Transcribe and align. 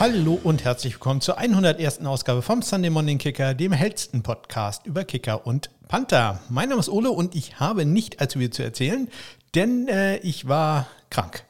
Hallo 0.00 0.40
und 0.42 0.64
herzlich 0.64 0.94
willkommen 0.94 1.20
zur 1.20 1.36
101. 1.36 2.06
Ausgabe 2.06 2.40
vom 2.40 2.62
Sunday 2.62 2.88
Morning 2.88 3.18
Kicker, 3.18 3.52
dem 3.52 3.70
hellsten 3.72 4.22
Podcast 4.22 4.86
über 4.86 5.04
Kicker 5.04 5.46
und 5.46 5.68
Panther. 5.88 6.40
Mein 6.48 6.70
Name 6.70 6.80
ist 6.80 6.88
Ole 6.88 7.10
und 7.10 7.34
ich 7.34 7.60
habe 7.60 7.84
nicht 7.84 8.18
allzu 8.18 8.38
viel 8.38 8.48
zu 8.48 8.62
erzählen, 8.62 9.08
denn 9.54 9.88
äh, 9.88 10.16
ich 10.20 10.48
war 10.48 10.86
krank. 11.10 11.44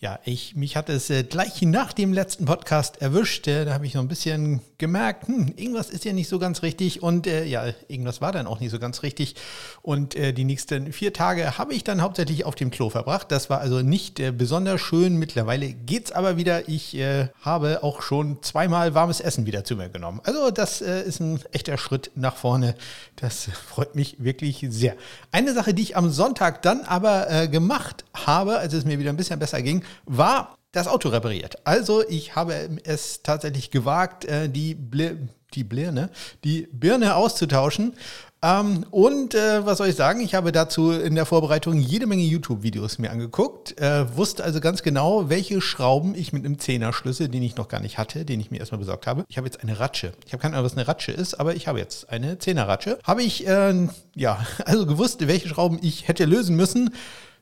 Ja, 0.00 0.18
ich, 0.24 0.54
mich 0.56 0.76
hat 0.76 0.90
es 0.90 1.08
äh, 1.08 1.22
gleich 1.22 1.62
nach 1.62 1.92
dem 1.92 2.12
letzten 2.12 2.44
Podcast 2.44 3.00
erwischt. 3.00 3.46
Äh, 3.46 3.64
da 3.64 3.74
habe 3.74 3.86
ich 3.86 3.94
noch 3.94 4.02
ein 4.02 4.08
bisschen 4.08 4.60
gemerkt, 4.76 5.28
hm, 5.28 5.54
irgendwas 5.56 5.88
ist 5.88 6.04
ja 6.04 6.12
nicht 6.12 6.28
so 6.28 6.38
ganz 6.38 6.62
richtig 6.62 7.02
und 7.02 7.26
äh, 7.26 7.44
ja, 7.44 7.64
irgendwas 7.86 8.20
war 8.20 8.32
dann 8.32 8.46
auch 8.46 8.60
nicht 8.60 8.72
so 8.72 8.78
ganz 8.78 9.02
richtig. 9.02 9.36
Und 9.82 10.16
äh, 10.16 10.32
die 10.32 10.44
nächsten 10.44 10.92
vier 10.92 11.12
Tage 11.12 11.58
habe 11.58 11.74
ich 11.74 11.84
dann 11.84 12.02
hauptsächlich 12.02 12.44
auf 12.44 12.56
dem 12.56 12.70
Klo 12.70 12.90
verbracht. 12.90 13.30
Das 13.30 13.48
war 13.48 13.60
also 13.60 13.80
nicht 13.80 14.18
äh, 14.18 14.32
besonders 14.32 14.80
schön. 14.80 15.16
Mittlerweile 15.16 15.72
geht 15.72 16.06
es 16.06 16.12
aber 16.12 16.36
wieder. 16.36 16.68
Ich 16.68 16.96
äh, 16.96 17.28
habe 17.40 17.82
auch 17.84 18.02
schon 18.02 18.42
zweimal 18.42 18.94
warmes 18.94 19.20
Essen 19.20 19.46
wieder 19.46 19.64
zu 19.64 19.76
mir 19.76 19.88
genommen. 19.88 20.20
Also 20.24 20.50
das 20.50 20.80
ist 20.80 21.20
ein 21.20 21.40
echter 21.52 21.78
Schritt 21.78 22.10
nach 22.16 22.36
vorne. 22.36 22.74
Das 23.16 23.44
freut 23.68 23.94
mich 23.94 24.16
wirklich 24.18 24.66
sehr. 24.68 24.96
Eine 25.30 25.54
Sache, 25.54 25.72
die 25.72 25.82
ich 25.82 25.96
am 25.96 26.10
Sonntag 26.10 26.62
dann 26.62 26.82
aber 26.82 27.46
gemacht 27.46 28.04
habe, 28.12 28.58
als 28.58 28.72
es 28.72 28.84
mir 28.84 28.98
wieder 28.98 29.10
ein 29.10 29.16
bisschen 29.16 29.38
besser 29.38 29.62
ging, 29.62 29.83
war 30.04 30.56
das 30.72 30.88
Auto 30.88 31.08
repariert. 31.08 31.66
Also 31.66 32.02
ich 32.08 32.36
habe 32.36 32.78
es 32.84 33.22
tatsächlich 33.22 33.70
gewagt, 33.70 34.24
äh, 34.24 34.48
die, 34.48 34.74
Bli 34.74 35.16
die 35.54 35.64
Birne, 35.64 36.10
die 36.42 36.68
Birne 36.72 37.14
auszutauschen. 37.14 37.94
Ähm, 38.42 38.84
und 38.90 39.34
äh, 39.34 39.64
was 39.64 39.78
soll 39.78 39.88
ich 39.88 39.94
sagen? 39.94 40.20
Ich 40.20 40.34
habe 40.34 40.52
dazu 40.52 40.90
in 40.90 41.14
der 41.14 41.24
Vorbereitung 41.24 41.78
jede 41.78 42.06
Menge 42.06 42.24
YouTube-Videos 42.24 42.98
mir 42.98 43.10
angeguckt, 43.10 43.80
äh, 43.80 44.16
wusste 44.16 44.44
also 44.44 44.60
ganz 44.60 44.82
genau, 44.82 45.30
welche 45.30 45.60
Schrauben 45.60 46.14
ich 46.14 46.32
mit 46.32 46.44
einem 46.44 46.58
Zehner-Schlüssel, 46.58 47.28
den 47.28 47.42
ich 47.42 47.56
noch 47.56 47.68
gar 47.68 47.80
nicht 47.80 47.96
hatte, 47.96 48.24
den 48.24 48.40
ich 48.40 48.50
mir 48.50 48.58
erstmal 48.58 48.80
besorgt 48.80 49.06
habe. 49.06 49.24
Ich 49.28 49.38
habe 49.38 49.46
jetzt 49.46 49.62
eine 49.62 49.80
Ratsche. 49.80 50.12
Ich 50.26 50.32
habe 50.32 50.42
keine 50.42 50.56
Ahnung, 50.56 50.66
was 50.66 50.76
eine 50.76 50.86
Ratsche 50.86 51.12
ist, 51.12 51.40
aber 51.40 51.54
ich 51.54 51.68
habe 51.68 51.78
jetzt 51.78 52.10
eine 52.10 52.38
Zehner-Ratsche. 52.38 52.98
Habe 53.04 53.22
ich, 53.22 53.46
äh, 53.46 53.88
ja, 54.14 54.44
also 54.66 54.84
gewusst, 54.86 55.26
welche 55.26 55.48
Schrauben 55.48 55.78
ich 55.80 56.08
hätte 56.08 56.26
lösen 56.26 56.56
müssen. 56.56 56.92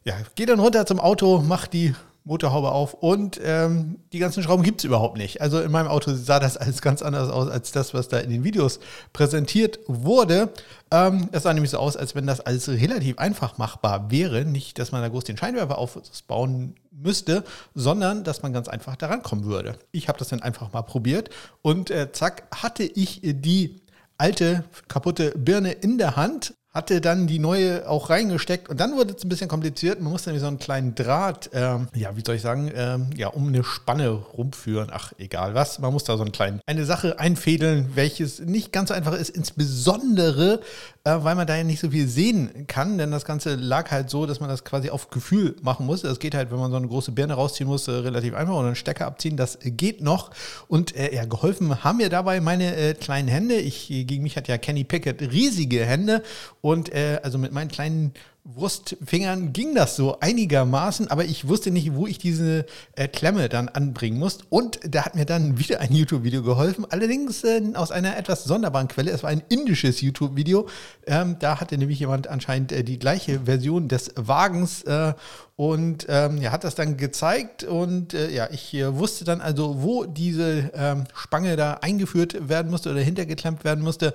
Ja, 0.05 0.15
gehe 0.35 0.47
dann 0.47 0.61
runter 0.61 0.87
zum 0.87 1.01
Auto, 1.01 1.41
mache 1.41 1.69
die 1.69 1.95
Motorhaube 2.25 2.71
auf 2.71 2.95
und 2.95 3.41
ähm, 3.43 3.99
die 4.13 4.19
ganzen 4.19 4.43
Schrauben 4.43 4.63
gibt 4.63 4.81
es 4.81 4.85
überhaupt 4.85 5.19
nicht. 5.19 5.41
Also 5.41 5.61
in 5.61 5.73
meinem 5.73 5.89
Auto 5.89 6.15
sah 6.15 6.39
das 6.39 6.57
alles 6.57 6.81
ganz 6.81 7.03
anders 7.03 7.31
aus 7.31 7.49
als 7.49 7.73
das, 7.73 7.95
was 7.95 8.09
da 8.09 8.19
in 8.19 8.31
den 8.31 8.45
Videos 8.45 8.79
präsentiert 9.13 9.81
wurde. 9.87 10.51
Ähm, 10.93 11.29
es 11.33 11.43
sah 11.43 11.53
nämlich 11.53 11.71
so 11.71 11.79
aus, 11.79 11.97
als 11.97 12.15
wenn 12.15 12.27
das 12.27 12.41
alles 12.41 12.69
relativ 12.69 13.19
einfach 13.19 13.59
machbar 13.59 14.11
wäre. 14.11 14.45
Nicht, 14.45 14.79
dass 14.79 14.93
man 14.93 15.03
da 15.03 15.09
groß 15.09 15.25
den 15.25 15.37
Scheinwerfer 15.37 15.79
aufbauen 15.79 16.77
müsste, 16.93 17.43
sondern 17.75 18.23
dass 18.23 18.43
man 18.43 18.53
ganz 18.53 18.69
einfach 18.69 18.95
daran 18.95 19.23
kommen 19.23 19.45
würde. 19.45 19.77
Ich 19.91 20.09
habe 20.09 20.19
das 20.19 20.29
dann 20.29 20.43
einfach 20.43 20.73
mal 20.73 20.83
probiert 20.83 21.31
und 21.63 21.91
äh, 21.91 22.13
zack, 22.13 22.45
hatte 22.55 22.85
ich 22.85 23.21
die 23.23 23.81
alte 24.17 24.65
kaputte 24.87 25.33
Birne 25.37 25.73
in 25.73 25.99
der 25.99 26.15
Hand, 26.15 26.55
hatte 26.73 27.03
dann 27.03 27.27
die 27.27 27.39
neue 27.39 27.87
auch 27.89 28.09
reingesteckt 28.09 28.71
und 28.71 28.81
dann 28.81 28.97
wurde 28.97 29.15
es 29.15 29.23
ein 29.23 29.29
bisschen 29.29 29.49
kompliziert. 29.49 30.01
Man 30.01 30.11
musste 30.11 30.31
nämlich 30.31 30.41
so 30.41 30.49
einen 30.49 30.59
kleinen 30.59 30.95
Draht, 30.95 31.51
ähm, 31.53 31.89
ja, 31.95 32.17
wie 32.17 32.23
soll 32.25 32.37
ich 32.37 32.43
sagen, 32.43 32.71
ähm, 32.75 33.11
ja, 33.15 33.29
um 33.29 33.49
eine 33.49 33.63
Spanne 33.63 34.09
rumführen. 34.09 34.89
Ach, 34.91 35.13
egal 35.19 35.55
was. 35.55 35.79
Man 35.81 35.93
muss 35.93 36.05
da 36.05 36.17
so 36.17 36.23
einen 36.23 36.33
kleinen, 36.33 36.61
eine 36.67 36.87
Sache 36.87 37.19
einfädeln, 37.19 37.91
welches 37.95 38.41
nicht 38.41 38.73
ganz 38.73 38.89
so 38.89 38.95
einfach 38.95 39.13
ist, 39.13 39.29
insbesondere, 39.29 40.61
äh, 41.05 41.17
weil 41.19 41.35
man 41.35 41.47
da 41.47 41.57
ja 41.57 41.65
nicht 41.65 41.81
so 41.81 41.91
viel 41.91 42.07
sehen 42.07 42.67
kann, 42.69 42.97
denn 42.97 43.11
das 43.11 43.25
Ganze 43.25 43.57
lag 43.57 43.91
halt 43.91 44.09
so, 44.09 44.27
dass 44.27 44.39
man 44.39 44.49
das 44.49 44.65
quasi 44.65 44.91
auf 44.91 45.11
Gefühl 45.11 45.57
machen 45.63 45.87
muss. 45.87 46.03
Das 46.03 46.19
geht 46.21 46.35
halt, 46.35 46.53
wenn 46.53 46.59
man 46.59 46.71
so 46.71 46.77
eine 46.77 46.87
große 46.87 47.13
Birne 47.13 47.35
rausziehen 47.35 47.69
muss, 47.69 47.89
äh, 47.89 47.93
relativ 47.93 48.35
einfach 48.35 48.55
oder 48.55 48.67
einen 48.67 48.77
Stecker 48.77 49.07
abziehen, 49.07 49.37
das 49.37 49.59
geht 49.63 50.01
noch. 50.01 50.31
Und 50.69 50.95
äh, 50.95 51.15
ja, 51.15 51.25
geholfen 51.25 51.83
haben 51.83 51.99
mir 51.99 52.09
dabei 52.09 52.41
meine 52.41 52.77
äh, 52.77 52.95
kleinen 52.95 53.29
Hände. 53.29 53.57
Ich, 53.57 53.89
gegen 53.89 54.23
mich 54.23 54.37
hat 54.37 54.47
ja 54.47 54.59
Kenny 54.59 54.85
Pickett 54.85 55.23
riesige 55.23 55.85
Hände 55.85 56.23
und 56.61 56.93
äh, 56.95 57.19
also 57.23 57.39
mit 57.39 57.53
meinen 57.53 57.69
kleinen 57.69 58.13
Wurstfingern 58.45 59.53
ging 59.53 59.75
das 59.77 59.95
so 59.95 60.19
einigermaßen, 60.19 61.09
aber 61.09 61.25
ich 61.25 61.47
wusste 61.47 61.71
nicht, 61.71 61.95
wo 61.95 62.09
ich 62.09 62.19
diese 62.19 62.67
äh, 62.97 63.07
Klemme 63.07 63.49
dann 63.49 63.69
anbringen 63.69 64.19
muss. 64.19 64.39
Und 64.51 64.81
da 64.83 65.05
hat 65.05 65.15
mir 65.15 65.25
dann 65.25 65.59
wieder 65.59 65.81
ein 65.81 65.93
YouTube-Video 65.93 66.43
geholfen, 66.43 66.85
allerdings 66.91 67.45
äh, 67.45 67.63
aus 67.75 67.93
einer 67.93 68.17
etwas 68.17 68.43
sonderbaren 68.43 68.89
Quelle. 68.89 69.13
Es 69.13 69.23
war 69.23 69.31
ein 69.31 69.45
indisches 69.49 70.01
YouTube-Video. 70.01 70.69
Ähm, 71.07 71.37
da 71.39 71.61
hatte 71.61 71.79
nämlich 71.79 72.01
jemand 72.01 72.27
anscheinend 72.27 72.73
äh, 72.73 72.83
die 72.83 72.99
gleiche 72.99 73.43
Version 73.45 73.87
des 73.87 74.11
Wagens 74.17 74.83
äh, 74.83 75.15
und 75.55 76.07
ähm, 76.09 76.39
ja, 76.39 76.51
hat 76.51 76.65
das 76.65 76.75
dann 76.75 76.97
gezeigt. 76.97 77.63
Und 77.63 78.13
äh, 78.13 78.29
ja, 78.31 78.49
ich 78.51 78.75
äh, 78.75 78.99
wusste 78.99 79.25
dann 79.25 79.41
also, 79.41 79.83
wo 79.83 80.05
diese 80.05 80.73
ähm, 80.75 81.05
Spange 81.15 81.55
da 81.55 81.75
eingeführt 81.75 82.49
werden 82.49 82.73
musste 82.73 82.91
oder 82.91 83.01
hintergeklemmt 83.01 83.63
werden 83.63 83.85
musste. 83.85 84.15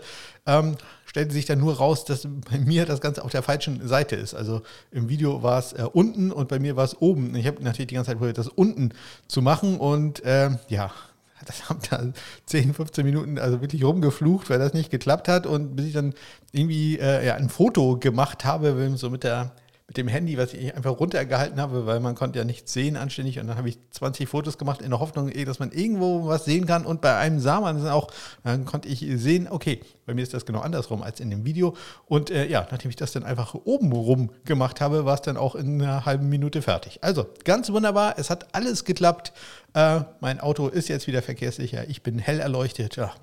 Stellte 1.17 1.33
sich 1.33 1.45
dann 1.45 1.57
nur 1.57 1.77
raus, 1.77 2.05
dass 2.05 2.27
bei 2.47 2.59
mir 2.59 2.85
das 2.85 3.01
Ganze 3.01 3.23
auf 3.23 3.31
der 3.31 3.41
falschen 3.41 3.87
Seite 3.87 4.15
ist. 4.15 4.35
Also 4.35 4.61
im 4.91 5.09
Video 5.09 5.41
war 5.41 5.57
es 5.57 5.73
äh, 5.73 5.83
unten 5.91 6.31
und 6.31 6.47
bei 6.47 6.59
mir 6.59 6.75
war 6.75 6.83
es 6.83 7.01
oben. 7.01 7.35
Ich 7.35 7.47
habe 7.47 7.63
natürlich 7.63 7.87
die 7.87 7.95
ganze 7.95 8.11
Zeit 8.11 8.19
probiert, 8.19 8.37
das 8.37 8.47
unten 8.47 8.93
zu 9.27 9.41
machen 9.41 9.79
und 9.79 10.23
äh, 10.23 10.51
ja, 10.67 10.91
das 11.47 11.69
haben 11.69 11.79
da 11.89 12.03
10, 12.45 12.75
15 12.75 13.03
Minuten 13.03 13.39
also 13.39 13.61
wirklich 13.61 13.83
rumgeflucht, 13.83 14.51
weil 14.51 14.59
das 14.59 14.75
nicht 14.75 14.91
geklappt 14.91 15.27
hat 15.27 15.47
und 15.47 15.75
bis 15.75 15.87
ich 15.87 15.93
dann 15.93 16.13
irgendwie 16.51 16.99
äh, 16.99 17.25
ja, 17.25 17.33
ein 17.33 17.49
Foto 17.49 17.97
gemacht 17.97 18.45
habe, 18.45 18.95
so 18.95 19.09
mit 19.09 19.23
der 19.23 19.53
mit 19.87 19.95
dem 19.95 20.09
Handy, 20.09 20.37
was 20.37 20.53
ich 20.53 20.75
einfach 20.75 20.99
runtergehalten 20.99 21.61
habe, 21.61 21.85
weil 21.85 22.01
man 22.01 22.13
konnte 22.13 22.37
ja 22.37 22.45
nichts 22.45 22.73
sehen 22.73 22.97
anständig. 22.97 23.39
Und 23.39 23.47
dann 23.47 23.57
habe 23.57 23.69
ich 23.69 23.79
20 23.91 24.27
Fotos 24.27 24.57
gemacht 24.57 24.81
in 24.81 24.89
der 24.89 24.99
Hoffnung, 24.99 25.29
eh, 25.29 25.45
dass 25.45 25.59
man 25.59 25.71
irgendwo 25.71 26.27
was 26.27 26.43
sehen 26.43 26.65
kann. 26.65 26.85
Und 26.85 26.99
bei 26.99 27.15
einem 27.15 27.39
sah 27.39 27.61
man 27.61 27.77
es 27.77 27.85
auch, 27.85 28.11
dann 28.43 28.65
konnte 28.65 28.89
ich 28.89 28.99
sehen, 29.15 29.47
okay, 29.49 29.79
bei 30.07 30.13
mir 30.13 30.23
ist 30.23 30.33
das 30.33 30.45
genau 30.45 30.61
andersrum 30.61 31.03
als 31.03 31.19
in 31.19 31.29
dem 31.29 31.45
Video. 31.45 31.75
Und 32.05 32.31
äh, 32.31 32.47
ja, 32.47 32.65
nachdem 32.71 32.89
ich 32.89 32.95
das 32.95 33.11
dann 33.11 33.23
einfach 33.23 33.53
oben 33.53 33.91
rum 33.91 34.31
gemacht 34.45 34.79
habe, 34.79 35.03
war 35.03 35.15
es 35.15 35.21
dann 35.21 35.35
auch 35.35 35.53
in 35.53 35.81
einer 35.81 36.05
halben 36.05 36.29
Minute 36.29 36.61
fertig. 36.61 36.99
Also 37.03 37.27
ganz 37.43 37.69
wunderbar, 37.71 38.15
es 38.17 38.29
hat 38.29 38.55
alles 38.55 38.85
geklappt. 38.85 39.33
Äh, 39.73 39.99
mein 40.21 40.39
Auto 40.39 40.69
ist 40.69 40.87
jetzt 40.87 41.07
wieder 41.07 41.21
verkehrssicher. 41.21 41.89
Ich 41.89 42.03
bin 42.03 42.19
hell 42.19 42.39
erleuchtet. 42.39 42.95
Ja. 42.95 43.13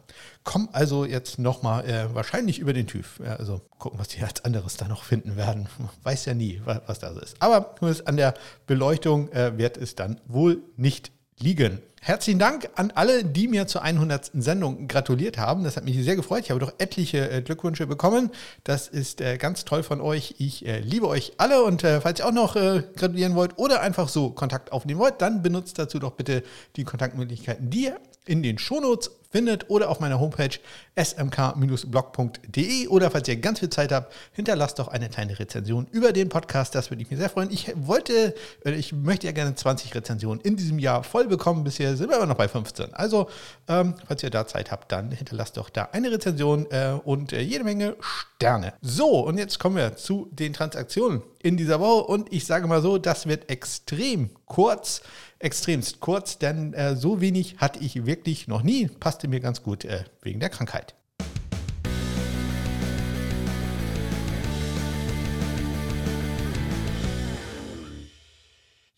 Komm 0.45 0.69
also 0.73 1.07
jetzt 1.07 1.39
nochmal 1.39 1.87
äh, 1.87 2.15
wahrscheinlich 2.15 2.59
über 2.59 2.75
den 2.75 2.87
TÜV. 2.87 3.19
Ja, 3.25 3.37
also 3.37 3.63
gucken, 3.79 3.99
was 3.99 4.09
die 4.09 4.23
als 4.23 4.45
anderes 4.45 4.77
da 4.77 4.87
noch 4.87 5.05
finden 5.05 5.37
werden. 5.37 5.69
Weiß 6.03 6.27
ja 6.27 6.35
nie, 6.35 6.61
was, 6.67 6.83
was 6.87 6.99
da 6.99 7.15
so 7.15 7.21
ist. 7.21 7.37
Aber 7.41 7.75
nur 7.81 7.97
an 8.05 8.19
der 8.19 8.35
Beleuchtung 8.67 9.33
äh, 9.33 9.57
wird 9.57 9.79
es 9.79 9.95
dann 9.95 10.21
wohl 10.27 10.63
nicht 10.77 11.14
liegen. 11.39 11.81
Herzlichen 12.01 12.39
Dank 12.39 12.69
an 12.75 12.91
alle, 12.95 13.25
die 13.25 13.49
mir 13.49 13.67
zur 13.67 13.81
100. 13.81 14.33
Sendung 14.35 14.89
gratuliert 14.89 15.39
haben. 15.39 15.65
Das 15.65 15.79
hat 15.79 15.85
mich 15.85 15.97
sehr 16.05 16.17
gefreut. 16.17 16.43
Ich 16.45 16.51
habe 16.51 16.61
doch 16.61 16.75
etliche 16.77 17.31
äh, 17.31 17.41
Glückwünsche 17.41 17.87
bekommen. 17.87 18.31
Das 18.63 18.89
ist 18.89 19.23
äh, 19.23 19.39
ganz 19.39 19.65
toll 19.65 19.83
von 19.83 20.03
euch. 20.03 20.35
Ich 20.39 20.67
äh, 20.67 20.81
liebe 20.81 21.09
euch 21.09 21.33
alle 21.39 21.65
und 21.65 21.81
falls 21.81 22.21
ihr 22.21 22.27
auch 22.27 22.33
noch 22.33 22.55
gratulieren 22.55 23.35
wollt 23.35 23.59
oder 23.59 23.81
einfach 23.81 24.11
so 24.11 24.31
Kontakt 24.31 24.71
aufnehmen 24.71 25.01
wollt, 25.01 25.23
dann 25.23 25.43
benutzt 25.43 25.79
dazu 25.79 25.99
doch 25.99 26.13
bitte 26.13 26.43
die 26.77 26.85
Kontaktmöglichkeiten, 26.85 27.71
die 27.71 27.85
ihr 27.85 28.01
in 28.27 28.43
den 28.43 28.59
Shownotes 28.59 29.11
findet 29.35 29.69
oder 29.69 29.91
auf 29.91 29.99
meiner 29.99 30.21
Homepage 30.21 30.61
smk-blog.de 30.97 32.87
oder 32.87 33.11
falls 33.11 33.27
ihr 33.27 33.35
ganz 33.37 33.59
viel 33.59 33.69
Zeit 33.69 33.91
habt, 33.91 34.15
hinterlasst 34.31 34.79
doch 34.79 34.87
eine 34.87 35.09
kleine 35.09 35.37
Rezension 35.37 35.89
über 35.91 36.13
den 36.13 36.29
Podcast. 36.29 36.77
Das 36.77 36.93
würde 36.93 37.03
ich 37.03 37.11
mir 37.11 37.17
sehr 37.17 37.29
freuen. 37.29 37.51
Ich 37.51 37.73
wollte, 37.75 38.33
äh, 38.65 38.71
ich 38.71 38.93
möchte 38.93 39.27
ja 39.27 39.33
gerne 39.33 39.57
20 39.57 39.93
Rezensionen 39.93 40.41
in 40.41 40.55
diesem 40.57 40.79
Jahr 40.79 41.03
voll 41.03 41.27
bekommen. 41.27 41.65
Bisher 41.65 41.97
sind 41.97 42.11
wir 42.11 42.17
aber 42.17 42.27
noch 42.27 42.37
bei 42.37 42.47
15. 42.47 42.95
Also, 42.95 43.29
ähm, 43.67 43.95
falls 44.07 44.23
ihr 44.23 44.31
da 44.31 44.47
Zeit 44.47 44.71
habt, 44.71 44.93
dann 44.93 45.11
hinterlasst 45.11 45.57
doch 45.57 45.69
da 45.69 45.89
eine 45.91 46.13
Rezension 46.13 46.71
äh, 46.71 46.97
und 47.03 47.33
äh, 47.33 47.41
jede 47.41 47.65
Menge 47.65 47.97
Sterne. 47.99 48.75
So, 48.83 49.19
und 49.27 49.37
jetzt 49.37 49.59
kommen 49.59 49.75
wir 49.75 49.97
zu 49.97 50.29
den 50.31 50.53
Transaktionen 50.53 51.23
in 51.43 51.57
dieser 51.57 51.81
Woche 51.81 52.05
und 52.05 52.33
ich 52.33 52.47
sage 52.47 52.69
mal 52.69 52.81
so, 52.81 52.99
das 52.99 53.27
wird 53.27 53.51
extrem 53.51 54.31
kurz 54.47 55.03
extremst 55.45 56.01
kurz, 56.01 56.39
denn 56.39 56.73
äh, 56.73 56.97
so 56.97 57.21
wenig 57.21 57.59
hatte 57.59 57.79
ich 57.81 58.07
wirklich 58.07 58.49
noch 58.49 58.63
nie. 58.63 58.89
Passte 58.89 59.29
mir 59.29 59.41
ganz 59.41 59.63
gut 59.63 59.85
äh, 59.85 60.05
wegen 60.23 60.41
der 60.41 60.49
Krankheit. 60.49 60.95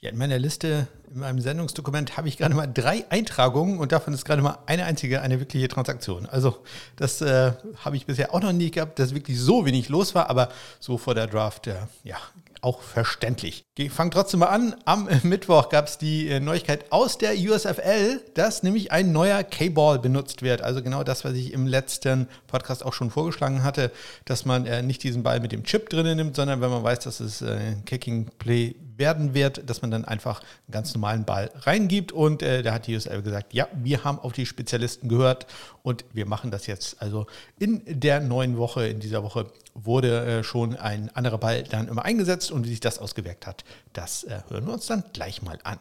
Ja, 0.01 0.13
in 0.13 0.19
meiner 0.19 0.39
Liste, 0.39 0.87
in 1.13 1.19
meinem 1.19 1.41
Sendungsdokument 1.41 2.17
habe 2.17 2.29
ich 2.29 2.37
gerade 2.37 2.55
mal 2.55 2.69
drei 2.69 3.05
Eintragungen 3.11 3.81
und 3.81 3.91
davon 3.91 4.15
ist 4.15 4.25
gerade 4.25 4.41
mal 4.41 4.59
eine 4.67 4.85
einzige, 4.85 5.23
eine 5.23 5.41
wirkliche 5.41 5.67
Transaktion. 5.67 6.27
Also 6.27 6.59
das 6.95 7.21
äh, 7.23 7.55
habe 7.85 7.97
ich 7.97 8.07
bisher 8.07 8.33
auch 8.33 8.41
noch 8.41 8.53
nie 8.53 8.71
gehabt, 8.71 9.01
dass 9.01 9.15
wirklich 9.15 9.41
so 9.41 9.67
wenig 9.67 9.89
los 9.89 10.15
war, 10.15 10.31
aber 10.31 10.51
so 10.79 10.97
vor 10.97 11.17
der 11.17 11.27
Draft, 11.27 11.67
äh, 11.67 11.75
ja, 12.05 12.19
auch 12.63 12.81
verständlich. 12.81 13.65
Ich 13.77 13.91
fange 13.91 14.11
trotzdem 14.11 14.41
mal 14.41 14.47
an. 14.47 14.75
Am 14.85 15.09
Mittwoch 15.23 15.69
gab 15.69 15.87
es 15.87 15.99
die 15.99 16.29
äh, 16.29 16.41
Neuigkeit 16.41 16.91
aus 16.91 17.19
der 17.19 17.35
USFL, 17.37 18.21
dass 18.35 18.63
nämlich 18.63 18.93
ein 18.93 19.13
neuer 19.13 19.43
K-Ball 19.43 19.99
benutzt 19.99 20.43
wird. 20.43 20.63
Also 20.63 20.83
genau 20.83 21.05
das, 21.05 21.25
was 21.25 21.35
ich 21.35 21.53
im 21.53 21.67
letzten 21.67 22.29
Podcast 22.47 22.85
auch 22.85 22.93
schon 22.93 23.11
vorgeschlagen 23.11 23.63
hatte, 23.63 23.91
dass 24.25 24.45
man 24.45 24.67
äh, 24.67 24.83
nicht 24.83 25.03
diesen 25.03 25.23
Ball 25.23 25.41
mit 25.41 25.53
dem 25.53 25.65
Chip 25.65 25.91
drinnen 25.91 26.17
nimmt, 26.17 26.37
sondern 26.37 26.61
wenn 26.61 26.71
man 26.71 26.83
weiß, 26.83 27.01
dass 27.01 27.21
es 27.21 27.43
äh, 27.43 27.77
Kicking 27.85 28.31
Play 28.39 28.75
werden 28.97 29.35
wird, 29.35 29.69
dass 29.69 29.83
man 29.83 29.91
dann 29.91 30.05
einfach 30.05 30.41
einen 30.41 30.73
ganz 30.73 30.95
normalen 30.95 31.25
Ball 31.25 31.51
reingibt. 31.55 32.13
Und 32.13 32.43
äh, 32.43 32.63
da 32.63 32.73
hat 32.73 32.87
die 32.87 32.97
USL 32.97 33.23
gesagt, 33.23 33.55
ja, 33.55 33.69
wir 33.75 34.05
haben 34.05 34.19
auf 34.19 34.33
die 34.33 34.47
Spezialisten 34.47 35.09
gehört 35.09 35.47
und 35.83 36.05
wir 36.13 36.27
machen 36.27 36.51
das 36.51 36.67
jetzt. 36.67 37.01
Also 37.01 37.27
in 37.59 37.83
der 37.87 38.21
neuen 38.21 38.59
Woche, 38.59 38.87
in 38.87 39.01
dieser 39.01 39.23
Woche 39.23 39.47
wurde 39.75 40.25
äh, 40.27 40.45
schon 40.45 40.77
ein 40.77 41.11
anderer 41.15 41.39
Ball 41.39 41.63
dann 41.65 41.89
immer 41.89 42.05
eingesetzt 42.05 42.51
und 42.51 42.65
wie 42.65 42.71
sich 42.71 42.81
das 42.81 42.99
ausgewirkt 42.99 43.47
hat, 43.47 43.65
das 43.93 44.25
äh, 44.25 44.41
hören 44.49 44.67
wir 44.67 44.73
uns 44.75 44.87
dann 44.87 45.05
gleich 45.13 45.43
mal 45.43 45.59
an. 45.65 45.79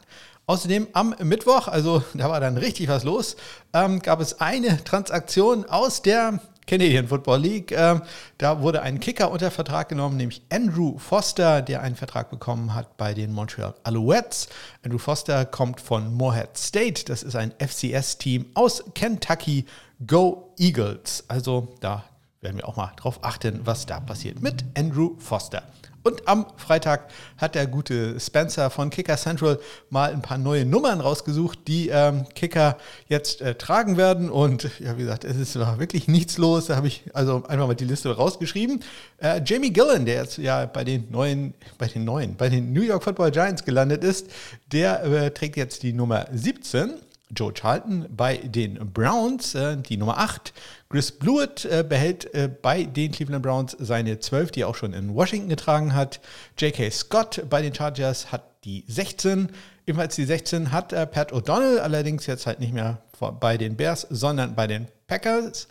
Außerdem 0.47 0.89
am 0.93 1.15
Mittwoch, 1.23 1.67
also 1.67 2.03
da 2.13 2.29
war 2.29 2.39
dann 2.39 2.57
richtig 2.57 2.87
was 2.87 3.03
los, 3.03 3.35
ähm, 3.73 3.99
gab 4.01 4.21
es 4.21 4.41
eine 4.41 4.83
Transaktion 4.83 5.65
aus 5.65 6.01
der 6.01 6.39
Canadian 6.67 7.07
Football 7.07 7.39
League. 7.39 7.71
Ähm, 7.71 8.01
da 8.37 8.61
wurde 8.61 8.81
ein 8.81 8.99
Kicker 8.99 9.31
unter 9.31 9.51
Vertrag 9.51 9.89
genommen, 9.89 10.17
nämlich 10.17 10.41
Andrew 10.49 10.97
Foster, 10.97 11.61
der 11.61 11.81
einen 11.81 11.95
Vertrag 11.95 12.29
bekommen 12.29 12.73
hat 12.73 12.97
bei 12.97 13.13
den 13.13 13.31
Montreal 13.31 13.75
Alouettes. 13.83 14.49
Andrew 14.83 14.97
Foster 14.97 15.45
kommt 15.45 15.81
von 15.81 16.13
Morehead 16.13 16.57
State. 16.57 17.05
Das 17.05 17.23
ist 17.23 17.35
ein 17.35 17.53
FCS-Team 17.59 18.47
aus 18.53 18.83
Kentucky. 18.93 19.65
Go 20.05 20.53
Eagles. 20.57 21.23
Also 21.27 21.75
da 21.79 22.03
werden 22.41 22.57
wir 22.57 22.67
auch 22.67 22.75
mal 22.75 22.91
drauf 22.97 23.19
achten, 23.21 23.61
was 23.63 23.85
da 23.85 23.99
passiert 23.99 24.41
mit 24.41 24.65
Andrew 24.77 25.15
Foster. 25.19 25.63
Und 26.05 26.27
am 26.27 26.45
Freitag 26.57 27.09
hat 27.39 27.55
der 27.55 27.65
gute 27.65 28.19
Spencer 28.19 28.69
von 28.69 28.91
Kicker 28.91 29.17
Central 29.17 29.59
mal 29.89 30.13
ein 30.13 30.21
paar 30.21 30.37
neue 30.37 30.63
Nummern 30.63 31.01
rausgesucht, 31.01 31.67
die 31.67 31.89
ähm, 31.89 32.27
Kicker 32.35 32.77
jetzt 33.07 33.41
äh, 33.41 33.55
tragen 33.55 33.97
werden. 33.97 34.29
Und 34.29 34.69
ja, 34.79 34.97
wie 34.97 35.01
gesagt, 35.01 35.23
es 35.23 35.35
ist 35.35 35.55
wirklich 35.55 36.07
nichts 36.07 36.37
los. 36.37 36.67
Da 36.67 36.75
habe 36.75 36.85
ich 36.85 37.05
also 37.13 37.43
einfach 37.47 37.65
mal 37.65 37.73
die 37.73 37.85
Liste 37.85 38.15
rausgeschrieben. 38.15 38.83
Äh, 39.17 39.41
Jamie 39.43 39.73
Gillen, 39.73 40.05
der 40.05 40.21
jetzt 40.21 40.37
ja 40.37 40.67
bei 40.67 40.83
den 40.83 41.09
neuen, 41.09 41.55
bei 41.79 41.87
den 41.87 42.05
neuen, 42.05 42.35
bei 42.35 42.49
den 42.49 42.71
New 42.71 42.83
York 42.83 43.03
Football 43.03 43.31
Giants 43.31 43.65
gelandet 43.65 44.03
ist, 44.03 44.27
der 44.71 45.03
äh, 45.05 45.31
trägt 45.31 45.57
jetzt 45.57 45.81
die 45.81 45.93
Nummer 45.93 46.27
17. 46.31 46.99
Joe 47.35 47.53
Charlton 47.53 48.07
bei 48.09 48.37
den 48.37 48.91
Browns, 48.93 49.53
äh, 49.55 49.77
die 49.77 49.97
Nummer 49.97 50.17
8. 50.17 50.53
Chris 50.89 51.11
Blewett 51.11 51.65
äh, 51.65 51.83
behält 51.87 52.33
äh, 52.33 52.49
bei 52.49 52.83
den 52.83 53.11
Cleveland 53.11 53.43
Browns 53.43 53.75
seine 53.79 54.19
12, 54.19 54.51
die 54.51 54.61
er 54.61 54.69
auch 54.69 54.75
schon 54.75 54.93
in 54.93 55.13
Washington 55.13 55.49
getragen 55.49 55.93
hat. 55.93 56.21
J.K. 56.57 56.89
Scott 56.89 57.43
bei 57.49 57.61
den 57.61 57.73
Chargers 57.73 58.31
hat 58.31 58.43
die 58.63 58.83
16. 58.87 59.49
Ebenfalls 59.85 60.15
die 60.15 60.25
16 60.25 60.71
hat 60.71 60.93
äh, 60.93 61.05
Pat 61.05 61.31
O'Donnell, 61.31 61.77
allerdings 61.79 62.25
jetzt 62.25 62.47
halt 62.47 62.59
nicht 62.59 62.73
mehr 62.73 63.01
bei 63.39 63.57
den 63.57 63.75
Bears, 63.75 64.07
sondern 64.09 64.55
bei 64.55 64.67
den 64.67 64.87
Packers. 65.07 65.67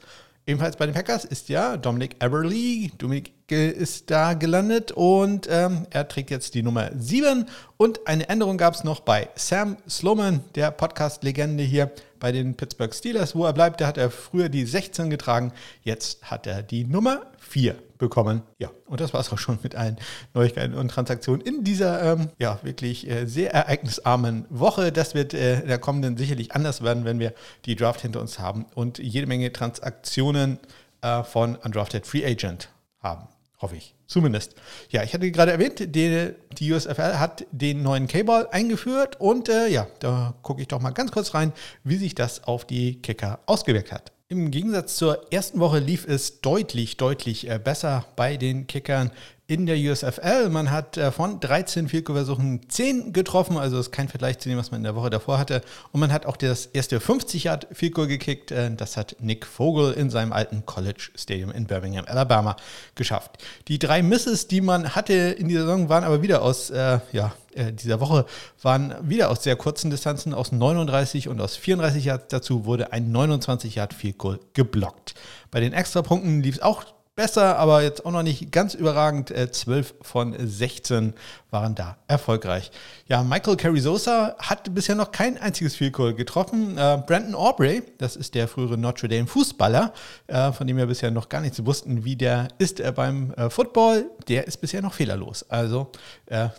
Ebenfalls 0.47 0.77
bei 0.77 0.87
den 0.87 0.95
Packers 0.95 1.25
ist 1.25 1.49
ja 1.49 1.77
Dominic 1.77 2.23
Eberly. 2.23 2.93
Dominic 2.99 3.34
ist 3.51 4.11
da 4.11 4.35
gelandet 4.35 4.93
und 4.93 5.47
ähm, 5.51 5.87
er 5.91 6.09
trägt 6.09 6.31
jetzt 6.31 6.55
die 6.55 6.63
Nummer 6.63 6.91
7. 6.97 7.47
Und 7.77 8.07
eine 8.07 8.29
Änderung 8.29 8.57
gab 8.57 8.75
es 8.75 8.85
noch 8.85 9.01
bei 9.01 9.29
Sam 9.35 9.77
Sloman, 9.89 10.41
der 10.55 10.71
Podcast-Legende 10.71 11.63
hier 11.63 11.91
bei 12.21 12.33
den 12.33 12.55
Pittsburgh 12.55 12.95
Steelers, 12.95 13.35
wo 13.35 13.45
er 13.45 13.53
bleibt. 13.53 13.81
Da 13.81 13.87
hat 13.87 13.99
er 13.99 14.11
früher 14.11 14.49
die 14.49 14.65
16 14.65 15.11
getragen, 15.11 15.53
jetzt 15.83 16.23
hat 16.31 16.47
er 16.47 16.63
die 16.63 16.85
Nummer 16.85 17.27
4 17.39 17.77
bekommen. 17.99 18.43
Ja, 18.59 18.71
und 18.87 19.01
das 19.01 19.13
war 19.13 19.21
es 19.21 19.31
auch 19.31 19.39
schon 19.39 19.59
mit 19.63 19.75
allen 19.75 19.99
Neuigkeiten 20.33 20.75
und 20.75 20.89
Transaktionen 20.89 21.43
in 21.43 21.65
dieser 21.65 22.03
ähm, 22.15 22.31
ja 22.39 22.59
wirklich 22.63 23.09
äh, 23.11 23.27
sehr 23.27 23.53
ereignisarmen 23.53 24.47
Woche. 24.49 24.91
Das 24.91 25.15
wird 25.15 25.35
äh, 25.35 25.61
in 25.61 25.69
der 25.69 25.79
kommenden 25.79 26.17
sicherlich 26.17 26.53
anders 26.53 26.83
werden, 26.83 27.05
wenn 27.05 27.19
wir 27.19 27.35
die 27.67 27.77
Draft 27.77 28.01
hinter 28.01 28.21
uns 28.21 28.39
haben 28.39 28.65
und 28.75 28.99
jede 28.99 29.27
Menge 29.27 29.53
Transaktionen 29.53 30.59
äh, 31.03 31.23
von 31.23 31.57
Undrafted 31.57 32.07
Free 32.07 32.25
Agent 32.25 32.71
haben. 33.01 33.29
Hoffe 33.65 33.77
ich. 33.77 33.95
Zumindest. 34.07 34.57
Ja, 34.91 35.05
ich 35.05 35.15
hatte 35.15 35.31
gerade 35.31 35.51
erwähnt, 35.51 35.95
die, 35.95 36.35
die 36.59 36.73
USFL 36.75 37.19
hat 37.19 37.47
den 37.51 37.83
neuen 37.83 38.09
K-Ball 38.09 38.47
eingeführt 38.51 39.19
und 39.19 39.49
äh, 39.49 39.69
ja, 39.69 39.87
da 40.01 40.35
gucke 40.43 40.61
ich 40.61 40.69
doch 40.69 40.83
mal 40.83 40.91
ganz 40.91 41.13
kurz 41.13 41.33
rein, 41.33 41.51
wie 41.83 41.97
sich 41.97 42.15
das 42.15 42.45
auf 42.45 42.67
die 42.67 43.01
Kicker 43.01 43.41
ausgewirkt 43.47 43.91
hat. 43.91 44.13
Im 44.29 44.51
Gegensatz 44.51 44.97
zur 44.97 45.33
ersten 45.33 45.61
Woche 45.61 45.79
lief 45.79 46.07
es 46.07 46.43
deutlich, 46.43 46.99
deutlich 46.99 47.49
äh, 47.49 47.59
besser 47.59 48.05
bei 48.17 48.37
den 48.37 48.67
Kickern 48.67 49.11
in 49.47 49.67
der 49.67 49.77
USFL. 49.77 50.49
Man 50.49 50.71
hat 50.71 50.97
äh, 50.97 51.13
von 51.13 51.39
13 51.39 51.89
Field-Versuchen 51.89 52.69
10 52.69 53.13
getroffen, 53.13 53.59
also 53.59 53.79
ist 53.79 53.93
kein 53.93 54.09
Vergleich 54.09 54.39
zu 54.39 54.49
dem, 54.49 54.57
was 54.57 54.71
man 54.71 54.81
in 54.81 54.85
der 54.85 54.95
Woche 54.95 55.11
davor 55.11 55.39
hatte. 55.39 55.61
Und 55.93 56.01
man 56.01 56.13
hat 56.13 56.25
auch 56.25 56.39
das 56.39 56.67
erste 56.67 56.99
50 56.99 57.45
Yard 57.45 57.67
Field 57.73 57.95
Goal 57.95 58.07
gekickt. 58.07 58.53
Äh, 58.53 58.75
das 58.75 58.97
hat 58.97 59.17
Nick 59.21 59.45
Vogel 59.45 59.93
in 59.93 60.09
seinem 60.09 60.33
alten 60.33 60.65
College 60.65 61.11
Stadium 61.15 61.51
in 61.51 61.67
Birmingham, 61.67 62.07
Alabama, 62.07 62.57
geschafft. 62.95 63.45
Die 63.69 63.79
drei 63.79 64.03
Misses, 64.03 64.49
die 64.49 64.63
man 64.63 64.95
hatte 64.95 65.13
in 65.13 65.49
dieser 65.49 65.63
Saison, 65.63 65.91
waren 65.91 66.05
aber 66.05 66.23
wieder 66.23 66.43
aus, 66.43 66.71
äh, 66.71 67.01
ja, 67.13 67.35
dieser 67.81 68.01
Woche, 68.01 68.27
waren 68.63 68.97
wieder 69.09 69.31
aus 69.31 69.45
sehr 69.45 69.55
kurzen 69.55 69.89
Distanzen, 69.89 70.35
aus 70.35 70.51
39 70.51 71.29
und 71.29 71.41
aus 71.41 71.55
34 71.55 72.07
Yards. 72.07 72.25
Dazu 72.29 72.65
wurde 72.65 72.93
ein 72.93 73.13
29 73.13 73.77
Yard 73.77 73.95
Field 73.95 74.17
geblockt. 74.55 75.15
Bei 75.53 75.61
den 75.61 75.73
Extrapunkten 75.73 76.43
lief 76.43 76.57
es 76.57 76.63
auch 76.63 76.85
besser, 77.17 77.59
aber 77.59 77.83
jetzt 77.83 78.05
auch 78.05 78.11
noch 78.11 78.23
nicht 78.23 78.51
ganz 78.51 78.75
überragend. 78.75 79.31
Äh, 79.31 79.51
12 79.51 79.95
von 80.03 80.35
16 80.39 81.15
waren 81.51 81.75
da 81.75 81.97
erfolgreich. 82.09 82.71
Ja, 83.07 83.23
Michael 83.23 83.57
Carrizosa 83.57 84.35
hat 84.39 84.75
bisher 84.75 84.95
noch 84.95 85.13
kein 85.13 85.39
einziges 85.39 85.77
Field 85.77 85.93
Goal 85.93 86.15
getroffen. 86.15 86.77
Äh, 86.77 87.03
Brandon 87.07 87.35
Aubrey, 87.35 87.83
das 87.99 88.17
ist 88.17 88.35
der 88.35 88.49
frühere 88.49 88.77
Notre 88.77 89.09
Dame 89.09 89.27
Fußballer, 89.27 89.93
äh, 90.27 90.53
von 90.53 90.67
dem 90.67 90.77
wir 90.77 90.87
bisher 90.87 91.11
noch 91.11 91.29
gar 91.29 91.41
nichts 91.41 91.65
wussten, 91.65 92.05
wie 92.05 92.17
der 92.17 92.49
ist 92.59 92.81
äh, 92.81 92.93
beim 92.93 93.33
Football, 93.49 94.11
der 94.29 94.47
ist 94.47 94.59
bisher 94.59 94.83
noch 94.83 94.95
fehlerlos. 94.95 95.49
Also 95.49 95.91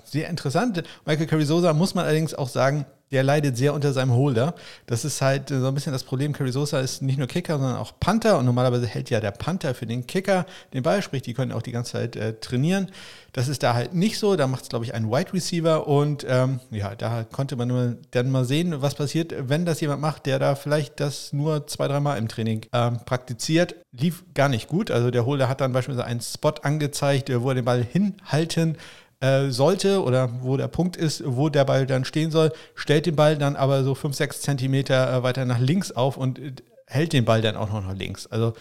sehr 0.03 0.29
interessant. 0.29 0.83
Michael 1.05 1.27
Carrizosa 1.27 1.73
muss 1.73 1.95
man 1.95 2.05
allerdings 2.05 2.33
auch 2.33 2.49
sagen, 2.49 2.85
der 3.11 3.23
leidet 3.23 3.55
sehr 3.55 3.73
unter 3.73 3.93
seinem 3.93 4.13
Holder. 4.13 4.55
Das 4.87 5.05
ist 5.05 5.21
halt 5.21 5.49
so 5.49 5.67
ein 5.67 5.73
bisschen 5.73 5.93
das 5.93 6.03
Problem. 6.03 6.33
Curry 6.33 6.49
ist 6.49 7.01
nicht 7.01 7.17
nur 7.17 7.27
Kicker, 7.27 7.57
sondern 7.57 7.77
auch 7.77 7.93
Panther. 7.99 8.37
Und 8.37 8.45
normalerweise 8.45 8.87
hält 8.87 9.09
ja 9.09 9.19
der 9.19 9.31
Panther 9.31 9.75
für 9.75 9.85
den 9.85 10.07
Kicker 10.07 10.45
den 10.73 10.83
Ball, 10.83 11.01
sprich, 11.01 11.21
die 11.21 11.33
können 11.33 11.51
auch 11.51 11.61
die 11.61 11.71
ganze 11.71 11.93
Zeit 11.93 12.15
äh, 12.15 12.33
trainieren. 12.33 12.89
Das 13.31 13.47
ist 13.47 13.63
da 13.63 13.73
halt 13.73 13.93
nicht 13.93 14.17
so. 14.17 14.35
Da 14.35 14.47
macht 14.47 14.63
es, 14.63 14.69
glaube 14.69 14.85
ich, 14.85 14.93
ein 14.93 15.11
Wide 15.11 15.33
Receiver. 15.33 15.87
Und 15.87 16.25
ähm, 16.27 16.59
ja, 16.71 16.95
da 16.95 17.23
konnte 17.23 17.55
man 17.55 17.97
dann 18.11 18.31
mal 18.31 18.45
sehen, 18.45 18.81
was 18.81 18.95
passiert, 18.95 19.35
wenn 19.37 19.65
das 19.65 19.81
jemand 19.81 20.01
macht, 20.01 20.25
der 20.25 20.39
da 20.39 20.55
vielleicht 20.55 20.99
das 20.99 21.31
nur 21.31 21.67
zwei, 21.67 21.87
dreimal 21.87 22.17
im 22.17 22.27
Training 22.27 22.65
ähm, 22.73 22.99
praktiziert. 23.05 23.75
Lief 23.91 24.23
gar 24.33 24.49
nicht 24.49 24.67
gut. 24.67 24.89
Also 24.89 25.11
der 25.11 25.25
Holder 25.25 25.47
hat 25.47 25.61
dann 25.61 25.73
beispielsweise 25.73 26.07
einen 26.07 26.21
Spot 26.21 26.55
angezeigt, 26.63 27.31
wo 27.41 27.49
er 27.49 27.55
den 27.55 27.65
Ball 27.65 27.83
hinhalten 27.83 28.77
äh, 29.19 29.49
sollte 29.49 30.03
oder 30.03 30.29
wo 30.41 30.57
der 30.57 30.67
Punkt 30.67 30.97
ist, 30.97 31.23
wo 31.25 31.49
der 31.49 31.65
Ball 31.65 31.85
dann 31.85 32.05
stehen 32.05 32.31
soll, 32.31 32.51
stellt 32.75 33.05
den 33.05 33.15
Ball 33.15 33.37
dann 33.37 33.55
aber 33.55 33.83
so 33.83 33.95
5, 33.95 34.15
6 34.15 34.41
Zentimeter 34.41 35.17
äh, 35.17 35.23
weiter 35.23 35.45
nach 35.45 35.59
links 35.59 35.91
auf 35.91 36.17
und 36.17 36.39
äh, 36.39 36.53
hält 36.87 37.13
den 37.13 37.25
Ball 37.25 37.41
dann 37.41 37.55
auch 37.55 37.71
noch 37.71 37.83
nach 37.83 37.95
links. 37.95 38.27
Also 38.27 38.53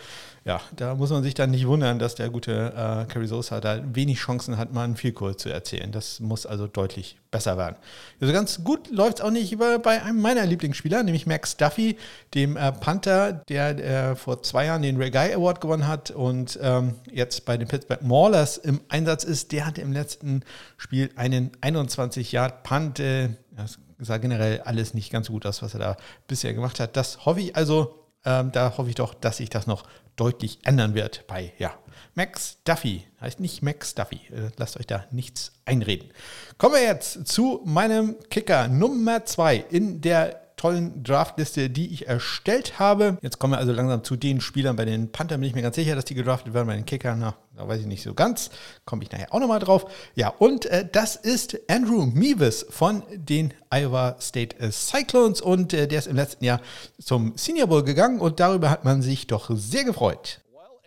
ja, 0.44 0.60
da 0.76 0.94
muss 0.94 1.08
man 1.08 1.22
sich 1.22 1.32
dann 1.32 1.50
nicht 1.50 1.66
wundern, 1.66 1.98
dass 1.98 2.16
der 2.16 2.28
gute 2.28 2.74
äh, 2.76 3.10
Kerry 3.10 3.26
Sosa 3.26 3.60
da 3.60 3.80
wenig 3.94 4.18
Chancen 4.18 4.58
hat, 4.58 4.74
mal 4.74 4.84
einen 4.84 4.96
Vielkohl 4.96 5.36
zu 5.36 5.48
erzählen. 5.48 5.90
Das 5.90 6.20
muss 6.20 6.44
also 6.44 6.66
deutlich 6.66 7.16
besser 7.30 7.56
werden. 7.56 7.76
Also 8.20 8.34
ganz 8.34 8.62
gut 8.62 8.90
läuft 8.90 9.20
es 9.20 9.24
auch 9.24 9.30
nicht 9.30 9.58
bei 9.58 10.02
einem 10.02 10.20
meiner 10.20 10.44
Lieblingsspieler, 10.44 11.02
nämlich 11.02 11.26
Max 11.26 11.56
Duffy, 11.56 11.96
dem 12.34 12.58
äh, 12.58 12.72
Panther, 12.72 13.32
der 13.48 13.78
äh, 14.10 14.16
vor 14.16 14.42
zwei 14.42 14.66
Jahren 14.66 14.82
den 14.82 14.98
Guy 14.98 15.32
Award 15.32 15.62
gewonnen 15.62 15.88
hat 15.88 16.10
und 16.10 16.58
ähm, 16.60 16.96
jetzt 17.10 17.46
bei 17.46 17.56
den 17.56 17.66
Pittsburgh 17.66 18.02
Maulers 18.02 18.58
im 18.58 18.82
Einsatz 18.88 19.24
ist. 19.24 19.50
Der 19.50 19.64
hatte 19.64 19.80
im 19.80 19.92
letzten 19.92 20.42
Spiel 20.76 21.08
einen 21.16 21.52
21 21.62 22.32
Yard 22.32 22.64
Punt. 22.64 23.00
Äh, 23.00 23.30
das 23.56 23.78
sah 23.98 24.18
generell 24.18 24.60
alles 24.60 24.92
nicht 24.92 25.10
ganz 25.10 25.28
gut 25.28 25.46
aus, 25.46 25.62
was 25.62 25.72
er 25.72 25.80
da 25.80 25.96
bisher 26.28 26.52
gemacht 26.52 26.80
hat. 26.80 26.98
Das 26.98 27.24
hoffe 27.24 27.40
ich 27.40 27.56
also 27.56 28.03
ähm, 28.24 28.52
da 28.52 28.76
hoffe 28.76 28.88
ich 28.88 28.94
doch, 28.94 29.14
dass 29.14 29.38
sich 29.38 29.50
das 29.50 29.66
noch 29.66 29.84
deutlich 30.16 30.58
ändern 30.64 30.94
wird 30.94 31.26
bei, 31.26 31.52
ja, 31.58 31.74
Max 32.14 32.58
Duffy. 32.64 33.04
Heißt 33.20 33.40
nicht 33.40 33.62
Max 33.62 33.94
Duffy. 33.94 34.20
Äh, 34.30 34.50
lasst 34.56 34.78
euch 34.78 34.86
da 34.86 35.04
nichts 35.10 35.52
einreden. 35.64 36.10
Kommen 36.58 36.74
wir 36.74 36.82
jetzt 36.82 37.26
zu 37.26 37.60
meinem 37.64 38.16
Kicker 38.30 38.68
Nummer 38.68 39.24
2 39.24 39.56
in 39.70 40.00
der 40.00 40.43
tollen 40.64 41.04
Draftliste, 41.04 41.68
die 41.68 41.92
ich 41.92 42.08
erstellt 42.08 42.78
habe. 42.78 43.18
Jetzt 43.20 43.38
kommen 43.38 43.52
wir 43.52 43.58
also 43.58 43.72
langsam 43.72 44.02
zu 44.02 44.16
den 44.16 44.40
Spielern. 44.40 44.76
Bei 44.76 44.86
den 44.86 45.12
Panther 45.12 45.36
bin 45.36 45.46
ich 45.46 45.54
mir 45.54 45.60
ganz 45.60 45.76
sicher, 45.76 45.94
dass 45.94 46.06
die 46.06 46.14
gedraftet 46.14 46.54
werden. 46.54 46.66
Bei 46.66 46.74
den 46.74 46.86
Kickern, 46.86 47.18
na, 47.18 47.34
da 47.54 47.68
weiß 47.68 47.82
ich 47.82 47.86
nicht 47.86 48.02
so 48.02 48.14
ganz. 48.14 48.48
Komme 48.86 49.02
ich 49.02 49.12
nachher 49.12 49.34
auch 49.34 49.40
nochmal 49.40 49.58
drauf. 49.58 49.84
Ja, 50.14 50.30
und 50.30 50.64
äh, 50.64 50.88
das 50.90 51.16
ist 51.16 51.60
Andrew 51.68 52.06
Meeves 52.06 52.64
von 52.70 53.02
den 53.12 53.52
Iowa 53.68 54.16
State 54.18 54.56
Cyclones. 54.72 55.42
Und 55.42 55.74
äh, 55.74 55.86
der 55.86 55.98
ist 55.98 56.06
im 56.06 56.16
letzten 56.16 56.46
Jahr 56.46 56.62
zum 56.98 57.36
Senior 57.36 57.66
Bowl 57.66 57.82
gegangen 57.82 58.20
und 58.20 58.40
darüber 58.40 58.70
hat 58.70 58.86
man 58.86 59.02
sich 59.02 59.26
doch 59.26 59.50
sehr 59.54 59.84
gefreut. 59.84 60.40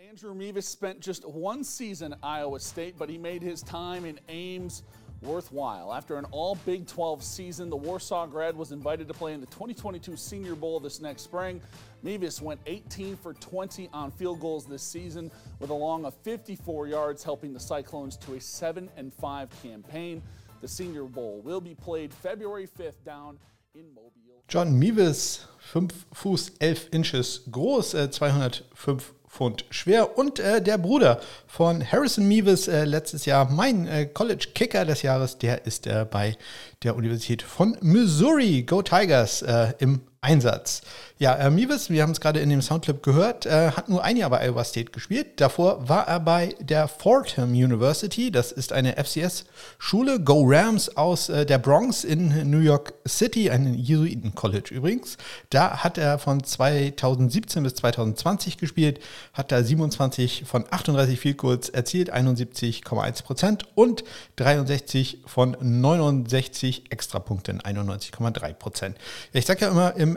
Andrew 0.09 0.33
Meeves 0.33 0.73
spent 0.73 1.05
just 1.05 1.23
one 1.23 1.63
season 1.63 2.13
at 2.13 2.19
Iowa 2.23 2.59
State, 2.59 2.95
but 2.97 3.07
he 3.11 3.19
made 3.19 3.45
his 3.45 3.61
time 3.61 4.09
in 4.09 4.17
Ames 4.27 4.81
worthwhile. 5.21 5.93
After 5.93 6.17
an 6.17 6.25
all 6.31 6.55
Big 6.65 6.87
12 6.87 7.23
season, 7.23 7.69
the 7.69 7.75
Warsaw 7.75 8.27
grad 8.27 8.55
was 8.55 8.71
invited 8.71 9.07
to 9.07 9.13
play 9.13 9.33
in 9.33 9.41
the 9.41 9.47
2022 9.47 10.15
Senior 10.15 10.55
Bowl 10.55 10.79
this 10.79 11.01
next 11.01 11.23
spring. 11.23 11.61
Mevis 12.03 12.41
went 12.41 12.59
18 12.65 13.17
for 13.17 13.33
20 13.33 13.89
on 13.93 14.11
field 14.11 14.39
goals 14.39 14.65
this 14.65 14.83
season 14.83 15.31
with 15.59 15.69
a 15.69 15.73
long 15.73 16.05
of 16.05 16.13
54 16.23 16.87
yards, 16.87 17.23
helping 17.23 17.53
the 17.53 17.59
Cyclones 17.59 18.17
to 18.17 18.35
a 18.35 18.39
7 18.39 18.89
and 18.95 19.13
5 19.13 19.49
campaign. 19.63 20.21
The 20.61 20.67
Senior 20.67 21.03
Bowl 21.03 21.41
will 21.43 21.61
be 21.61 21.75
played 21.75 22.13
February 22.13 22.67
5th 22.67 23.03
down 23.03 23.37
in 23.75 23.93
Mobile. 23.93 24.43
John 24.47 24.79
Meeves, 24.79 25.45
5 25.59 26.05
Fuß 26.13 26.51
11 26.61 26.89
Inches 26.93 27.41
groß, 27.51 27.93
äh, 27.95 28.09
205 28.09 29.13
Pfund 29.37 29.65
schwer 29.69 30.17
und 30.17 30.39
äh, 30.39 30.63
der 30.63 30.79
Bruder 30.79 31.21
von 31.45 31.83
Harrison 31.91 32.27
Meeves 32.27 32.67
äh, 32.67 32.85
letztes 32.85 33.25
Jahr, 33.25 33.49
mein 33.51 33.87
äh, 33.87 34.07
College 34.07 34.47
Kicker 34.55 34.83
des 34.83 35.03
Jahres, 35.03 35.37
der 35.37 35.67
ist 35.67 35.85
äh, 35.85 36.07
bei 36.09 36.35
der 36.83 36.95
Universität 36.95 37.43
von 37.43 37.77
Missouri, 37.81 38.63
Go 38.63 38.81
Tigers, 38.81 39.43
äh, 39.43 39.73
im 39.77 40.01
Einsatz. 40.21 40.81
Ja, 41.19 41.33
äh, 41.33 41.49
Mivis, 41.49 41.89
wir 41.89 42.03
haben 42.03 42.11
es 42.11 42.21
gerade 42.21 42.41
in 42.41 42.49
dem 42.51 42.61
Soundclip 42.61 43.01
gehört, 43.01 43.47
äh, 43.47 43.71
hat 43.71 43.89
nur 43.89 44.03
ein 44.03 44.17
Jahr 44.17 44.29
bei 44.29 44.47
Iowa 44.47 44.63
State 44.63 44.91
gespielt. 44.91 45.41
Davor 45.41 45.89
war 45.89 46.07
er 46.07 46.19
bei 46.19 46.53
der 46.59 46.87
Fordham 46.87 47.53
University. 47.53 48.29
Das 48.29 48.51
ist 48.51 48.71
eine 48.71 48.97
FCS-Schule. 48.97 50.19
Go 50.19 50.43
Rams 50.45 50.95
aus 50.95 51.29
äh, 51.29 51.47
der 51.47 51.57
Bronx 51.57 52.03
in 52.03 52.51
New 52.51 52.59
York 52.59 52.93
City, 53.07 53.49
ein 53.49 53.73
Jesuiten-College 53.73 54.75
übrigens. 54.75 55.17
Da 55.49 55.83
hat 55.83 55.97
er 55.97 56.19
von 56.19 56.43
2017 56.43 57.63
bis 57.63 57.73
2020 57.73 58.59
gespielt, 58.59 58.99
hat 59.33 59.51
da 59.51 59.63
27 59.63 60.43
von 60.45 60.65
38 60.69 61.19
Field 61.19 61.37
Goals 61.37 61.69
erzielt, 61.69 62.13
71,1 62.13 63.23
Prozent 63.23 63.65
und 63.73 64.03
63 64.35 65.23
von 65.25 65.57
69 65.59 66.91
Extrapunkten, 66.91 67.59
91,3 67.59 68.53
Prozent. 68.53 68.97
Ich 69.33 69.47
sage 69.47 69.61
ja 69.61 69.71
immer, 69.71 69.95
im 69.95 70.15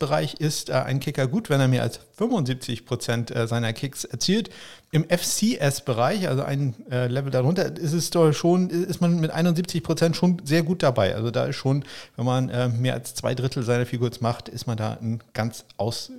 FBS-Bereich 0.00 0.34
ist 0.34 0.70
äh, 0.70 0.72
ein 0.72 0.98
Kicker 0.98 1.26
gut, 1.26 1.50
wenn 1.50 1.60
er 1.60 1.68
mehr 1.68 1.82
als 1.82 2.00
75 2.16 2.86
Prozent 2.86 3.34
äh, 3.34 3.46
seiner 3.46 3.72
Kicks 3.72 4.04
erzielt. 4.04 4.50
Im 4.92 5.04
FCS-Bereich, 5.08 6.26
also 6.28 6.42
ein 6.42 6.74
äh, 6.90 7.06
Level 7.06 7.30
darunter, 7.30 7.76
ist 7.76 7.92
es 7.92 8.10
doch 8.10 8.32
schon, 8.32 8.70
ist 8.70 9.00
man 9.00 9.20
mit 9.20 9.30
71 9.30 9.82
Prozent 9.82 10.16
schon 10.16 10.42
sehr 10.44 10.62
gut 10.62 10.82
dabei. 10.82 11.14
Also 11.14 11.30
da 11.30 11.44
ist 11.44 11.56
schon, 11.56 11.84
wenn 12.16 12.24
man 12.24 12.80
mehr 12.80 12.94
als 12.94 13.14
zwei 13.14 13.34
Drittel 13.34 13.62
seiner 13.62 13.86
Figurs 13.86 14.20
macht, 14.20 14.48
ist 14.48 14.66
man 14.66 14.76
da 14.76 14.98
ein 15.00 15.20
ganz 15.32 15.64
aus 15.76 16.10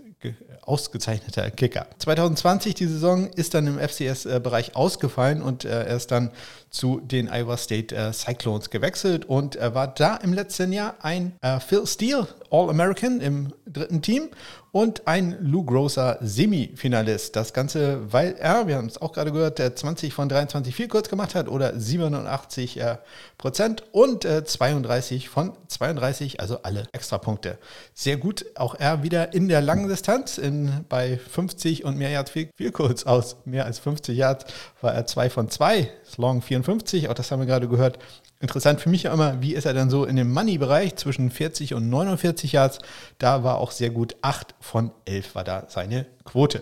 ausgezeichneter 0.61 1.49
Kicker. 1.49 1.87
2020, 1.97 2.75
die 2.75 2.85
Saison, 2.85 3.27
ist 3.31 3.55
dann 3.55 3.65
im 3.65 3.79
FCS-Bereich 3.79 4.75
ausgefallen 4.75 5.41
und 5.41 5.65
er 5.65 5.87
ist 5.87 6.11
dann 6.11 6.29
zu 6.71 7.01
den 7.01 7.27
Iowa 7.27 7.57
State 7.57 7.93
äh, 7.93 8.11
Cyclones 8.13 8.69
gewechselt 8.69 9.25
und 9.25 9.55
er 9.55 9.75
war 9.75 9.87
da 9.87 10.15
im 10.15 10.33
letzten 10.33 10.71
Jahr 10.71 10.95
ein 11.01 11.33
äh, 11.41 11.59
Phil 11.59 11.85
Steele 11.85 12.27
All-American 12.49 13.21
im 13.21 13.53
dritten 13.65 14.01
Team 14.01 14.29
und 14.71 15.07
ein 15.07 15.37
Lou 15.41 15.65
Grosser 15.65 16.17
Semifinalist. 16.21 17.35
Das 17.35 17.53
Ganze, 17.53 18.11
weil 18.11 18.35
er, 18.39 18.67
wir 18.67 18.77
haben 18.77 18.87
es 18.87 19.01
auch 19.01 19.11
gerade 19.11 19.31
gehört, 19.31 19.59
20 19.59 20.13
von 20.13 20.29
23 20.29 20.73
viel 20.73 20.87
kurz 20.87 21.09
gemacht 21.09 21.35
hat 21.35 21.49
oder 21.49 21.77
87 21.77 22.79
äh, 22.79 22.97
Prozent 23.37 23.83
und 23.91 24.23
äh, 24.23 24.43
32 24.43 25.29
von 25.29 25.53
32, 25.67 26.39
also 26.39 26.59
alle 26.63 26.87
Extrapunkte. 26.93 27.57
Sehr 27.93 28.17
gut, 28.17 28.45
auch 28.55 28.75
er 28.75 29.03
wieder 29.03 29.33
in 29.33 29.49
der 29.49 29.61
langen 29.61 29.89
Distanz, 29.89 30.37
in, 30.37 30.85
bei 30.87 31.17
50 31.17 31.83
und 31.83 31.97
mehr 31.97 32.09
Yards 32.09 32.31
viel, 32.31 32.49
viel 32.55 32.71
kurz 32.71 33.03
aus 33.03 33.37
mehr 33.45 33.65
als 33.65 33.79
50 33.79 34.17
Yards 34.17 34.45
war 34.81 34.93
er 34.93 35.05
2 35.05 35.29
von 35.29 35.49
2, 35.49 35.89
Long 36.17 36.41
54, 36.63 37.09
auch 37.09 37.13
das 37.13 37.31
haben 37.31 37.39
wir 37.39 37.45
gerade 37.45 37.67
gehört. 37.67 37.99
Interessant 38.39 38.81
für 38.81 38.89
mich 38.89 39.05
immer, 39.05 39.41
wie 39.41 39.53
ist 39.53 39.65
er 39.65 39.73
dann 39.73 39.89
so 39.89 40.05
in 40.05 40.15
dem 40.15 40.31
Money-Bereich 40.31 40.95
zwischen 40.95 41.29
40 41.31 41.73
und 41.73 41.89
49 41.89 42.53
Yards? 42.53 42.79
Da 43.17 43.43
war 43.43 43.57
auch 43.57 43.71
sehr 43.71 43.89
gut. 43.89 44.15
8 44.21 44.55
von 44.59 44.91
11 45.05 45.35
war 45.35 45.43
da 45.43 45.65
seine 45.67 46.05
Quote. 46.23 46.61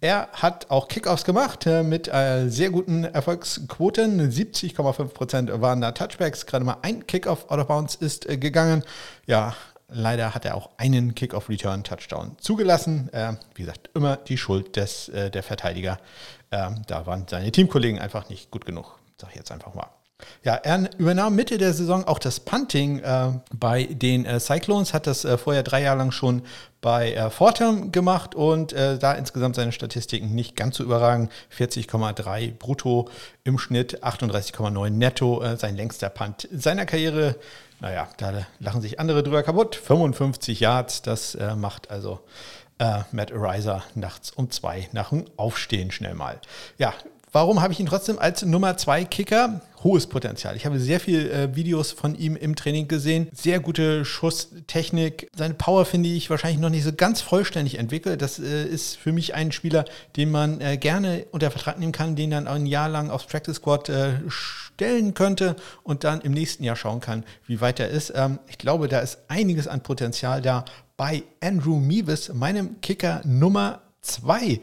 Er 0.00 0.28
hat 0.32 0.70
auch 0.70 0.88
Kickoffs 0.88 1.24
gemacht 1.24 1.66
äh, 1.66 1.82
mit 1.82 2.06
äh, 2.06 2.48
sehr 2.48 2.70
guten 2.70 3.04
Erfolgsquoten. 3.04 4.30
70,5% 4.30 5.60
waren 5.60 5.80
da 5.80 5.92
Touchbacks. 5.92 6.44
Gerade 6.44 6.64
mal 6.64 6.76
ein 6.82 7.06
Kickoff 7.06 7.50
out 7.50 7.58
of 7.58 7.66
bounds 7.66 7.94
ist 7.94 8.28
äh, 8.28 8.36
gegangen. 8.36 8.84
Ja, 9.26 9.54
leider 9.88 10.34
hat 10.34 10.44
er 10.44 10.54
auch 10.54 10.70
einen 10.76 11.14
Kickoff-Return-Touchdown 11.14 12.36
zugelassen. 12.38 13.08
Wie 13.54 13.62
gesagt, 13.62 13.88
immer 13.94 14.16
die 14.16 14.36
Schuld 14.36 14.74
des, 14.74 15.10
der 15.12 15.42
Verteidiger. 15.44 15.98
Ähm, 16.50 16.82
da 16.88 17.06
waren 17.06 17.26
seine 17.28 17.52
Teamkollegen 17.52 18.00
einfach 18.00 18.28
nicht 18.28 18.50
gut 18.50 18.66
genug. 18.66 18.98
Sag 19.20 19.30
ich 19.30 19.36
jetzt 19.36 19.52
einfach 19.52 19.74
mal. 19.74 19.88
Ja, 20.42 20.54
er 20.54 20.88
übernahm 20.96 21.34
Mitte 21.34 21.58
der 21.58 21.74
Saison 21.74 22.04
auch 22.04 22.18
das 22.18 22.40
Punting 22.40 23.00
äh, 23.00 23.32
bei 23.52 23.84
den 23.84 24.24
äh, 24.24 24.40
Cyclones, 24.40 24.94
hat 24.94 25.06
das 25.06 25.26
äh, 25.26 25.36
vorher 25.36 25.62
drei 25.62 25.82
Jahre 25.82 25.98
lang 25.98 26.10
schon 26.10 26.42
bei 26.80 27.12
äh, 27.12 27.28
Fordham 27.28 27.92
gemacht 27.92 28.34
und 28.34 28.72
äh, 28.72 28.98
da 28.98 29.12
insgesamt 29.12 29.56
seine 29.56 29.72
Statistiken 29.72 30.34
nicht 30.34 30.56
ganz 30.56 30.76
so 30.76 30.84
überragend. 30.84 31.30
40,3 31.54 32.52
brutto 32.56 33.10
im 33.44 33.58
Schnitt, 33.58 34.04
38,9 34.04 34.90
netto, 34.90 35.42
äh, 35.42 35.56
sein 35.58 35.76
längster 35.76 36.08
Punt 36.08 36.48
seiner 36.50 36.86
Karriere. 36.86 37.36
Naja, 37.80 38.08
da 38.16 38.46
lachen 38.58 38.80
sich 38.80 38.98
andere 38.98 39.22
drüber 39.22 39.42
kaputt. 39.42 39.76
55 39.76 40.60
Yards, 40.60 41.02
das 41.02 41.34
äh, 41.34 41.54
macht 41.56 41.90
also 41.90 42.20
Matt 43.10 43.32
Ariser 43.32 43.84
nachts 43.94 44.30
um 44.30 44.50
zwei 44.50 44.86
nach 44.92 45.08
dem 45.08 45.24
Aufstehen 45.38 45.90
schnell 45.90 46.12
mal. 46.12 46.38
Ja, 46.76 46.92
Warum 47.32 47.60
habe 47.60 47.72
ich 47.72 47.80
ihn 47.80 47.86
trotzdem 47.86 48.18
als 48.18 48.44
Nummer 48.44 48.76
2 48.76 49.04
Kicker? 49.04 49.60
Hohes 49.82 50.06
Potenzial. 50.06 50.56
Ich 50.56 50.64
habe 50.64 50.78
sehr 50.78 51.00
viele 51.00 51.30
äh, 51.30 51.56
Videos 51.56 51.90
von 51.92 52.14
ihm 52.14 52.36
im 52.36 52.54
Training 52.54 52.88
gesehen. 52.88 53.28
Sehr 53.34 53.60
gute 53.60 54.04
Schusstechnik. 54.04 55.28
Seine 55.36 55.54
Power 55.54 55.84
finde 55.84 56.08
ich 56.08 56.30
wahrscheinlich 56.30 56.60
noch 56.60 56.70
nicht 56.70 56.84
so 56.84 56.92
ganz 56.92 57.20
vollständig 57.20 57.78
entwickelt. 57.78 58.22
Das 58.22 58.38
äh, 58.38 58.64
ist 58.64 58.96
für 58.96 59.12
mich 59.12 59.34
ein 59.34 59.52
Spieler, 59.52 59.84
den 60.16 60.30
man 60.30 60.60
äh, 60.60 60.76
gerne 60.76 61.26
unter 61.32 61.50
Vertrag 61.50 61.78
nehmen 61.78 61.92
kann, 61.92 62.16
den 62.16 62.30
dann 62.30 62.46
ein 62.46 62.64
Jahr 62.64 62.88
lang 62.88 63.10
aufs 63.10 63.26
Practice 63.26 63.56
Squad 63.56 63.88
äh, 63.88 64.14
stellen 64.28 65.14
könnte 65.14 65.56
und 65.82 66.04
dann 66.04 66.20
im 66.20 66.32
nächsten 66.32 66.62
Jahr 66.62 66.76
schauen 66.76 67.00
kann, 67.00 67.24
wie 67.46 67.60
weit 67.60 67.80
er 67.80 67.88
ist. 67.88 68.12
Ähm, 68.14 68.38
ich 68.48 68.58
glaube, 68.58 68.86
da 68.88 69.00
ist 69.00 69.18
einiges 69.28 69.66
an 69.66 69.82
Potenzial 69.82 70.42
da 70.42 70.64
bei 70.96 71.24
Andrew 71.42 71.76
Meeves, 71.76 72.32
meinem 72.32 72.80
Kicker 72.80 73.20
Nummer 73.24 73.82
2. 74.00 74.60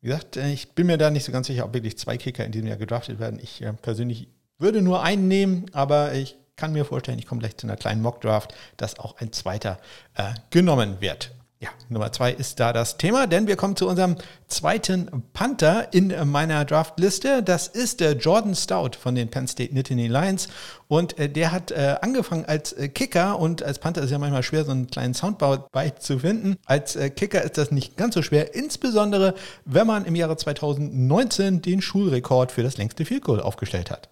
Wie 0.00 0.08
gesagt, 0.08 0.36
äh, 0.36 0.50
ich 0.50 0.72
bin 0.72 0.86
mir 0.86 0.98
da 0.98 1.10
nicht 1.10 1.24
so 1.24 1.32
ganz 1.32 1.46
sicher, 1.46 1.64
ob 1.64 1.74
wirklich 1.74 1.98
zwei 1.98 2.16
Kicker 2.16 2.44
in 2.44 2.52
diesem 2.52 2.68
Jahr 2.68 2.76
gedraftet 2.76 3.18
werden. 3.18 3.38
Ich 3.42 3.62
äh, 3.62 3.72
persönlich 3.72 4.28
würde 4.58 4.82
nur 4.82 5.02
einen 5.02 5.28
nehmen, 5.28 5.66
aber 5.72 6.14
ich 6.14 6.36
kann 6.56 6.72
mir 6.72 6.84
vorstellen, 6.84 7.18
ich 7.18 7.26
komme 7.26 7.40
gleich 7.40 7.56
zu 7.56 7.66
einer 7.66 7.76
kleinen 7.76 8.02
Mock-Draft, 8.02 8.54
dass 8.76 8.98
auch 8.98 9.16
ein 9.18 9.32
zweiter 9.32 9.78
äh, 10.14 10.34
genommen 10.50 11.00
wird. 11.00 11.32
Ja, 11.60 11.70
Nummer 11.88 12.12
zwei 12.12 12.32
ist 12.32 12.60
da 12.60 12.72
das 12.72 12.98
Thema, 12.98 13.26
denn 13.26 13.48
wir 13.48 13.56
kommen 13.56 13.74
zu 13.74 13.88
unserem 13.88 14.14
zweiten 14.46 15.24
Panther 15.32 15.92
in 15.92 16.14
meiner 16.30 16.64
Draftliste. 16.64 17.42
Das 17.42 17.66
ist 17.66 17.98
der 17.98 18.12
Jordan 18.12 18.54
Stout 18.54 18.90
von 18.96 19.16
den 19.16 19.28
Penn 19.28 19.48
State 19.48 19.74
Nittany 19.74 20.06
Lions. 20.06 20.48
Und 20.86 21.18
äh, 21.18 21.28
der 21.28 21.50
hat 21.50 21.72
äh, 21.72 21.96
angefangen 22.00 22.44
als 22.44 22.74
äh, 22.74 22.88
Kicker 22.88 23.40
und 23.40 23.64
als 23.64 23.80
Panther 23.80 24.02
ist 24.02 24.10
ja 24.10 24.18
manchmal 24.18 24.44
schwer, 24.44 24.64
so 24.64 24.70
einen 24.70 24.86
kleinen 24.86 25.14
Soundbau 25.14 25.68
zu 25.98 26.20
finden. 26.20 26.58
Als 26.64 26.94
äh, 26.94 27.10
Kicker 27.10 27.42
ist 27.42 27.58
das 27.58 27.72
nicht 27.72 27.96
ganz 27.96 28.14
so 28.14 28.22
schwer, 28.22 28.54
insbesondere 28.54 29.34
wenn 29.64 29.88
man 29.88 30.04
im 30.04 30.14
Jahre 30.14 30.36
2019 30.36 31.60
den 31.60 31.82
Schulrekord 31.82 32.52
für 32.52 32.62
das 32.62 32.76
längste 32.76 33.04
Field 33.04 33.24
Goal 33.24 33.40
aufgestellt 33.40 33.90
hat. 33.90 34.08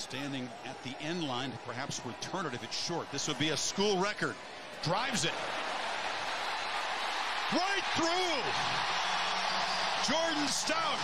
Standing 0.00 0.48
at 0.64 0.74
the 0.82 0.96
end 1.06 1.20
line, 1.20 1.52
perhaps 1.64 2.00
return 2.04 2.44
it 2.44 2.54
if 2.54 2.64
it's 2.64 2.76
short. 2.76 3.08
This 3.12 3.28
would 3.28 3.38
be 3.38 3.52
a 3.52 3.56
school 3.56 4.02
record. 4.02 4.34
Drives 4.82 5.24
it. 5.24 5.32
Right 7.52 7.84
through. 7.96 8.42
Jordan 10.06 10.48
Stout, 10.48 10.98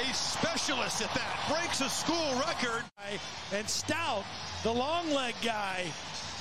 a 0.00 0.14
specialist 0.14 1.02
at 1.02 1.12
that, 1.14 1.38
breaks 1.48 1.80
a 1.80 1.88
school 1.88 2.34
record. 2.46 2.84
And 3.52 3.68
Stout, 3.68 4.24
the 4.62 4.72
long 4.72 5.10
leg 5.10 5.34
guy, 5.42 5.84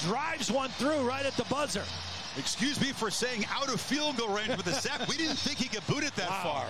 drives 0.01 0.51
one 0.51 0.69
through 0.71 1.01
right 1.07 1.25
at 1.25 1.33
the 1.33 1.45
buzzer. 1.45 1.83
Excuse 2.37 2.79
me 2.79 2.87
for 2.87 3.09
saying 3.09 3.45
out 3.49 3.73
of 3.73 3.81
field 3.81 4.17
goal 4.17 4.29
range 4.29 4.49
with 4.49 4.65
the 4.65 4.73
sack. 4.73 5.07
We 5.07 5.17
didn't 5.17 5.37
think 5.37 5.57
he 5.57 5.67
could 5.67 5.85
boot 5.87 6.03
it 6.03 6.15
that 6.15 6.29
wow. 6.29 6.43
far. 6.43 6.65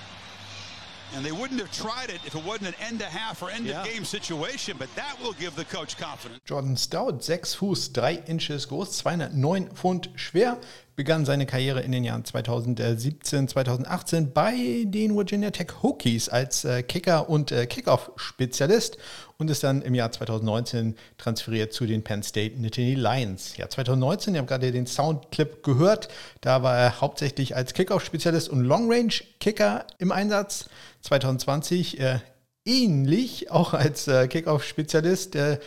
And 1.16 1.26
they 1.26 1.32
wouldn't 1.32 1.60
have 1.62 1.72
tried 1.72 2.10
it 2.10 2.20
if 2.26 2.36
it 2.36 2.44
wasn't 2.44 2.70
an 2.70 2.76
end 2.82 3.02
of 3.02 3.08
half 3.08 3.42
or 3.42 3.50
end 3.50 3.66
yeah. 3.66 3.82
of 3.82 3.88
game 3.88 4.04
situation, 4.04 4.76
but 4.78 4.94
that 4.96 5.18
will 5.22 5.34
give 5.34 5.56
the 5.56 5.66
coach 5.66 5.98
confidence. 5.98 6.42
Jordan 6.46 6.76
Stout, 6.76 7.24
6 7.24 7.56
Fuß, 7.56 7.94
3 7.94 8.24
Inches 8.28 8.66
groß, 8.66 9.02
209 9.02 9.70
Pfund 9.70 10.14
schwer, 10.16 10.62
begann 10.98 11.26
seine 11.26 11.46
Karriere 11.46 11.82
in 11.82 11.92
den 11.92 12.04
Jahren 12.04 12.26
2017, 12.26 13.48
2018 13.48 14.34
bei 14.34 14.84
den 14.84 15.16
Virginia 15.16 15.52
Tech 15.52 15.84
Hokies 15.84 16.28
als 16.28 16.66
äh, 16.66 16.82
Kicker 16.82 17.30
und 17.30 17.52
äh, 17.52 17.68
Kickoff-Spezialist 17.68 18.98
und 19.38 19.52
ist 19.52 19.64
dann 19.64 19.84
im 19.84 19.94
Jahr 19.94 20.12
2019 20.12 20.96
transferiert 21.20 21.72
zu 21.72 21.86
den 21.86 22.04
Penn 22.04 22.24
State 22.24 22.60
Nittany 22.60 22.96
Lions. 22.96 23.58
Ja, 23.58 23.70
2019, 23.70 24.34
ihr 24.34 24.40
habt 24.40 24.50
gerade 24.50 24.72
den 24.72 24.88
Soundclip 24.88 25.62
gehört, 25.62 26.08
da 26.42 26.64
war 26.64 26.76
er 26.76 27.00
hauptsächlich 27.00 27.56
als 27.56 27.76
Kickoff-Spezialist 27.76 28.50
und 28.50 28.64
Long-Range-Kicker 28.64 29.86
im 30.00 30.12
Einsatz. 30.12 30.68
2020 31.02 32.00
äh, 32.00 32.20
ähnlich, 32.66 33.52
auch 33.52 33.76
als 33.76 34.08
äh, 34.08 34.28
Kickoff-Spezialist. 34.28 35.36
Äh, 35.36 35.60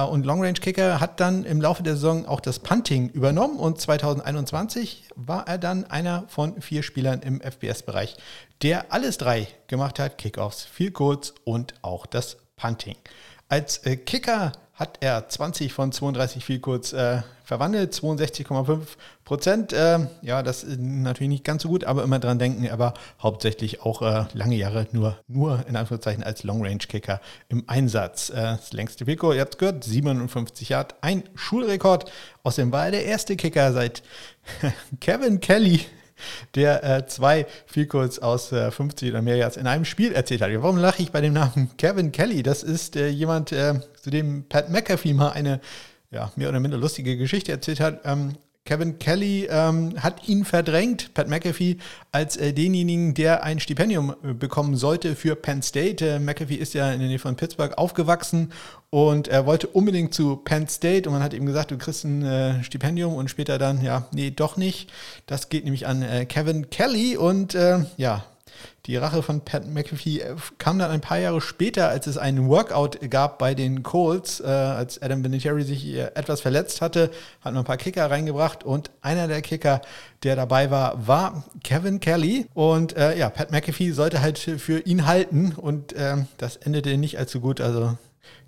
und 0.00 0.24
Long 0.24 0.40
Range 0.42 0.54
Kicker 0.54 1.00
hat 1.00 1.20
dann 1.20 1.44
im 1.44 1.60
Laufe 1.60 1.82
der 1.82 1.94
Saison 1.94 2.26
auch 2.26 2.40
das 2.40 2.58
Punting 2.58 3.10
übernommen 3.10 3.58
und 3.58 3.80
2021 3.80 5.04
war 5.14 5.46
er 5.46 5.58
dann 5.58 5.84
einer 5.84 6.24
von 6.28 6.60
vier 6.60 6.82
Spielern 6.82 7.20
im 7.20 7.40
FBS-Bereich, 7.40 8.16
der 8.62 8.92
alles 8.92 9.18
drei 9.18 9.48
gemacht 9.66 9.98
hat: 9.98 10.18
Kickoffs, 10.18 10.64
viel 10.64 10.90
Goals 10.90 11.34
und 11.44 11.74
auch 11.82 12.06
das 12.06 12.38
Punting. 12.56 12.96
Als 13.52 13.84
äh, 13.84 13.96
Kicker 13.96 14.52
hat 14.72 14.96
er 15.02 15.28
20 15.28 15.74
von 15.74 15.92
32 15.92 16.42
viel 16.42 16.58
kurz 16.58 16.94
äh, 16.94 17.20
verwandelt, 17.44 17.92
62,5 17.92 18.78
Prozent. 19.26 19.74
Äh, 19.74 20.06
ja, 20.22 20.42
das 20.42 20.64
ist 20.64 20.80
natürlich 20.80 21.28
nicht 21.28 21.44
ganz 21.44 21.64
so 21.64 21.68
gut, 21.68 21.84
aber 21.84 22.02
immer 22.02 22.18
dran 22.18 22.38
denken, 22.38 22.64
er 22.64 22.78
war 22.78 22.94
hauptsächlich 23.22 23.82
auch 23.82 24.00
äh, 24.00 24.24
lange 24.32 24.56
Jahre 24.56 24.86
nur, 24.92 25.18
nur 25.28 25.66
in 25.68 25.76
Anführungszeichen 25.76 26.22
als 26.22 26.44
Long-Range-Kicker 26.44 27.20
im 27.50 27.64
Einsatz. 27.66 28.30
Äh, 28.30 28.36
das 28.36 28.72
längste 28.72 29.04
Pico, 29.04 29.34
ihr 29.34 29.42
habt 29.42 29.58
gehört, 29.58 29.84
57 29.84 30.70
Yard, 30.70 30.94
ein 31.02 31.22
Schulrekord. 31.34 32.10
Außerdem 32.44 32.72
war 32.72 32.86
er 32.86 32.92
der 32.92 33.04
erste 33.04 33.36
Kicker 33.36 33.74
seit 33.74 34.02
Kevin 35.00 35.40
Kelly 35.40 35.84
der 36.54 36.84
äh, 36.84 37.06
zwei 37.06 37.46
Vielkurs 37.66 38.18
aus 38.18 38.52
äh, 38.52 38.70
50 38.70 39.10
oder 39.10 39.22
mehr 39.22 39.36
Yards 39.36 39.56
in 39.56 39.66
einem 39.66 39.84
Spiel 39.84 40.12
erzählt 40.12 40.42
hat. 40.42 40.50
Warum 40.54 40.78
lache 40.78 41.02
ich 41.02 41.12
bei 41.12 41.20
dem 41.20 41.32
Namen 41.32 41.70
Kevin 41.76 42.12
Kelly? 42.12 42.42
Das 42.42 42.62
ist 42.62 42.96
äh, 42.96 43.08
jemand, 43.08 43.52
äh, 43.52 43.80
zu 44.00 44.10
dem 44.10 44.44
Pat 44.48 44.70
McAfee 44.70 45.14
mal 45.14 45.30
eine 45.30 45.60
ja, 46.10 46.30
mehr 46.36 46.48
oder 46.48 46.60
minder 46.60 46.76
lustige 46.76 47.16
Geschichte 47.16 47.52
erzählt 47.52 47.80
hat. 47.80 48.00
Ähm, 48.04 48.34
Kevin 48.64 49.00
Kelly 49.00 49.48
ähm, 49.50 50.00
hat 50.00 50.28
ihn 50.28 50.44
verdrängt, 50.44 51.14
Pat 51.14 51.28
McAfee, 51.28 51.78
als 52.12 52.36
äh, 52.36 52.52
denjenigen, 52.52 53.12
der 53.12 53.42
ein 53.42 53.58
Stipendium 53.58 54.14
äh, 54.22 54.34
bekommen 54.34 54.76
sollte 54.76 55.16
für 55.16 55.34
Penn 55.34 55.62
State. 55.62 56.06
Äh, 56.06 56.18
McAfee 56.20 56.54
ist 56.54 56.72
ja 56.72 56.92
in 56.92 57.00
der 57.00 57.08
Nähe 57.08 57.18
von 57.18 57.34
Pittsburgh 57.34 57.76
aufgewachsen 57.76 58.52
und 58.90 59.26
er 59.26 59.46
wollte 59.46 59.66
unbedingt 59.66 60.14
zu 60.14 60.36
Penn 60.36 60.68
State 60.68 61.08
und 61.08 61.14
man 61.14 61.24
hat 61.24 61.34
ihm 61.34 61.44
gesagt, 61.44 61.72
du 61.72 61.78
kriegst 61.78 62.04
ein 62.04 62.22
äh, 62.22 62.62
Stipendium 62.62 63.14
und 63.14 63.30
später 63.30 63.58
dann, 63.58 63.82
ja, 63.82 64.06
nee, 64.12 64.30
doch 64.30 64.56
nicht. 64.56 64.92
Das 65.26 65.48
geht 65.48 65.64
nämlich 65.64 65.88
an 65.88 66.02
äh, 66.02 66.24
Kevin 66.24 66.70
Kelly 66.70 67.16
und 67.16 67.54
ja, 67.96 68.24
die 68.86 68.96
Rache 68.96 69.22
von 69.22 69.42
Pat 69.42 69.66
McAfee 69.66 70.20
äh, 70.20 70.36
kam 70.58 70.78
dann 70.78 70.90
ein 70.90 71.00
paar 71.00 71.18
Jahre 71.18 71.40
später, 71.40 71.88
als 71.88 72.06
es 72.06 72.18
einen 72.18 72.48
Workout 72.48 72.98
gab 73.10 73.38
bei 73.38 73.54
den 73.54 73.82
Colts, 73.82 74.40
äh, 74.40 74.46
als 74.46 75.00
Adam 75.00 75.24
Vinatieri 75.24 75.62
sich 75.62 75.86
äh, 75.86 76.10
etwas 76.14 76.40
verletzt 76.40 76.80
hatte, 76.80 77.10
hat 77.40 77.52
man 77.54 77.58
ein 77.58 77.64
paar 77.64 77.76
Kicker 77.76 78.10
reingebracht 78.10 78.64
und 78.64 78.90
einer 79.00 79.28
der 79.28 79.42
Kicker, 79.42 79.80
der 80.22 80.36
dabei 80.36 80.70
war, 80.70 81.06
war 81.06 81.44
Kevin 81.62 82.00
Kelly. 82.00 82.46
Und 82.54 82.96
äh, 82.96 83.16
ja, 83.16 83.30
Pat 83.30 83.52
McAfee 83.52 83.92
sollte 83.92 84.20
halt 84.20 84.38
für 84.38 84.80
ihn 84.80 85.06
halten 85.06 85.52
und 85.52 85.94
ähm, 85.96 86.26
das 86.38 86.56
endete 86.56 86.96
nicht 86.96 87.18
allzu 87.18 87.40
gut, 87.40 87.60
also 87.60 87.96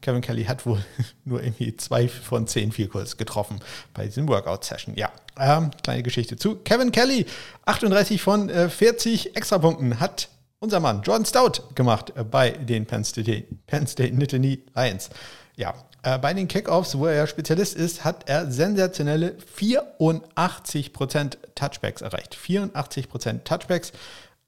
Kevin 0.01 0.21
Kelly 0.21 0.45
hat 0.45 0.67
wohl 0.67 0.85
nur 1.25 1.43
irgendwie 1.43 1.77
zwei 1.77 2.09
von 2.09 2.47
zehn 2.47 2.73
Goals 2.89 3.17
getroffen 3.17 3.61
bei 3.93 4.07
diesem 4.07 4.29
Workout-Session. 4.29 4.97
Ja, 4.97 5.11
ähm, 5.39 5.71
kleine 5.83 6.03
Geschichte 6.03 6.37
zu. 6.37 6.57
Kevin 6.57 6.93
Kelly, 6.93 7.27
38 7.65 8.21
von 8.21 8.49
äh, 8.51 8.69
40 8.69 9.37
Extrapunkten, 9.37 10.01
hat 10.01 10.29
unser 10.59 10.81
Mann 10.81 11.03
Jordan 11.03 11.27
Stout 11.27 11.75
gemacht 11.75 12.13
äh, 12.17 12.25
bei 12.25 12.51
den 12.51 12.87
Penn 12.87 13.05
State, 13.05 13.45
Penn 13.67 13.87
State 13.87 14.15
Nittany 14.15 14.63
Lions. 14.75 15.11
Ja, 15.57 15.75
äh, 16.03 16.19
bei 16.19 16.35
den 16.35 16.49
Kickoffs, 16.49 16.99
wo 16.99 17.07
er 17.07 17.15
ja 17.15 17.27
Spezialist 17.27 17.77
ist, 17.77 18.05
hat 18.05 18.29
er 18.29 18.51
sensationelle 18.51 19.37
84% 19.59 21.37
Touchbacks 21.55 22.03
erreicht. 22.03 22.37
84% 22.37 23.45
Touchbacks, 23.45 23.93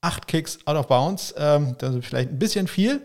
8 0.01 0.27
Kicks 0.27 0.59
out 0.65 0.75
of 0.75 0.87
bounds. 0.87 1.33
Ähm, 1.37 1.75
das 1.79 1.95
ist 1.95 2.05
vielleicht 2.05 2.29
ein 2.29 2.39
bisschen 2.39 2.67
viel. 2.67 3.01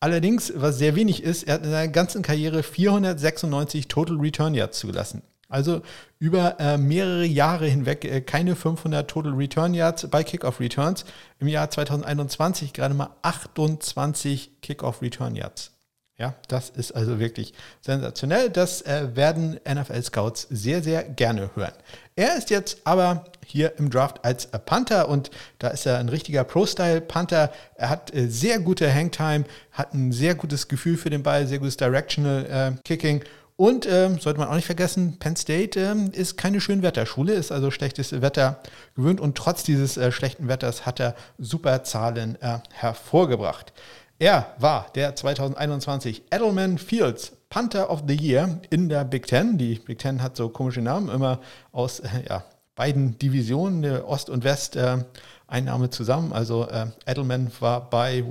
Allerdings, 0.00 0.50
was 0.56 0.78
sehr 0.78 0.96
wenig 0.96 1.22
ist, 1.22 1.44
er 1.44 1.54
hat 1.54 1.64
in 1.64 1.70
seiner 1.70 1.92
ganzen 1.92 2.22
Karriere 2.22 2.62
496 2.62 3.86
Total 3.86 4.16
Return 4.16 4.54
Yards 4.54 4.78
zugelassen. 4.78 5.22
Also 5.50 5.82
über 6.18 6.58
äh, 6.60 6.78
mehrere 6.78 7.24
Jahre 7.24 7.66
hinweg 7.66 8.04
äh, 8.04 8.20
keine 8.22 8.56
500 8.56 9.10
Total 9.10 9.32
Return 9.32 9.74
Yards 9.74 10.08
bei 10.08 10.24
Kickoff 10.24 10.60
Returns. 10.60 11.04
Im 11.38 11.48
Jahr 11.48 11.68
2021 11.68 12.72
gerade 12.72 12.94
mal 12.94 13.10
28 13.22 14.62
Kickoff 14.62 15.02
Return 15.02 15.34
Yards. 15.34 15.72
Ja, 16.20 16.34
das 16.48 16.68
ist 16.68 16.92
also 16.92 17.18
wirklich 17.18 17.54
sensationell. 17.80 18.50
Das 18.50 18.82
äh, 18.82 19.16
werden 19.16 19.58
NFL-Scouts 19.66 20.48
sehr, 20.50 20.82
sehr 20.82 21.02
gerne 21.02 21.48
hören. 21.54 21.72
Er 22.14 22.36
ist 22.36 22.50
jetzt 22.50 22.82
aber 22.84 23.24
hier 23.46 23.78
im 23.78 23.88
Draft 23.88 24.22
als 24.22 24.46
Panther 24.48 25.08
und 25.08 25.30
da 25.58 25.68
ist 25.68 25.86
er 25.86 25.96
ein 25.96 26.10
richtiger 26.10 26.44
Pro-Style-Panther. 26.44 27.50
Er 27.74 27.88
hat 27.88 28.14
äh, 28.14 28.28
sehr 28.28 28.58
gute 28.58 28.92
Hangtime, 28.92 29.46
hat 29.72 29.94
ein 29.94 30.12
sehr 30.12 30.34
gutes 30.34 30.68
Gefühl 30.68 30.98
für 30.98 31.08
den 31.08 31.22
Ball, 31.22 31.46
sehr 31.46 31.58
gutes 31.58 31.78
Directional 31.78 32.74
äh, 32.76 32.82
Kicking. 32.84 33.24
Und 33.56 33.86
äh, 33.86 34.10
sollte 34.20 34.40
man 34.40 34.48
auch 34.48 34.56
nicht 34.56 34.66
vergessen, 34.66 35.18
Penn 35.18 35.36
State 35.36 35.80
äh, 35.80 36.18
ist 36.18 36.36
keine 36.36 36.60
Schönwetterschule, 36.60 37.32
ist 37.32 37.50
also 37.50 37.70
schlechtes 37.70 38.20
Wetter 38.20 38.60
gewöhnt 38.94 39.22
und 39.22 39.38
trotz 39.38 39.62
dieses 39.62 39.96
äh, 39.96 40.12
schlechten 40.12 40.48
Wetters 40.48 40.84
hat 40.84 41.00
er 41.00 41.14
super 41.38 41.82
Zahlen 41.82 42.36
äh, 42.42 42.58
hervorgebracht. 42.72 43.72
Er 44.20 44.54
war 44.58 44.88
der 44.94 45.16
2021 45.16 46.24
Edelman 46.30 46.76
Fields 46.76 47.32
Panther 47.48 47.88
of 47.88 48.02
the 48.06 48.14
Year 48.14 48.60
in 48.68 48.90
der 48.90 49.02
Big 49.02 49.26
Ten. 49.26 49.56
Die 49.56 49.76
Big 49.76 49.98
Ten 49.98 50.22
hat 50.22 50.36
so 50.36 50.50
komische 50.50 50.82
Namen, 50.82 51.08
immer 51.08 51.40
aus 51.72 52.00
äh, 52.00 52.08
ja, 52.28 52.44
beiden 52.74 53.18
Divisionen, 53.18 54.02
Ost 54.02 54.28
und 54.28 54.44
West, 54.44 54.76
äh, 54.76 54.98
Einnahme 55.46 55.88
zusammen. 55.88 56.34
Also 56.34 56.68
äh, 56.68 56.88
Edelman 57.06 57.50
war 57.60 57.88
bei 57.88 58.22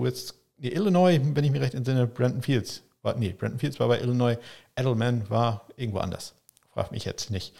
Illinois, 0.59 1.19
wenn 1.23 1.43
ich 1.43 1.51
mich 1.51 1.61
recht 1.61 1.73
entsinne, 1.73 2.05
Brandon 2.05 2.43
Fields. 2.43 2.83
War, 3.01 3.15
nee, 3.15 3.33
Brandon 3.33 3.57
Fields 3.57 3.79
war 3.79 3.87
bei 3.87 3.99
Illinois, 3.99 4.37
Edelman 4.75 5.27
war 5.27 5.65
irgendwo 5.75 6.01
anders. 6.01 6.35
Frag 6.71 6.91
mich 6.91 7.05
jetzt 7.05 7.31
nicht. 7.31 7.55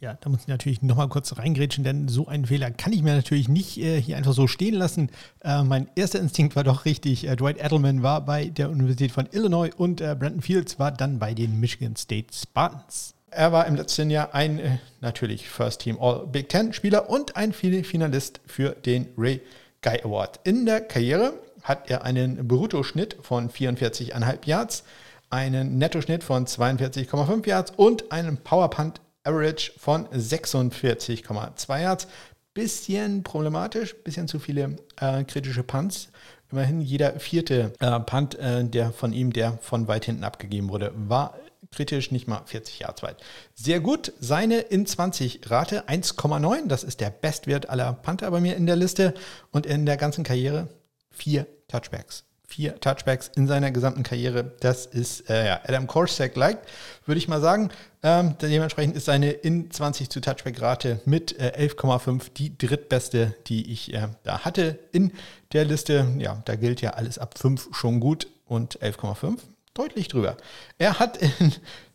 Ja, 0.00 0.18
da 0.20 0.28
muss 0.28 0.42
ich 0.42 0.48
natürlich 0.48 0.82
nochmal 0.82 1.08
kurz 1.08 1.36
reingrätschen, 1.38 1.82
denn 1.82 2.08
so 2.08 2.26
einen 2.26 2.46
Fehler 2.46 2.70
kann 2.70 2.92
ich 2.92 3.02
mir 3.02 3.14
natürlich 3.14 3.48
nicht 3.48 3.78
äh, 3.78 4.00
hier 4.00 4.16
einfach 4.16 4.34
so 4.34 4.46
stehen 4.46 4.74
lassen. 4.74 5.10
Äh, 5.42 5.62
mein 5.62 5.88
erster 5.94 6.20
Instinkt 6.20 6.54
war 6.54 6.64
doch 6.64 6.84
richtig. 6.84 7.26
Äh, 7.26 7.36
Dwight 7.36 7.58
Edelman 7.58 8.02
war 8.02 8.24
bei 8.24 8.46
der 8.46 8.70
Universität 8.70 9.10
von 9.10 9.26
Illinois 9.32 9.70
und 9.76 10.00
äh, 10.00 10.14
Brandon 10.18 10.42
Fields 10.42 10.78
war 10.78 10.92
dann 10.92 11.18
bei 11.18 11.32
den 11.34 11.58
Michigan 11.60 11.96
State 11.96 12.28
Spartans. 12.34 13.14
Er 13.30 13.52
war 13.52 13.66
im 13.66 13.76
letzten 13.76 14.10
Jahr 14.10 14.34
ein 14.34 14.58
äh, 14.58 14.78
natürlich 15.00 15.48
First 15.48 15.80
Team 15.80 15.98
All 16.00 16.26
Big 16.26 16.48
Ten 16.48 16.72
Spieler 16.72 17.08
und 17.08 17.36
ein 17.36 17.52
Finalist 17.52 18.40
für 18.46 18.70
den 18.70 19.08
Ray 19.16 19.40
Guy 19.82 20.00
Award. 20.04 20.40
In 20.44 20.66
der 20.66 20.82
Karriere 20.82 21.32
hat 21.62 21.90
er 21.90 22.04
einen 22.04 22.46
Bruttoschnitt 22.46 23.16
von 23.22 23.50
44,5 23.50 24.46
Yards, 24.46 24.84
einen 25.30 25.78
Nettoschnitt 25.78 26.22
von 26.22 26.46
42,5 26.46 27.46
Yards 27.46 27.72
und 27.76 28.12
einen 28.12 28.36
Power 28.36 28.70
Punt 28.70 29.00
Average 29.26 29.72
von 29.76 30.06
46,2 30.08 31.80
Yards. 31.80 32.06
Bisschen 32.54 33.22
problematisch, 33.22 33.94
bisschen 33.96 34.28
zu 34.28 34.38
viele 34.38 34.76
äh, 34.98 35.24
kritische 35.24 35.62
Punts. 35.62 36.08
Immerhin 36.50 36.80
jeder 36.80 37.18
vierte 37.18 37.72
äh, 37.80 38.00
Punt, 38.00 38.38
äh, 38.38 38.64
der 38.64 38.92
von 38.92 39.12
ihm, 39.12 39.32
der 39.32 39.58
von 39.60 39.88
weit 39.88 40.04
hinten 40.06 40.24
abgegeben 40.24 40.70
wurde, 40.70 40.92
war 40.94 41.34
kritisch, 41.72 42.10
nicht 42.12 42.28
mal 42.28 42.42
40 42.46 42.78
Yards 42.78 43.02
weit. 43.02 43.16
Sehr 43.54 43.80
gut, 43.80 44.12
seine 44.20 44.60
in 44.60 44.86
20 44.86 45.50
Rate 45.50 45.88
1,9, 45.88 46.68
das 46.68 46.84
ist 46.84 47.00
der 47.00 47.10
Bestwert 47.10 47.68
aller 47.68 47.92
Panther 47.92 48.30
bei 48.30 48.40
mir 48.40 48.56
in 48.56 48.66
der 48.66 48.76
Liste 48.76 49.14
und 49.50 49.66
in 49.66 49.84
der 49.84 49.96
ganzen 49.96 50.24
Karriere 50.24 50.68
vier 51.10 51.46
Touchbacks 51.68 52.25
vier 52.46 52.80
Touchbacks 52.80 53.30
in 53.36 53.46
seiner 53.46 53.70
gesamten 53.70 54.02
Karriere. 54.02 54.52
Das 54.60 54.86
ist 54.86 55.28
äh, 55.28 55.46
ja, 55.46 55.60
Adam 55.64 55.86
Korsak-like, 55.86 56.58
würde 57.04 57.18
ich 57.18 57.28
mal 57.28 57.40
sagen. 57.40 57.70
Ähm, 58.02 58.36
dementsprechend 58.40 58.96
ist 58.96 59.06
seine 59.06 59.30
in 59.30 59.70
20 59.70 60.10
zu 60.10 60.20
Touchback-Rate 60.20 61.00
mit 61.04 61.38
äh, 61.38 61.52
11,5 61.58 62.32
die 62.36 62.56
drittbeste, 62.56 63.34
die 63.46 63.72
ich 63.72 63.92
äh, 63.94 64.08
da 64.22 64.44
hatte 64.44 64.78
in 64.92 65.12
der 65.52 65.64
Liste. 65.64 66.06
Ja, 66.18 66.40
da 66.44 66.56
gilt 66.56 66.80
ja 66.80 66.90
alles 66.90 67.18
ab 67.18 67.38
5 67.38 67.70
schon 67.72 68.00
gut 68.00 68.28
und 68.46 68.80
11,5 68.80 69.38
deutlich 69.74 70.08
drüber. 70.08 70.36
Er 70.78 70.98
hat 70.98 71.18
in 71.18 71.52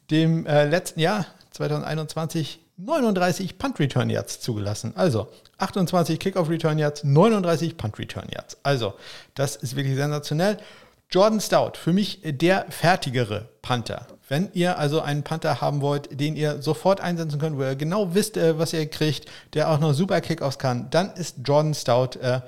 dem 0.10 0.46
äh, 0.46 0.66
letzten 0.66 1.00
Jahr 1.00 1.26
2021 1.52 2.61
39 2.84 3.60
Punt 3.60 3.80
Return 3.80 4.10
Yards 4.10 4.40
zugelassen. 4.40 4.94
Also 4.96 5.28
28 5.60 6.20
Kickoff 6.20 6.50
Return 6.50 6.80
Yards, 6.80 7.04
39 7.04 7.78
Punt 7.78 8.00
Return 8.00 8.28
Yards. 8.34 8.58
Also 8.64 8.96
das 9.36 9.56
ist 9.56 9.76
wirklich 9.76 9.96
sensationell. 9.96 10.58
Jordan 11.12 11.42
Stout, 11.42 11.74
für 11.76 11.94
mich 11.94 12.22
der 12.24 12.66
fertigere 12.70 13.50
Panther. 13.62 14.08
Wenn 14.28 14.50
ihr 14.54 14.80
also 14.80 15.02
einen 15.02 15.24
Panther 15.24 15.62
haben 15.62 15.82
wollt, 15.82 16.20
den 16.20 16.36
ihr 16.36 16.62
sofort 16.62 17.02
einsetzen 17.02 17.38
könnt, 17.38 17.58
wo 17.58 17.64
ihr 17.64 17.76
genau 17.76 18.16
wisst, 18.16 18.38
äh, 18.38 18.58
was 18.58 18.74
ihr 18.74 18.88
kriegt, 18.90 19.26
der 19.54 19.70
auch 19.70 19.80
noch 19.80 19.94
super 19.94 20.22
Kickoffs 20.22 20.58
kann, 20.58 20.90
dann 20.90 21.12
ist 21.14 21.38
Jordan 21.44 21.74
Stout 21.74 22.18
äh, 22.20 22.40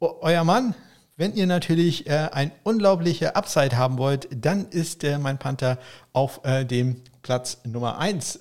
euer 0.00 0.44
Mann. 0.44 0.74
Wenn 1.16 1.34
ihr 1.34 1.46
natürlich 1.46 2.06
äh, 2.06 2.28
ein 2.32 2.52
unglaubliche 2.62 3.36
Upside 3.36 3.76
haben 3.76 3.98
wollt, 3.98 4.28
dann 4.34 4.66
ist 4.66 5.04
äh, 5.04 5.18
mein 5.18 5.38
Panther 5.38 5.78
auf 6.12 6.40
äh, 6.44 6.64
dem 6.64 7.02
Platz 7.22 7.58
Nummer 7.64 7.98
1 7.98 8.38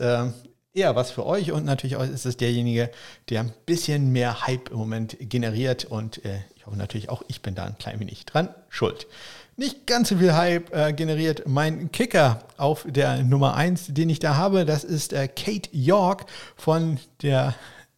eher 0.73 0.95
was 0.95 1.11
für 1.11 1.25
euch 1.25 1.51
und 1.51 1.65
natürlich 1.65 1.97
ist 1.97 2.25
es 2.25 2.37
derjenige, 2.37 2.89
der 3.29 3.41
ein 3.41 3.53
bisschen 3.65 4.11
mehr 4.11 4.47
Hype 4.47 4.69
im 4.71 4.77
Moment 4.77 5.17
generiert 5.19 5.85
und 5.85 6.23
äh, 6.25 6.39
ich 6.55 6.65
hoffe 6.65 6.77
natürlich 6.77 7.09
auch, 7.09 7.23
ich 7.27 7.41
bin 7.41 7.55
da 7.55 7.65
ein 7.65 7.77
klein 7.77 7.99
wenig 7.99 8.25
dran 8.25 8.49
schuld. 8.69 9.07
Nicht 9.55 9.85
ganz 9.85 10.09
so 10.09 10.17
viel 10.17 10.33
Hype 10.33 10.73
äh, 10.73 10.93
generiert 10.93 11.43
mein 11.45 11.91
Kicker 11.91 12.39
auf 12.57 12.85
der 12.89 13.21
Nummer 13.23 13.55
1, 13.55 13.93
den 13.93 14.09
ich 14.09 14.17
da 14.17 14.35
habe. 14.35 14.65
Das 14.65 14.83
ist 14.83 15.13
äh, 15.13 15.27
Kate 15.27 15.69
York 15.71 16.25
von 16.55 16.99
der 17.21 17.53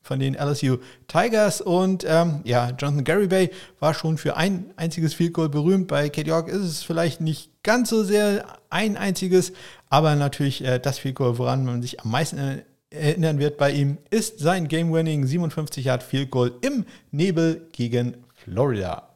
von 0.06 0.20
den 0.20 0.36
LSU 0.36 0.78
Tigers. 1.08 1.62
Und 1.62 2.06
ähm, 2.08 2.42
ja, 2.44 2.70
Jonathan 2.70 3.04
Garibay 3.04 3.50
war 3.80 3.96
schon 3.96 4.18
für 4.18 4.38
ein 4.38 4.72
einziges 4.76 5.16
Field 5.16 5.34
Goal 5.34 5.50
berühmt. 5.50 5.88
Bei 5.88 6.10
Kate 6.10 6.30
York 6.30 6.48
ist 6.48 6.62
es 6.62 6.84
vielleicht 6.84 7.22
nicht 7.22 7.64
ganz 7.64 7.90
so 7.90 8.04
sehr 8.04 8.46
ein 8.70 8.98
einziges, 8.98 9.52
aber 9.90 10.16
natürlich 10.16 10.64
äh, 10.64 10.80
das 10.80 11.00
Field 11.00 11.16
Goal, 11.16 11.40
woran 11.40 11.66
man 11.66 11.82
sich 11.82 12.02
am 12.02 12.12
meisten 12.12 12.62
erinnern 12.92 13.40
wird 13.40 13.58
bei 13.58 13.72
ihm, 13.72 13.98
ist 14.12 14.38
sein 14.40 14.68
Game-Winning 14.68 15.26
57 15.26 15.86
Yard 15.86 16.04
Field 16.04 16.30
Goal 16.30 16.54
im 16.62 16.86
Nebel 17.12 17.68
gegen 17.72 18.18
Florida. 18.36 19.10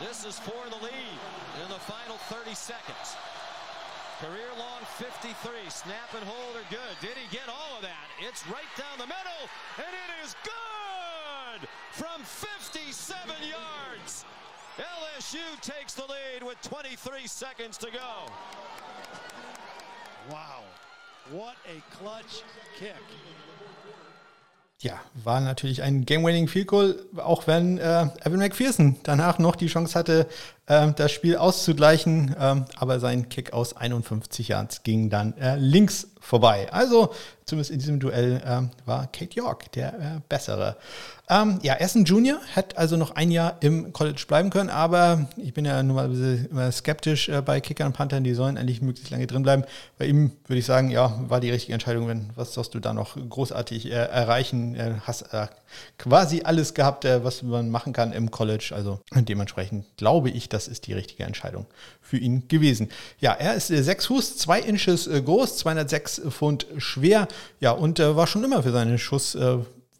This 0.00 0.24
is 0.24 0.38
for 0.38 0.52
the 0.70 0.76
lead 0.76 1.18
in 1.62 1.68
the 1.68 1.78
final 1.80 2.16
30 2.28 2.54
seconds. 2.54 3.37
Career 4.20 4.50
long 4.58 4.82
53. 4.98 5.30
Snap 5.68 6.10
and 6.18 6.24
hold 6.26 6.56
are 6.56 6.66
good. 6.70 6.94
Did 7.00 7.16
he 7.16 7.30
get 7.30 7.48
all 7.48 7.76
of 7.76 7.82
that? 7.82 8.10
It's 8.18 8.44
right 8.48 8.66
down 8.76 8.98
the 8.98 9.06
middle, 9.06 9.46
and 9.76 9.86
it 9.86 10.26
is 10.26 10.34
good 10.42 11.68
from 11.92 12.22
57 12.24 13.30
yards. 13.46 14.24
LSU 14.76 15.60
takes 15.60 15.94
the 15.94 16.02
lead 16.02 16.42
with 16.42 16.60
23 16.62 17.28
seconds 17.28 17.78
to 17.78 17.92
go. 17.92 18.32
Wow. 20.30 20.62
What 21.30 21.56
a 21.66 21.80
clutch 21.94 22.42
kick. 22.76 22.94
Ja, 24.80 25.00
war 25.24 25.40
natürlich 25.40 25.82
ein 25.82 26.06
Game-Winning 26.06 26.46
Field 26.46 26.68
Goal, 26.68 27.04
auch 27.16 27.48
wenn 27.48 27.78
äh, 27.78 28.06
Evan 28.22 28.38
McPherson 28.38 28.94
danach 29.02 29.40
noch 29.40 29.56
die 29.56 29.66
Chance 29.66 29.98
hatte, 29.98 30.28
äh, 30.66 30.92
das 30.92 31.10
Spiel 31.10 31.36
auszugleichen. 31.36 32.36
Äh, 32.38 32.64
aber 32.76 33.00
sein 33.00 33.28
Kick 33.28 33.52
aus 33.52 33.76
51 33.76 34.46
Yards 34.46 34.84
ging 34.84 35.10
dann 35.10 35.36
äh, 35.36 35.56
links 35.56 36.06
vorbei. 36.28 36.70
Also 36.70 37.14
zumindest 37.46 37.70
in 37.70 37.78
diesem 37.78 37.98
Duell 37.98 38.42
äh, 38.44 38.86
war 38.86 39.06
Kate 39.06 39.34
York 39.34 39.72
der 39.72 39.94
äh, 39.94 40.20
bessere. 40.28 40.76
Ähm, 41.30 41.58
ja, 41.62 41.74
ein 41.74 42.04
Junior, 42.04 42.38
hätte 42.54 42.78
also 42.78 42.96
noch 42.96 43.10
ein 43.10 43.30
Jahr 43.30 43.56
im 43.60 43.92
College 43.92 44.24
bleiben 44.26 44.48
können, 44.48 44.70
aber 44.70 45.28
ich 45.36 45.52
bin 45.52 45.66
ja 45.66 45.82
normalerweise 45.82 46.46
immer 46.50 46.72
skeptisch 46.72 47.28
äh, 47.28 47.42
bei 47.42 47.60
Kickern 47.60 47.88
und 47.88 47.92
Panthern, 47.92 48.24
die 48.24 48.32
sollen 48.32 48.56
eigentlich 48.56 48.80
möglichst 48.80 49.10
lange 49.10 49.26
drin 49.26 49.42
bleiben. 49.42 49.64
Bei 49.98 50.06
ihm 50.06 50.32
würde 50.46 50.58
ich 50.58 50.64
sagen, 50.64 50.90
ja, 50.90 51.18
war 51.28 51.40
die 51.40 51.50
richtige 51.50 51.74
Entscheidung, 51.74 52.08
wenn, 52.08 52.30
was 52.34 52.54
sollst 52.54 52.74
du 52.74 52.80
da 52.80 52.94
noch 52.94 53.16
großartig 53.16 53.86
äh, 53.86 53.94
erreichen? 53.94 54.74
Äh, 54.74 54.94
hast 55.02 55.34
äh, 55.34 55.48
quasi 55.98 56.42
alles 56.44 56.72
gehabt, 56.72 57.04
äh, 57.04 57.24
was 57.24 57.42
man 57.42 57.68
machen 57.68 57.92
kann 57.92 58.12
im 58.12 58.30
College, 58.30 58.72
also 58.74 59.00
dementsprechend 59.12 59.84
glaube 59.98 60.30
ich, 60.30 60.48
das 60.48 60.66
ist 60.66 60.86
die 60.86 60.94
richtige 60.94 61.24
Entscheidung 61.24 61.66
für 62.00 62.16
ihn 62.16 62.48
gewesen. 62.48 62.88
Ja, 63.20 63.32
er 63.32 63.54
ist 63.54 63.70
äh, 63.70 63.82
6 63.82 64.06
Fuß, 64.06 64.38
2 64.38 64.60
Inches 64.60 65.08
groß, 65.08 65.58
206 65.58 66.17
Pfund 66.20 66.66
schwer, 66.78 67.28
ja, 67.60 67.70
und 67.70 67.98
war 67.98 68.26
schon 68.26 68.44
immer 68.44 68.62
für 68.62 68.72
seine 68.72 68.98
Schuss 68.98 69.36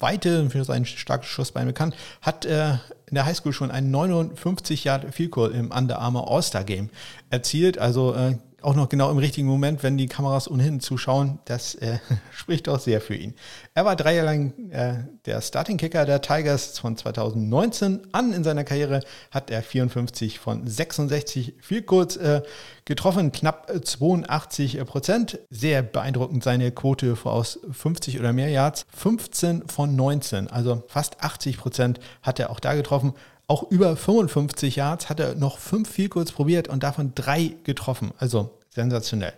Weite 0.01 0.49
für 0.51 0.65
sein 0.65 0.85
starkes 0.87 1.29
Schussbein 1.29 1.67
bekannt, 1.67 1.95
hat 2.23 2.45
äh, 2.45 2.75
in 3.07 3.15
der 3.15 3.27
Highschool 3.27 3.53
schon 3.53 3.71
einen 3.71 3.91
59 3.91 4.85
Yard 4.85 5.15
Field 5.15 5.31
Goal 5.31 5.51
im 5.51 5.71
Under 5.71 5.99
Armour 5.99 6.31
All-Star 6.31 6.65
Game 6.65 6.91
erzielt. 7.31 7.79
Also 7.79 8.15
äh, 8.15 8.37
auch 8.63 8.75
noch 8.75 8.89
genau 8.89 9.11
im 9.11 9.19
richtigen 9.19 9.47
Moment, 9.47 9.83
wenn 9.83 9.97
die 9.97 10.07
Kameras 10.07 10.51
ohnehin 10.51 10.81
zuschauen. 10.81 11.39
Das 11.45 11.75
äh, 11.77 11.99
spricht 12.33 12.69
auch 12.69 12.81
sehr 12.81 13.01
für 13.01 13.15
ihn. 13.15 13.35
Er 13.75 13.85
war 13.85 13.95
drei 13.97 14.17
Jahre 14.17 14.27
lang 14.27 14.71
äh, 14.71 14.95
der 15.27 15.41
Starting 15.41 15.77
Kicker 15.77 16.05
der 16.05 16.21
Tigers 16.21 16.79
von 16.79 16.97
2019 16.97 18.09
an. 18.13 18.33
In 18.33 18.43
seiner 18.43 18.65
Karriere 18.65 19.01
hat 19.31 19.51
er 19.51 19.63
54 19.63 20.39
von 20.39 20.67
66 20.67 21.55
Field 21.61 21.87
Goals 21.87 22.17
äh, 22.17 22.43
getroffen, 22.85 23.31
knapp 23.33 23.71
82 23.85 24.85
Prozent. 24.87 25.39
Sehr 25.51 25.83
beeindruckend 25.83 26.43
seine 26.43 26.73
Quote 26.73 27.17
aus 27.25 27.61
50 27.71 28.19
oder 28.19 28.33
mehr 28.33 28.49
Yards. 28.49 28.87
15 28.95 29.69
von 29.69 29.95
19, 29.95 30.49
also 30.49 30.83
fast 30.89 31.23
80 31.23 31.59
Prozent 31.59 32.01
hat 32.23 32.41
er 32.41 32.51
auch 32.51 32.61
da 32.61 32.75
getroffen. 32.75 33.15
Auch 33.49 33.71
über 33.71 33.97
55 33.97 34.77
Yards 34.77 35.09
hat 35.09 35.21
er 35.21 35.35
noch 35.35 35.59
fünf 35.59 35.89
Field 35.89 36.11
Goals 36.11 36.33
probiert 36.33 36.69
und 36.69 36.83
davon 36.83 37.13
drei 37.15 37.55
getroffen. 37.65 38.13
Also 38.19 38.59
sensationell. 38.69 39.33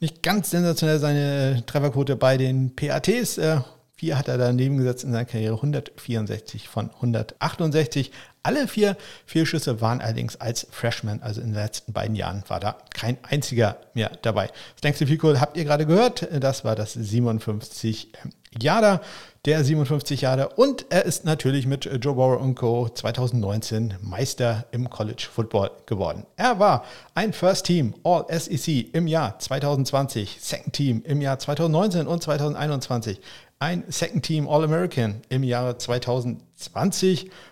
Nicht 0.00 0.22
ganz 0.22 0.50
sensationell 0.50 0.98
seine 0.98 1.62
Trefferquote 1.64 2.16
bei 2.16 2.36
den 2.36 2.74
PATs. 2.74 3.38
Äh, 3.38 3.60
vier 3.94 4.18
hat 4.18 4.26
er 4.26 4.36
daneben 4.36 4.78
gesetzt 4.78 5.04
in 5.04 5.12
seiner 5.12 5.24
Karriere, 5.24 5.54
164 5.54 6.68
von 6.68 6.90
168. 6.90 8.10
Alle 8.42 8.66
vier 8.66 8.96
Fehlschüsse 9.26 9.80
waren 9.80 10.00
allerdings 10.00 10.36
als 10.36 10.66
Freshman, 10.70 11.20
also 11.22 11.40
in 11.40 11.48
den 11.48 11.54
letzten 11.54 11.92
beiden 11.92 12.16
Jahren 12.16 12.42
war 12.48 12.60
da 12.60 12.76
kein 12.92 13.18
einziger 13.22 13.76
mehr 13.94 14.10
dabei. 14.22 14.48
Das 14.74 14.82
längste 14.82 15.06
Field 15.06 15.40
habt 15.40 15.56
ihr 15.56 15.64
gerade 15.64 15.86
gehört, 15.86 16.28
das 16.32 16.64
war 16.64 16.74
das 16.74 16.94
57 16.94 18.12
Jahre 18.60 19.00
der 19.44 19.64
57 19.64 20.20
Jahre. 20.20 20.50
Und 20.50 20.86
er 20.90 21.04
ist 21.04 21.24
natürlich 21.24 21.66
mit 21.66 21.84
Joe 22.00 22.14
Burrow 22.14 22.40
und 22.40 22.54
Co. 22.54 22.88
2019 22.88 23.94
Meister 24.00 24.66
im 24.70 24.88
College 24.88 25.26
Football 25.32 25.70
geworden. 25.86 26.24
Er 26.36 26.58
war 26.58 26.84
ein 27.14 27.32
First 27.32 27.66
Team 27.66 27.94
All 28.04 28.24
SEC 28.28 28.94
im 28.94 29.06
Jahr 29.06 29.38
2020, 29.38 30.38
Second 30.40 30.72
Team 30.72 31.02
im 31.04 31.20
Jahr 31.20 31.38
2019 31.38 32.06
und 32.06 32.22
2021 32.22 33.20
ein 33.58 33.84
Second 33.88 34.24
Team 34.24 34.48
All-American 34.48 35.22
im 35.28 35.44
Jahre 35.44 35.78
2020 35.78 36.51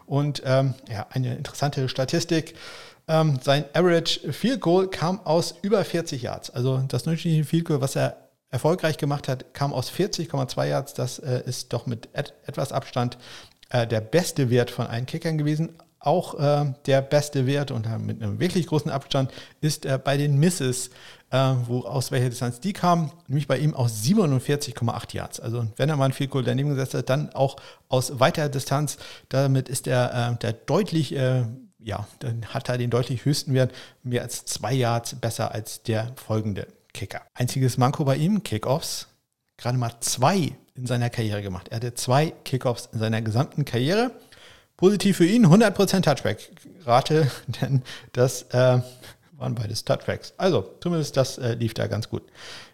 und 0.06 0.42
ähm, 0.44 0.74
ja, 0.90 1.06
eine 1.10 1.36
interessante 1.36 1.88
Statistik. 1.88 2.54
Ähm, 3.08 3.38
sein 3.42 3.64
Average 3.72 4.32
Field 4.32 4.60
Goal 4.60 4.88
kam 4.88 5.20
aus 5.26 5.56
über 5.62 5.84
40 5.84 6.22
Yards. 6.22 6.50
Also 6.50 6.78
das 6.86 7.02
durchschnittliche 7.02 7.44
Field 7.44 7.64
Goal, 7.64 7.80
was 7.80 7.96
er 7.96 8.30
erfolgreich 8.50 8.98
gemacht 8.98 9.28
hat, 9.28 9.54
kam 9.54 9.72
aus 9.72 9.90
40,2 9.90 10.66
Yards. 10.66 10.94
Das 10.94 11.18
äh, 11.18 11.42
ist 11.46 11.72
doch 11.72 11.86
mit 11.86 12.08
et 12.12 12.34
etwas 12.46 12.72
Abstand 12.72 13.18
äh, 13.70 13.86
der 13.86 14.00
beste 14.00 14.50
Wert 14.50 14.70
von 14.70 14.86
allen 14.86 15.06
Kickern 15.06 15.38
gewesen. 15.38 15.70
Auch 15.98 16.38
äh, 16.38 16.72
der 16.86 17.02
beste 17.02 17.46
Wert 17.46 17.70
und 17.70 17.86
mit 18.06 18.22
einem 18.22 18.40
wirklich 18.40 18.66
großen 18.66 18.90
Abstand 18.90 19.30
ist 19.60 19.86
äh, 19.86 19.98
bei 20.02 20.16
den 20.16 20.38
Misses, 20.38 20.90
äh, 21.30 21.54
wo 21.66 21.80
aus 21.80 22.10
welcher 22.10 22.30
Distanz 22.30 22.60
die 22.60 22.72
kamen, 22.72 23.10
nämlich 23.28 23.46
bei 23.46 23.58
ihm 23.58 23.74
aus 23.74 24.02
47,8 24.02 25.14
Yards. 25.14 25.40
Also 25.40 25.66
wenn 25.76 25.88
er 25.88 25.96
mal 25.96 26.06
ein 26.06 26.12
Field 26.12 26.30
Goal 26.30 26.44
daneben 26.44 26.70
gesetzt 26.70 26.94
hat, 26.94 27.08
dann 27.08 27.30
auch 27.34 27.56
aus 27.88 28.18
weiter 28.20 28.48
Distanz. 28.48 28.98
Damit 29.28 29.68
ist 29.68 29.86
er 29.86 30.32
äh, 30.32 30.36
der 30.36 30.52
deutlich 30.52 31.14
ja, 31.82 32.06
dann 32.18 32.46
hat 32.46 32.68
er 32.68 32.78
den 32.78 32.90
deutlich 32.90 33.24
höchsten 33.24 33.54
Wert, 33.54 33.72
mehr 34.02 34.22
als 34.22 34.44
zwei 34.44 34.72
Yards 34.72 35.14
besser 35.14 35.52
als 35.52 35.82
der 35.82 36.12
folgende 36.16 36.66
Kicker. 36.92 37.22
Einziges 37.34 37.78
Manko 37.78 38.04
bei 38.04 38.16
ihm, 38.16 38.42
Kickoffs, 38.42 39.08
gerade 39.56 39.78
mal 39.78 39.92
zwei 40.00 40.52
in 40.74 40.86
seiner 40.86 41.10
Karriere 41.10 41.42
gemacht. 41.42 41.68
Er 41.68 41.76
hatte 41.76 41.94
zwei 41.94 42.32
Kickoffs 42.44 42.88
in 42.92 42.98
seiner 42.98 43.22
gesamten 43.22 43.64
Karriere. 43.64 44.12
Positiv 44.76 45.18
für 45.18 45.26
ihn, 45.26 45.46
100% 45.46 46.02
Touchback-Rate, 46.02 47.30
denn 47.60 47.82
das 48.12 48.42
äh, 48.50 48.80
waren 49.40 49.54
beides 49.54 49.84
Touchbacks. 49.84 50.34
Also, 50.36 50.70
zumindest 50.80 51.16
das 51.16 51.38
äh, 51.38 51.54
lief 51.54 51.74
da 51.74 51.86
ganz 51.86 52.08
gut. 52.08 52.22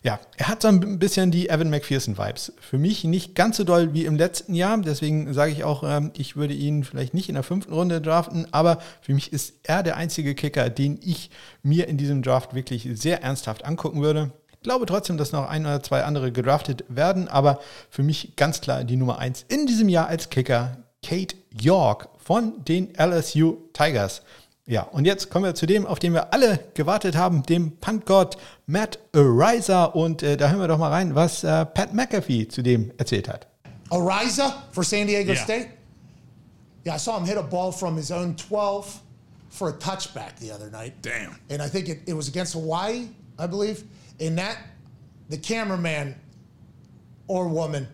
Ja, 0.03 0.19
er 0.37 0.49
hat 0.49 0.63
so 0.63 0.69
ein 0.69 0.99
bisschen 0.99 1.31
die 1.31 1.49
Evan 1.49 1.71
McPherson-Vibes. 1.71 2.53
Für 2.61 2.77
mich 2.77 3.05
nicht 3.05 3.35
ganz 3.35 3.57
so 3.57 3.65
doll 3.65 3.95
wie 3.95 4.05
im 4.05 4.17
letzten 4.17 4.55
Jahr. 4.55 4.77
Deswegen 4.79 5.33
sage 5.33 5.53
ich 5.53 5.65
auch, 5.65 5.85
ähm, 5.85 6.11
ich 6.17 6.37
würde 6.37 6.55
ihn 6.55 6.85
vielleicht 6.85 7.15
nicht 7.15 7.29
in 7.29 7.37
der 7.37 7.45
fünften 7.45 7.73
Runde 7.73 8.01
draften. 8.01 8.49
Aber 8.53 8.79
für 9.01 9.15
mich 9.15 9.33
ist 9.33 9.55
er 9.63 9.83
der 9.83 9.97
einzige 9.97 10.35
Kicker, 10.35 10.69
den 10.69 10.99
ich 11.03 11.31
mir 11.63 11.89
in 11.89 11.97
diesem 11.97 12.23
Draft 12.23 12.55
wirklich 12.55 12.89
sehr 12.95 13.23
ernsthaft 13.23 13.65
angucken 13.65 14.03
würde. 14.03 14.33
Ich 14.51 14.61
glaube 14.61 14.87
trotzdem, 14.87 15.17
dass 15.17 15.31
noch 15.31 15.49
ein 15.49 15.65
oder 15.65 15.83
zwei 15.83 16.03
andere 16.03 16.33
gedraftet 16.33 16.85
werden. 16.89 17.29
Aber 17.29 17.61
für 17.89 18.03
mich 18.03 18.35
ganz 18.35 18.61
klar 18.61 18.83
die 18.83 18.97
Nummer 18.97 19.19
eins 19.19 19.45
in 19.49 19.67
diesem 19.67 19.89
Jahr 19.89 20.09
als 20.09 20.31
Kicker, 20.31 20.79
Kate 21.05 21.37
York 21.53 22.09
von 22.19 22.65
den 22.65 22.93
LSU 22.99 23.59
Tigers. 23.73 24.23
Ja, 24.69 24.83
und 24.83 25.05
jetzt 25.05 25.31
kommen 25.31 25.45
wir 25.45 25.55
zu 25.55 25.65
dem, 25.67 25.87
auf 25.87 26.01
den 26.01 26.13
wir 26.13 26.33
alle 26.33 26.59
gewartet 26.75 27.15
haben, 27.15 27.45
dem 27.45 27.77
Puntgott 27.77 28.37
Matt 28.67 28.99
Ariza. 29.15 29.85
Und 29.85 30.25
äh, 30.25 30.37
da 30.37 30.51
hören 30.51 30.59
wir 30.59 30.67
doch 30.67 30.79
mal 30.79 30.91
rein, 30.91 31.15
was 31.15 31.45
äh, 31.45 31.65
Pat 31.67 31.95
McAfee 31.95 32.49
zu 32.49 32.63
dem 32.63 32.93
erzählt 32.99 33.29
hat. 33.29 33.47
Ariza 33.91 34.65
for 34.73 34.83
San 34.83 35.07
Diego 35.07 35.33
yeah. 35.33 35.45
State? 35.45 35.69
Yeah, 36.85 36.97
I 36.97 36.99
saw 36.99 37.17
him 37.17 37.25
hit 37.25 37.39
a 37.39 37.43
ball 37.43 37.71
from 37.71 37.97
his 37.97 38.11
own 38.11 38.35
12 38.35 39.03
for 39.51 39.69
a 39.69 39.73
touchback 39.73 40.37
the 40.41 40.51
other 40.51 40.69
night. 40.69 40.95
Damn. 41.01 41.39
And 41.49 41.63
I 41.63 41.69
think 41.69 41.89
it, 41.89 42.01
it 42.07 42.15
was 42.15 42.27
against 42.27 42.55
Hawaii, 42.55 43.07
I 43.39 43.47
believe. 43.47 43.85
And 44.19 44.37
that, 44.39 44.59
the 45.29 45.39
cameraman 45.39 46.17
or 47.29 47.47
woman 47.47 47.87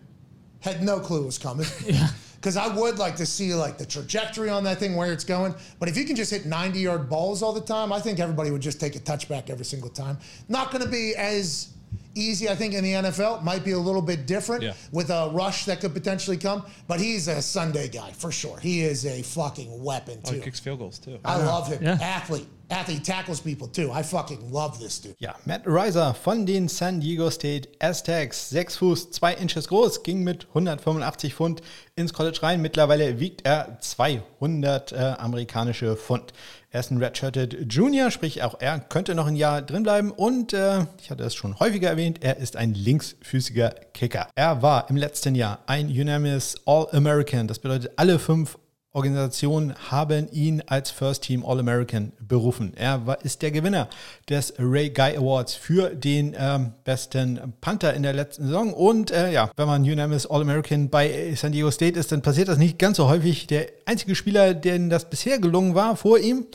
had 0.61 0.82
no 0.82 1.00
clue 1.00 1.24
it 1.24 1.26
was 1.26 1.38
coming. 1.38 1.66
Yeah 1.87 2.08
because 2.42 2.57
I 2.57 2.66
would 2.66 2.98
like 2.98 3.14
to 3.16 3.26
see 3.26 3.55
like 3.55 3.78
the 3.78 3.87
trajectory 3.87 4.50
on 4.50 4.64
that 4.64 4.78
thing 4.78 4.96
where 4.96 5.12
it's 5.12 5.22
going. 5.22 5.55
But 5.78 5.88
if 5.88 5.96
you 5.96 6.05
can 6.05 6.16
just 6.16 6.33
hit 6.33 6.44
90 6.44 6.81
yard 6.81 7.09
balls 7.09 7.40
all 7.40 7.52
the 7.52 7.61
time, 7.61 7.92
I 7.92 8.00
think 8.00 8.18
everybody 8.18 8.50
would 8.50 8.61
just 8.61 8.81
take 8.81 8.96
a 8.96 8.98
touchback 8.98 9.48
every 9.48 9.64
single 9.64 9.88
time. 9.88 10.18
Not 10.48 10.72
going 10.72 10.83
to 10.83 10.90
be 10.90 11.14
as 11.14 11.68
easy, 12.16 12.48
I 12.48 12.57
think, 12.57 12.74
in 12.74 12.83
the 12.83 12.94
NFL. 12.94 13.44
Might 13.44 13.64
be 13.64 13.70
a 13.72 13.78
little 13.78 14.02
bit 14.02 14.26
different 14.26 14.64
yeah. 14.64 14.72
with 14.90 15.11
a 15.11 15.31
rush 15.33 15.66
that 15.66 15.81
could 15.81 15.94
potentially 15.94 16.37
come. 16.37 16.64
But 16.88 17.00
he's 17.00 17.28
a 17.28 17.40
Sunday 17.40 17.87
guy 17.88 18.11
for 18.11 18.33
sure. 18.33 18.59
He 18.59 18.83
is 18.83 19.07
a 19.07 19.22
fucking 19.22 19.81
weapon 19.81 20.20
too. 20.22 20.31
Oh, 20.31 20.35
he 20.35 20.40
kicks 20.40 20.59
field 20.59 20.81
goals 20.81 20.98
too. 20.98 21.20
I 21.24 21.37
love 21.37 21.68
him. 21.68 21.81
Yeah. 21.81 21.98
Athlete 22.02 22.48
after 22.72 22.92
he 22.92 22.98
tackles 22.98 23.40
people 23.40 23.68
too. 23.68 23.92
I 23.92 24.02
fucking 24.02 24.50
love 24.50 24.78
this 24.78 25.00
dude. 25.00 25.14
Ja, 25.18 25.35
Matt 25.44 25.62
Riser 25.66 26.14
von 26.14 26.46
den 26.46 26.68
San 26.68 27.00
Diego 27.00 27.30
State 27.30 27.68
Aztecs, 27.78 28.50
6 28.50 28.76
Fuß, 28.76 29.11
2 29.11 29.35
Inches 29.35 29.68
groß, 29.68 30.02
ging 30.02 30.24
mit 30.24 30.46
185 30.48 31.35
Pfund 31.35 31.62
ins 31.94 32.12
College 32.12 32.42
rein. 32.42 32.62
Mittlerweile 32.62 33.20
wiegt 33.20 33.44
er 33.44 33.78
200 33.80 34.92
äh, 34.92 34.96
amerikanische 35.18 35.96
Pfund. 35.96 36.32
Er 36.70 36.80
ist 36.80 36.90
ein 36.90 36.96
Redshirted 36.96 37.70
Junior, 37.70 38.11
sprich 38.11 38.42
auch 38.42 38.54
er 38.58 38.80
könnte 38.80 39.14
noch 39.14 39.26
ein 39.26 39.37
Jahr 39.37 39.61
drin 39.61 39.82
bleiben 39.82 40.11
und 40.11 40.54
äh, 40.54 40.87
ich 41.02 41.11
hatte 41.11 41.22
es 41.22 41.35
schon 41.35 41.61
häufiger 41.61 41.90
erwähnt, 41.90 42.24
er 42.24 42.38
ist 42.38 42.56
ein 42.56 42.72
linksfüßiger 42.72 43.74
Kicker. 43.92 44.28
Er 44.35 44.62
war 44.62 44.88
im 44.88 44.96
letzten 44.96 45.35
Jahr 45.35 45.58
ein 45.66 45.88
Unanimous 45.88 46.54
All-American, 46.64 47.46
das 47.46 47.58
bedeutet 47.58 47.92
alle 47.96 48.18
fünf 48.18 48.56
Organisationen 48.94 49.74
haben 49.90 50.31
ihn 50.33 50.62
als 50.66 50.90
First 50.90 51.22
Team 51.22 51.46
All-American 51.46 52.12
berufen. 52.20 52.74
Er 52.76 53.16
ist 53.22 53.40
der 53.40 53.50
Gewinner 53.50 53.88
des 54.28 54.52
Ray 54.59 54.90
Guy 54.90 55.16
Awards 55.16 55.55
für 55.55 55.94
den 55.94 56.37
ähm, 56.38 56.74
besten 56.85 57.55
Panther 57.62 57.94
in 57.94 58.02
der 58.02 58.12
letzten 58.12 58.44
Saison. 58.44 58.74
Und 58.74 59.11
äh, 59.11 59.33
ja, 59.33 59.50
wenn 59.57 59.66
man 59.66 59.83
Unanimous 59.83 60.26
All-American 60.26 60.90
bei 60.90 61.33
San 61.35 61.52
Diego 61.52 61.70
State 61.70 61.98
ist, 61.98 62.12
dann 62.12 62.20
passiert 62.20 62.48
das 62.48 62.59
nicht 62.59 62.78
ganz 62.78 62.98
so 62.98 63.09
häufig. 63.09 63.46
Der 63.46 63.68
einzige 63.87 64.14
Spieler, 64.14 64.52
dem 64.52 64.90
das 64.90 65.09
bisher 65.09 65.38
gelungen 65.38 65.74
war 65.74 65.96
vor 65.96 66.18
ihm, 66.18 66.46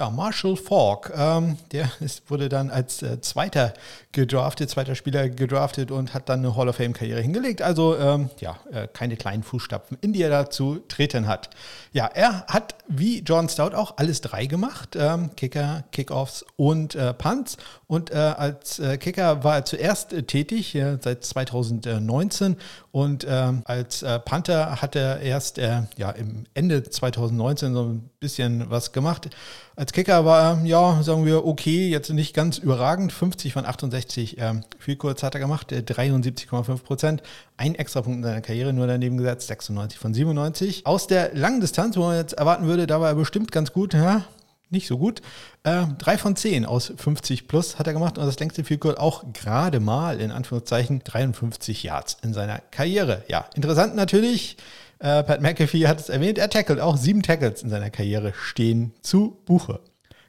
ja, 0.00 0.08
Marshall 0.08 0.56
Falk, 0.56 1.12
ähm, 1.14 1.58
der 1.72 1.90
ist, 2.00 2.30
wurde 2.30 2.48
dann 2.48 2.70
als 2.70 3.02
äh, 3.02 3.20
Zweiter 3.20 3.74
gedraftet, 4.12 4.70
zweiter 4.70 4.94
Spieler 4.94 5.28
gedraftet 5.28 5.90
und 5.90 6.14
hat 6.14 6.30
dann 6.30 6.40
eine 6.40 6.56
Hall 6.56 6.70
of 6.70 6.76
Fame-Karriere 6.76 7.20
hingelegt. 7.20 7.60
Also 7.60 7.98
ähm, 7.98 8.30
ja, 8.40 8.56
äh, 8.72 8.88
keine 8.88 9.16
kleinen 9.16 9.42
Fußstapfen, 9.42 9.98
in 10.00 10.14
die 10.14 10.22
er 10.22 10.30
da 10.30 10.48
zu 10.48 10.78
treten 10.88 11.28
hat. 11.28 11.50
Ja, 11.92 12.06
er 12.06 12.46
hat 12.46 12.76
wie 12.88 13.20
John 13.20 13.50
Stout 13.50 13.74
auch 13.74 13.98
alles 13.98 14.22
drei 14.22 14.46
gemacht: 14.46 14.96
ähm, 14.98 15.36
Kicker, 15.36 15.84
Kickoffs 15.92 16.46
und 16.56 16.94
äh, 16.94 17.12
Punts. 17.12 17.58
Und 17.86 18.10
äh, 18.10 18.14
als 18.14 18.78
äh, 18.78 18.96
Kicker 18.96 19.44
war 19.44 19.56
er 19.56 19.64
zuerst 19.66 20.14
äh, 20.14 20.22
tätig, 20.22 20.78
seit 21.00 21.24
2019. 21.24 22.56
Und 22.92 23.26
ähm, 23.28 23.62
als 23.66 24.04
Panther 24.24 24.80
hat 24.80 24.96
er 24.96 25.20
erst 25.20 25.58
ja, 25.58 26.10
im 26.16 26.44
Ende 26.54 26.82
2019 26.82 27.74
so 27.74 27.82
ein 27.82 28.10
bisschen 28.18 28.70
was 28.70 28.92
gemacht. 28.92 29.30
Als 29.76 29.89
Kicker 29.92 30.24
war 30.24 30.58
er, 30.58 30.66
ja, 30.66 31.02
sagen 31.02 31.24
wir, 31.24 31.46
okay, 31.46 31.88
jetzt 31.88 32.10
nicht 32.10 32.34
ganz 32.34 32.58
überragend. 32.58 33.12
50 33.12 33.52
von 33.52 33.64
68 33.64 34.36
ähm, 34.38 34.62
viel 34.78 34.96
kurz 34.96 35.22
hat 35.22 35.34
er 35.34 35.40
gemacht, 35.40 35.72
73,5 35.72 36.82
Prozent. 36.82 37.22
Ein 37.56 37.74
extra 37.74 38.02
Punkt 38.02 38.18
in 38.18 38.22
seiner 38.24 38.40
Karriere 38.40 38.72
nur 38.72 38.86
daneben 38.86 39.16
gesetzt, 39.16 39.48
96 39.48 39.98
von 39.98 40.14
97. 40.14 40.86
Aus 40.86 41.06
der 41.06 41.34
langen 41.34 41.60
Distanz, 41.60 41.96
wo 41.96 42.02
man 42.02 42.16
jetzt 42.16 42.34
erwarten 42.34 42.66
würde, 42.66 42.86
da 42.86 43.00
war 43.00 43.08
er 43.08 43.14
bestimmt 43.14 43.52
ganz 43.52 43.72
gut, 43.72 43.94
ja, 43.94 44.24
nicht 44.70 44.86
so 44.86 44.98
gut. 44.98 45.20
Äh, 45.64 45.86
drei 45.98 46.16
von 46.16 46.36
zehn 46.36 46.64
aus 46.64 46.92
50 46.96 47.48
plus 47.48 47.78
hat 47.78 47.86
er 47.86 47.92
gemacht 47.92 48.18
und 48.18 48.26
das 48.26 48.38
längste 48.38 48.64
Field 48.64 48.80
Goal 48.80 48.96
auch 48.96 49.24
gerade 49.32 49.80
mal 49.80 50.20
in 50.20 50.30
Anführungszeichen 50.30 51.02
53 51.04 51.82
Yards 51.82 52.18
in 52.22 52.32
seiner 52.32 52.60
Karriere. 52.70 53.24
Ja, 53.28 53.46
interessant 53.54 53.96
natürlich. 53.96 54.56
Äh, 55.00 55.22
Pat 55.24 55.40
McAfee 55.40 55.88
hat 55.88 55.98
es 55.98 56.08
erwähnt, 56.08 56.38
er 56.38 56.50
tackelt 56.50 56.78
auch 56.80 56.96
sieben 56.96 57.22
Tackles 57.22 57.62
in 57.62 57.70
seiner 57.70 57.90
Karriere 57.90 58.32
stehen 58.34 58.92
zu 59.02 59.38
Buche. 59.46 59.80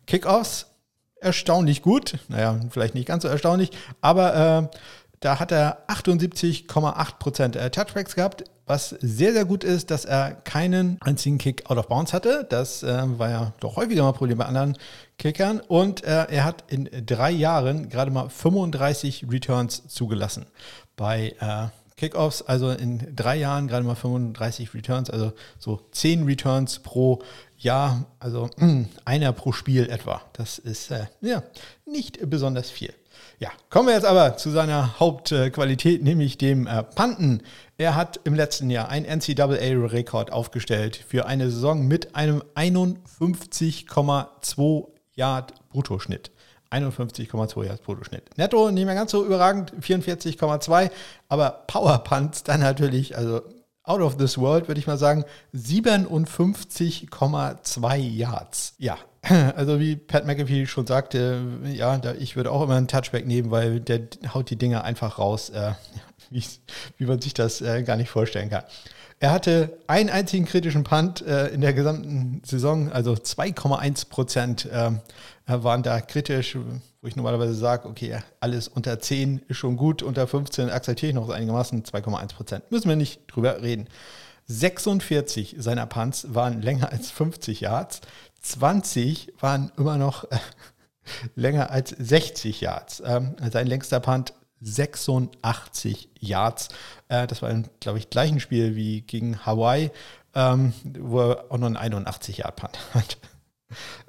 Kickoffs 0.08 0.68
erstaunlich 1.20 1.82
gut, 1.82 2.18
naja, 2.30 2.60
vielleicht 2.70 2.96
nicht 2.96 3.08
ganz 3.08 3.24
so 3.24 3.30
erstaunlich, 3.30 3.70
aber 4.02 4.70
äh, 4.74 4.78
da 5.20 5.40
hat 5.40 5.52
er 5.52 5.88
78,8% 5.88 7.56
äh, 7.56 7.70
Touchbacks 7.70 8.16
gehabt, 8.16 8.44
was 8.66 8.90
sehr, 9.02 9.34
sehr 9.34 9.46
gut 9.46 9.64
ist, 9.64 9.92
dass 9.92 10.04
er 10.06 10.32
keinen 10.32 10.98
einzigen 11.02 11.38
Kick 11.38 11.70
out 11.70 11.78
of 11.78 11.88
bounds 11.88 12.14
hatte. 12.14 12.48
Das 12.50 12.82
äh, 12.82 13.04
war 13.20 13.30
ja 13.30 13.54
doch 13.60 13.76
häufiger 13.76 14.02
mal 14.02 14.14
Problem 14.14 14.40
bei 14.40 14.46
anderen 14.46 14.78
Kickern. 15.20 15.60
Und 15.60 16.04
äh, 16.04 16.26
er 16.30 16.44
hat 16.44 16.64
in 16.72 16.90
drei 17.06 17.30
Jahren 17.30 17.90
gerade 17.90 18.10
mal 18.10 18.30
35 18.30 19.28
Returns 19.30 19.88
zugelassen. 19.88 20.48
Bei 20.96 21.36
äh, 21.40 21.68
Kickoffs, 22.02 22.42
also 22.42 22.72
in 22.72 23.16
drei 23.16 23.36
Jahren 23.36 23.68
gerade 23.68 23.86
mal 23.86 23.94
35 23.94 24.74
Returns, 24.74 25.12
also 25.12 25.34
so 25.60 25.82
10 25.92 26.26
Returns 26.26 26.80
pro 26.80 27.22
Jahr, 27.58 28.08
also 28.20 28.50
einer 29.06 29.34
pro 29.34 29.52
Spiel 29.52 29.88
etwa. 29.88 30.24
Das 30.34 30.58
ist 30.58 30.90
äh, 30.90 31.06
ja 31.22 31.44
nicht 31.86 32.28
besonders 32.28 32.72
viel. 32.72 32.92
Ja, 33.38 33.50
kommen 33.70 33.88
wir 33.88 33.94
jetzt 33.94 34.08
aber 34.08 34.36
zu 34.36 34.50
seiner 34.50 35.00
Hauptqualität, 35.00 36.04
nämlich 36.04 36.40
dem 36.40 36.66
äh, 36.66 36.82
Panten. 36.82 37.44
Er 37.78 37.96
hat 37.96 38.20
im 38.24 38.34
letzten 38.34 38.72
Jahr 38.72 38.90
einen 38.90 39.06
NCAA-Rekord 39.06 40.32
aufgestellt 40.32 41.06
für 41.08 41.28
eine 41.28 41.52
Saison 41.52 41.88
mit 41.88 42.16
einem 42.16 42.42
51,2 42.56 44.88
Yard 45.14 45.54
Bruttoschnitt. 45.70 46.32
51,2 46.72 47.66
Yards 47.66 47.82
Bruttoschnitt. 47.82 48.38
Netto 48.38 48.72
nicht 48.72 48.86
mehr 48.86 48.96
ganz 48.96 49.12
so 49.12 49.26
überragend, 49.26 49.74
44,2, 49.82 50.90
aber 51.28 51.66
Power 51.68 51.98
Punts 52.00 52.44
dann 52.44 52.62
natürlich, 52.62 53.18
also 53.18 53.42
out 53.84 54.02
of 54.02 54.18
this 54.18 54.38
world, 54.38 54.68
würde 54.68 54.80
ich 54.80 54.88
mal 54.88 54.98
sagen, 54.98 55.24
57,2 55.54 57.98
Yards. 57.98 58.74
Ja, 58.78 58.98
also 59.56 59.80
wie 59.80 59.96
Pat 59.96 60.26
McAfee 60.26 60.66
schon 60.66 60.88
sagte, 60.88 61.42
ja, 61.66 62.02
ich 62.20 62.36
würde 62.36 62.52
auch 62.52 62.64
immer 62.64 62.76
einen 62.76 62.88
Touchback 62.88 63.28
nehmen, 63.28 63.52
weil 63.52 63.80
der 63.80 64.02
haut 64.34 64.50
die 64.50 64.58
Dinger 64.58 64.84
einfach 64.84 65.20
raus, 65.20 65.50
äh, 65.50 65.74
wie, 66.30 66.44
wie, 66.98 67.06
man 67.06 67.22
sich 67.22 67.34
das 67.34 67.62
äh, 67.62 67.84
gar 67.84 67.96
nicht 67.98 68.10
vorstellen 68.10 68.50
kann. 68.50 68.64
Er 69.22 69.32
hatte 69.32 69.78
einen 69.86 70.10
einzigen 70.10 70.46
kritischen 70.46 70.84
Punt 70.84 71.22
äh, 71.22 71.50
in 71.50 71.62
der 71.62 71.74
gesamten 71.74 72.42
Saison, 72.44 72.92
also 72.92 73.14
2,1 73.14 74.10
Prozent 74.10 74.68
ähm, 74.74 75.00
waren 75.46 75.84
da 75.84 76.02
kritisch, 76.02 76.58
wo 77.02 77.08
ich 77.08 77.16
normalerweise 77.16 77.54
sage, 77.54 77.88
okay, 77.88 78.18
alles 78.40 78.68
unter 78.68 79.00
10 79.00 79.44
ist 79.48 79.58
schon 79.58 79.78
gut, 79.78 80.02
unter 80.02 80.26
15 80.26 80.72
akzeptiere 80.72 81.12
ich 81.12 81.16
noch 81.16 81.30
einigermaßen 81.30 81.84
2,1 81.84 82.34
Prozent. 82.34 82.72
Müssen 82.72 82.90
wir 82.90 82.96
nicht 82.96 83.22
drüber 83.28 83.62
reden. 83.62 83.88
46 84.48 85.56
seiner 85.60 85.86
Punts 85.86 86.34
waren 86.34 86.60
länger 86.64 86.92
als 86.92 87.12
50 87.12 87.62
Yards. 87.62 88.02
20 88.42 89.34
waren 89.40 89.72
immer 89.78 89.98
noch 89.98 90.24
äh, 90.32 90.38
länger 91.36 91.70
als 91.70 91.92
60 91.92 92.60
Yards. 92.60 93.04
Ähm, 93.06 93.36
sein 93.52 93.68
längster 93.68 94.00
Punt 94.00 94.34
86 94.62 96.10
Yards. 96.20 96.70
Äh, 97.08 97.28
das 97.28 97.42
war, 97.42 97.54
glaube 97.80 98.00
ich, 98.00 98.10
gleichen 98.10 98.40
Spiel 98.40 98.76
wie 98.76 99.02
gegen 99.02 99.46
Hawaii, 99.46 99.92
ähm, 100.36 100.74
wo 101.00 101.22
er 101.22 101.46
auch 101.50 101.58
noch 101.58 101.68
einen 101.68 101.78
81 101.78 102.38
Yard 102.38 102.56
Punt 102.56 102.80
hat. 102.94 103.18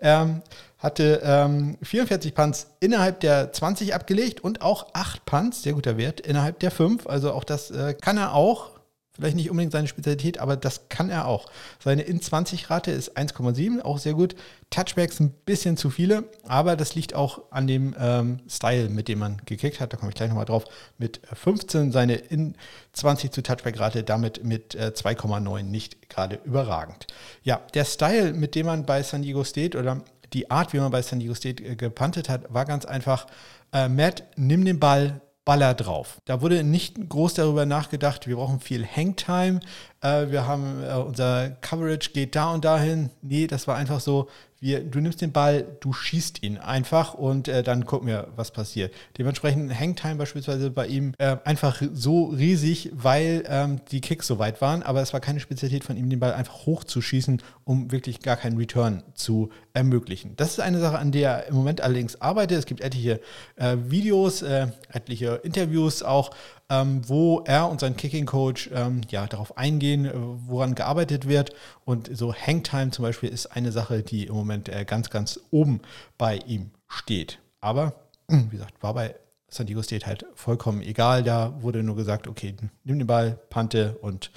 ähm, 0.01 0.43
hatte 0.79 1.21
ähm, 1.25 1.79
44 1.83 2.35
Punts 2.35 2.67
innerhalb 2.81 3.21
der 3.21 3.53
20 3.53 3.95
abgelegt 3.95 4.41
und 4.41 4.63
auch 4.63 4.89
8 4.95 5.25
Punts, 5.25 5.63
sehr 5.63 5.75
guter 5.75 5.97
Wert, 5.97 6.21
innerhalb 6.21 6.59
der 6.59 6.73
5. 6.73 7.07
Also 7.07 7.33
auch 7.33 7.45
das 7.45 7.71
äh, 7.71 7.95
kann 7.95 8.19
er 8.19 8.35
auch. 8.35 8.72
Vielleicht 9.15 9.37
nicht 9.37 9.51
unbedingt 9.51 9.73
seine 9.73 9.89
Spezialität, 9.89 10.39
aber 10.39 10.57
das 10.57 10.89
kann 10.89 11.11
er 11.11 11.27
auch. 11.27 11.51
Seine 11.79 12.03
In-20-Rate 12.03 12.91
ist 12.91 13.17
1,7, 13.17 13.83
auch 13.83 13.99
sehr 13.99 14.15
gut. 14.15 14.35
Touchbacks 14.71 15.21
ein 15.21 15.31
bisschen 15.45 15.77
zu 15.77 15.91
viele, 15.91 16.25
aber 16.45 16.77
das 16.77 16.95
liegt 16.95 17.15
auch 17.15 17.43
an 17.51 17.67
dem 17.67 17.95
ähm, 17.99 18.41
Style, 18.49 18.89
mit 18.89 19.09
dem 19.09 19.19
man 19.19 19.37
gekickt 19.45 19.81
hat. 19.81 19.93
Da 19.93 19.99
komme 19.99 20.11
ich 20.11 20.15
gleich 20.15 20.31
nochmal 20.31 20.47
drauf. 20.47 20.65
Mit 20.97 21.21
15 21.31 21.93
seine 21.93 22.15
In-20 22.15 23.33
zu 23.33 23.43
Touchback-Rate, 23.43 24.03
damit 24.03 24.45
mit 24.45 24.75
äh, 24.75 24.93
2,9 24.95 25.63
nicht 25.63 26.09
gerade 26.09 26.41
überragend. 26.45 27.07
Ja, 27.43 27.61
der 27.75 27.85
Style, 27.85 28.33
mit 28.33 28.55
dem 28.55 28.65
man 28.65 28.87
bei 28.87 29.03
San 29.03 29.21
Diego 29.21 29.45
State 29.45 29.79
oder 29.79 30.03
die 30.33 30.51
Art, 30.51 30.73
wie 30.73 30.79
man 30.79 30.91
bei 30.91 31.03
San 31.03 31.21
Diego 31.21 31.35
State 31.35 31.63
äh, 31.63 31.77
gepantet 31.77 32.31
hat, 32.31 32.53
war 32.53 32.65
ganz 32.65 32.87
einfach. 32.87 33.27
Äh, 33.75 33.89
Matt, 33.89 34.25
nimm 34.37 34.65
den 34.65 34.81
Ball, 34.81 35.21
Baller 35.45 35.75
drauf. 35.75 36.21
Da 36.25 36.41
wurde 36.41 36.63
nicht 36.63 37.09
groß 37.09 37.35
darüber 37.35 37.67
nachgedacht, 37.67 38.27
wir 38.27 38.37
brauchen 38.37 38.61
viel 38.61 38.87
Hangtime, 38.87 39.61
äh, 40.03 40.31
wir 40.31 40.47
haben, 40.47 40.83
äh, 40.83 40.95
unser 40.95 41.51
Coverage 41.61 42.11
geht 42.13 42.37
da 42.37 42.53
und 42.53 42.65
dahin. 42.65 43.11
Nee, 43.23 43.47
das 43.47 43.67
war 43.67 43.77
einfach 43.77 44.01
so, 44.01 44.29
wir, 44.63 44.85
du 44.85 45.01
nimmst 45.01 45.21
den 45.21 45.33
Ball, 45.33 45.67
du 45.81 45.93
schießt 45.93 46.45
ihn 46.45 46.57
einfach 46.57 47.15
und 47.15 47.49
äh, 47.49 47.65
dann 47.65 47.85
gucken 47.85 48.07
wir, 48.07 48.29
was 48.37 48.53
passiert. 48.53 48.95
Dementsprechend 49.19 49.77
Hangtime 49.79 50.15
beispielsweise 50.15 50.71
bei 50.71 50.87
ihm 50.87 51.15
äh, 51.19 51.37
einfach 51.45 51.83
so 51.93 52.27
riesig, 52.27 52.91
weil 52.95 53.43
ähm, 53.49 53.81
die 53.91 54.01
Kicks 54.01 54.29
so 54.29 54.39
weit 54.39 54.61
waren, 54.61 54.85
aber 54.85 55.03
es 55.03 55.13
war 55.13 55.19
keine 55.19 55.41
Spezialität 55.41 55.83
von 55.83 55.97
ihm, 55.97 56.09
den 56.09 56.21
Ball 56.21 56.33
einfach 56.33 56.65
hochzuschießen, 56.67 57.43
um 57.65 57.91
wirklich 57.91 58.21
gar 58.21 58.37
keinen 58.37 58.57
Return 58.57 59.03
zu 59.15 59.51
ermöglichen. 59.73 60.37
Das 60.37 60.51
ist 60.51 60.61
eine 60.61 60.79
Sache, 60.79 60.99
an 60.99 61.11
der 61.11 61.31
er 61.31 61.47
im 61.49 61.57
Moment 61.57 61.81
allerdings 61.81 62.21
arbeitet. 62.21 62.59
Es 62.59 62.67
gibt 62.67 62.83
etliche 62.83 63.21
äh, 63.57 63.77
Videos, 63.87 64.43
etliche 64.43 65.41
Interviews 65.43 66.05
auch, 66.05 66.31
ähm, 66.73 67.07
wo 67.07 67.41
er 67.45 67.69
und 67.69 67.81
sein 67.81 67.97
Kicking-Coach 67.97 68.71
ähm, 68.73 69.03
ja, 69.11 69.27
darauf 69.27 69.59
eingehen, 69.59 70.07
äh, 70.07 70.13
woran 70.15 70.75
gearbeitet 70.75 71.29
wird. 71.29 71.51
Und 71.85 72.17
so 72.17 72.35
Hangtime 72.35 72.91
zum 72.91 73.03
Beispiel 73.03 73.29
ist 73.29 73.47
eine 73.47 73.73
Sache, 73.73 74.03
die 74.03 74.25
im 74.25 74.35
Moment 74.35 74.71
äh, 74.71 74.87
ganz, 74.87 75.11
ganz 75.11 75.39
oben 75.51 75.83
bei 76.17 76.37
ihm 76.39 76.71
steht. 76.89 77.39
Aber, 77.61 77.93
wie 78.29 78.49
gesagt, 78.49 78.83
war 78.83 78.95
bei 78.95 79.15
San 79.49 79.67
Diego 79.67 79.83
State 79.83 80.07
halt 80.07 80.25
vollkommen 80.35 80.81
egal. 80.81 81.23
Da 81.23 81.61
wurde 81.61 81.83
nur 81.83 81.95
gesagt, 81.95 82.27
okay, 82.27 82.57
nimm 82.85 82.99
den 82.99 83.07
Ball, 83.07 83.39
pante 83.51 83.99
und 84.01 84.31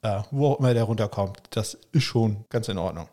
äh, 0.00 0.22
wo 0.30 0.48
auch 0.48 0.58
immer 0.60 0.72
der 0.72 0.84
runterkommt, 0.84 1.42
das 1.50 1.76
ist 1.92 2.04
schon 2.04 2.46
ganz 2.48 2.68
in 2.68 2.78
Ordnung. 2.78 3.06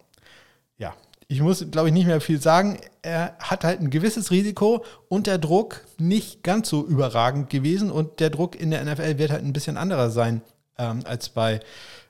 Ich 1.31 1.41
muss, 1.41 1.63
glaube 1.69 1.89
ich, 1.89 1.93
nicht 1.93 2.07
mehr 2.07 2.21
viel 2.21 2.41
sagen. 2.41 2.79
Er 3.03 3.37
hat 3.37 3.63
halt 3.63 3.79
ein 3.79 3.91
gewisses 3.91 4.31
Risiko 4.31 4.83
und 5.09 5.27
der 5.27 5.37
Druck 5.37 5.85
nicht 5.99 6.41
ganz 6.41 6.69
so 6.69 6.83
überragend 6.83 7.51
gewesen 7.51 7.91
und 7.91 8.19
der 8.19 8.31
Druck 8.31 8.59
in 8.59 8.71
der 8.71 8.83
NFL 8.83 9.19
wird 9.19 9.29
halt 9.29 9.43
ein 9.43 9.53
bisschen 9.53 9.77
anderer 9.77 10.09
sein 10.09 10.41
ähm, 10.79 11.01
als 11.05 11.29
bei 11.29 11.59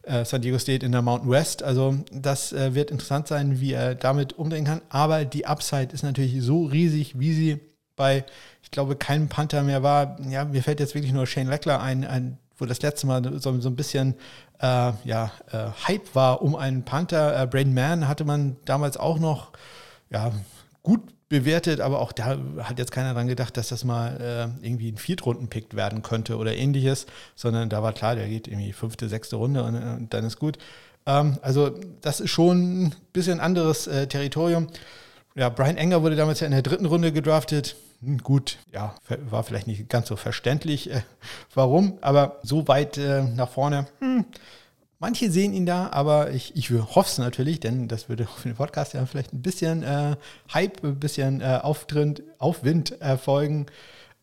äh, 0.03 0.23
San 0.23 0.41
Diego 0.41 0.57
State 0.57 0.85
in 0.85 0.93
der 0.93 1.01
Mountain 1.01 1.29
West. 1.29 1.63
Also 1.63 1.97
das 2.13 2.53
äh, 2.53 2.73
wird 2.75 2.91
interessant 2.91 3.27
sein, 3.27 3.59
wie 3.59 3.73
er 3.73 3.93
damit 3.93 4.39
umgehen 4.39 4.63
kann. 4.63 4.81
Aber 4.87 5.25
die 5.25 5.45
Upside 5.45 5.93
ist 5.93 6.03
natürlich 6.03 6.41
so 6.41 6.63
riesig, 6.63 7.19
wie 7.19 7.33
sie 7.33 7.59
bei, 7.97 8.23
ich 8.63 8.71
glaube, 8.71 8.95
keinem 8.95 9.27
Panther 9.27 9.63
mehr 9.63 9.83
war. 9.83 10.17
Ja, 10.29 10.45
mir 10.45 10.63
fällt 10.63 10.79
jetzt 10.79 10.95
wirklich 10.95 11.11
nur 11.11 11.27
Shane 11.27 11.49
Leckler 11.49 11.81
ein, 11.81 12.05
ein 12.05 12.37
wo 12.57 12.65
das 12.65 12.81
letzte 12.81 13.07
Mal 13.07 13.21
so, 13.39 13.59
so 13.59 13.69
ein 13.69 13.75
bisschen 13.75 14.15
äh, 14.59 14.91
ja, 15.03 15.31
äh, 15.51 15.69
Hype 15.87 16.15
war 16.15 16.41
um 16.41 16.55
einen 16.55 16.83
Panther. 16.83 17.41
Äh, 17.41 17.47
Braden 17.47 17.73
Mann 17.73 18.07
hatte 18.07 18.25
man 18.25 18.57
damals 18.65 18.97
auch 18.97 19.19
noch 19.19 19.51
ja, 20.09 20.31
gut 20.83 21.01
bewertet, 21.29 21.79
aber 21.79 21.99
auch 21.99 22.11
da 22.11 22.37
hat 22.63 22.79
jetzt 22.79 22.91
keiner 22.91 23.13
dran 23.13 23.27
gedacht, 23.27 23.55
dass 23.55 23.69
das 23.69 23.83
mal 23.83 24.51
äh, 24.61 24.65
irgendwie 24.65 24.91
ein 24.91 24.97
Viertrunden-Pick 24.97 25.75
werden 25.75 26.01
könnte 26.01 26.37
oder 26.37 26.55
ähnliches, 26.55 27.05
sondern 27.35 27.69
da 27.69 27.83
war 27.83 27.93
klar, 27.93 28.15
der 28.15 28.27
geht 28.27 28.47
irgendwie 28.47 28.73
fünfte, 28.73 29.07
sechste 29.07 29.35
Runde 29.35 29.63
und, 29.63 29.75
und 29.75 30.13
dann 30.13 30.25
ist 30.25 30.39
gut. 30.39 30.57
Ähm, 31.05 31.37
also 31.41 31.69
das 32.01 32.19
ist 32.19 32.31
schon 32.31 32.85
ein 32.85 32.95
bisschen 33.13 33.39
anderes 33.39 33.87
äh, 33.87 34.07
Territorium. 34.07 34.67
Ja, 35.35 35.49
Brian 35.49 35.77
Enger 35.77 36.01
wurde 36.01 36.15
damals 36.15 36.39
ja 36.39 36.47
in 36.47 36.51
der 36.51 36.63
dritten 36.63 36.85
Runde 36.85 37.11
gedraftet. 37.11 37.75
Gut, 38.23 38.59
ja, 38.71 38.95
war 39.29 39.43
vielleicht 39.43 39.67
nicht 39.67 39.89
ganz 39.89 40.07
so 40.07 40.15
verständlich, 40.15 40.89
äh, 40.89 41.01
warum, 41.53 41.97
aber 42.01 42.39
so 42.43 42.67
weit 42.67 42.97
äh, 42.97 43.23
nach 43.23 43.49
vorne, 43.49 43.87
hm, 43.99 44.25
Manche 45.01 45.31
sehen 45.31 45.53
ihn 45.53 45.65
da, 45.65 45.87
aber 45.91 46.31
ich, 46.31 46.57
ich 46.57 46.71
hoffe 46.71 47.09
es 47.09 47.17
natürlich, 47.17 47.61
denn 47.61 47.87
das 47.87 48.09
würde 48.09 48.25
auf 48.25 48.43
den 48.43 48.55
Podcast 48.55 48.93
ja 48.93 49.05
vielleicht 49.05 49.31
ein 49.31 49.41
bisschen 49.41 49.81
äh, 49.81 50.17
Hype, 50.53 50.83
ein 50.83 50.99
bisschen 50.99 51.39
äh, 51.39 51.59
Auftritt, 51.63 52.21
Aufwind 52.37 52.99
erfolgen. 52.99 53.67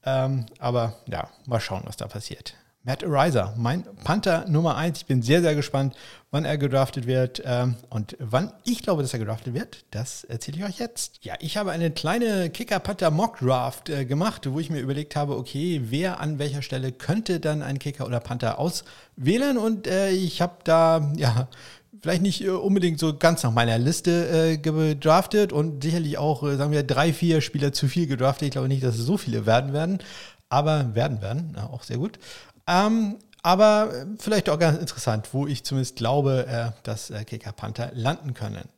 Ähm, 0.05 0.45
aber 0.59 0.93
ja, 1.07 1.31
mal 1.47 1.61
schauen, 1.61 1.83
was 1.87 1.97
da 1.97 2.07
passiert. 2.09 2.55
Matt 2.87 3.03
Ariza, 3.03 3.53
mein 3.57 3.83
Panther 4.05 4.45
Nummer 4.49 4.77
1. 4.77 4.99
Ich 4.99 5.07
bin 5.07 5.21
sehr, 5.21 5.43
sehr 5.43 5.57
gespannt, 5.57 5.97
wann 6.31 6.45
er 6.45 6.57
gedraftet 6.57 7.09
wird 7.09 7.43
ähm, 7.45 7.75
und 7.91 8.17
wann 8.21 8.53
ich 8.63 8.81
glaube, 8.81 9.03
dass 9.03 9.13
er 9.13 9.19
gedraftet 9.19 9.55
wird. 9.55 9.85
Das 9.91 10.23
erzähle 10.23 10.59
ich 10.59 10.65
euch 10.65 10.79
jetzt. 10.79 11.19
Ja, 11.25 11.35
ich 11.41 11.57
habe 11.57 11.73
eine 11.73 11.91
kleine 11.91 12.49
Kicker-Panther-Mock-Draft 12.49 13.89
äh, 13.89 14.05
gemacht, 14.05 14.49
wo 14.49 14.61
ich 14.61 14.71
mir 14.71 14.79
überlegt 14.79 15.17
habe, 15.17 15.37
okay, 15.37 15.81
wer 15.87 16.21
an 16.21 16.39
welcher 16.39 16.63
Stelle 16.63 16.93
könnte 16.93 17.41
dann 17.41 17.61
ein 17.61 17.81
Kicker 17.81 18.07
oder 18.07 18.21
Panther 18.21 18.61
auswählen 18.61 19.59
und 19.59 19.89
äh, 19.89 20.11
ich 20.11 20.41
habe 20.41 20.59
da, 20.63 21.11
ja, 21.17 21.49
vielleicht 22.01 22.23
nicht 22.23 22.45
äh, 22.45 22.51
unbedingt 22.51 23.01
so 23.01 23.17
ganz 23.17 23.43
nach 23.43 23.51
meiner 23.51 23.79
Liste 23.79 24.61
gedraftet 24.63 25.53
und 25.53 25.83
sicherlich 25.83 26.19
auch, 26.19 26.45
sagen 26.53 26.71
wir, 26.71 26.85
drei, 26.85 27.13
vier 27.13 27.41
Spieler 27.41 27.73
zu 27.73 27.89
viel 27.89 28.07
gedraftet. 28.07 28.47
Ich 28.47 28.53
glaube 28.53 28.69
nicht, 28.69 28.85
dass 28.85 28.95
es 28.95 29.05
so 29.05 29.17
viele 29.17 29.45
werden 29.45 29.73
werden, 29.73 29.99
aber 30.49 30.95
werden 30.95 31.21
werden, 31.21 31.53
ja, 31.57 31.67
auch 31.69 31.83
sehr 31.83 31.99
gut. 31.99 32.21
Ähm, 32.67 33.19
aber 33.43 33.95
äh, 33.95 34.07
vielleicht 34.19 34.49
auch 34.49 34.59
ganz 34.59 34.79
interessant, 34.79 35.29
wo 35.33 35.47
ich 35.47 35.63
zumindest 35.63 35.97
glaube, 35.97 36.47
äh, 36.49 36.81
dass 36.83 37.11
äh, 37.11 37.25
Kicker 37.25 37.53
Panther 37.53 37.93
landen 37.95 38.35
können. 38.35 38.69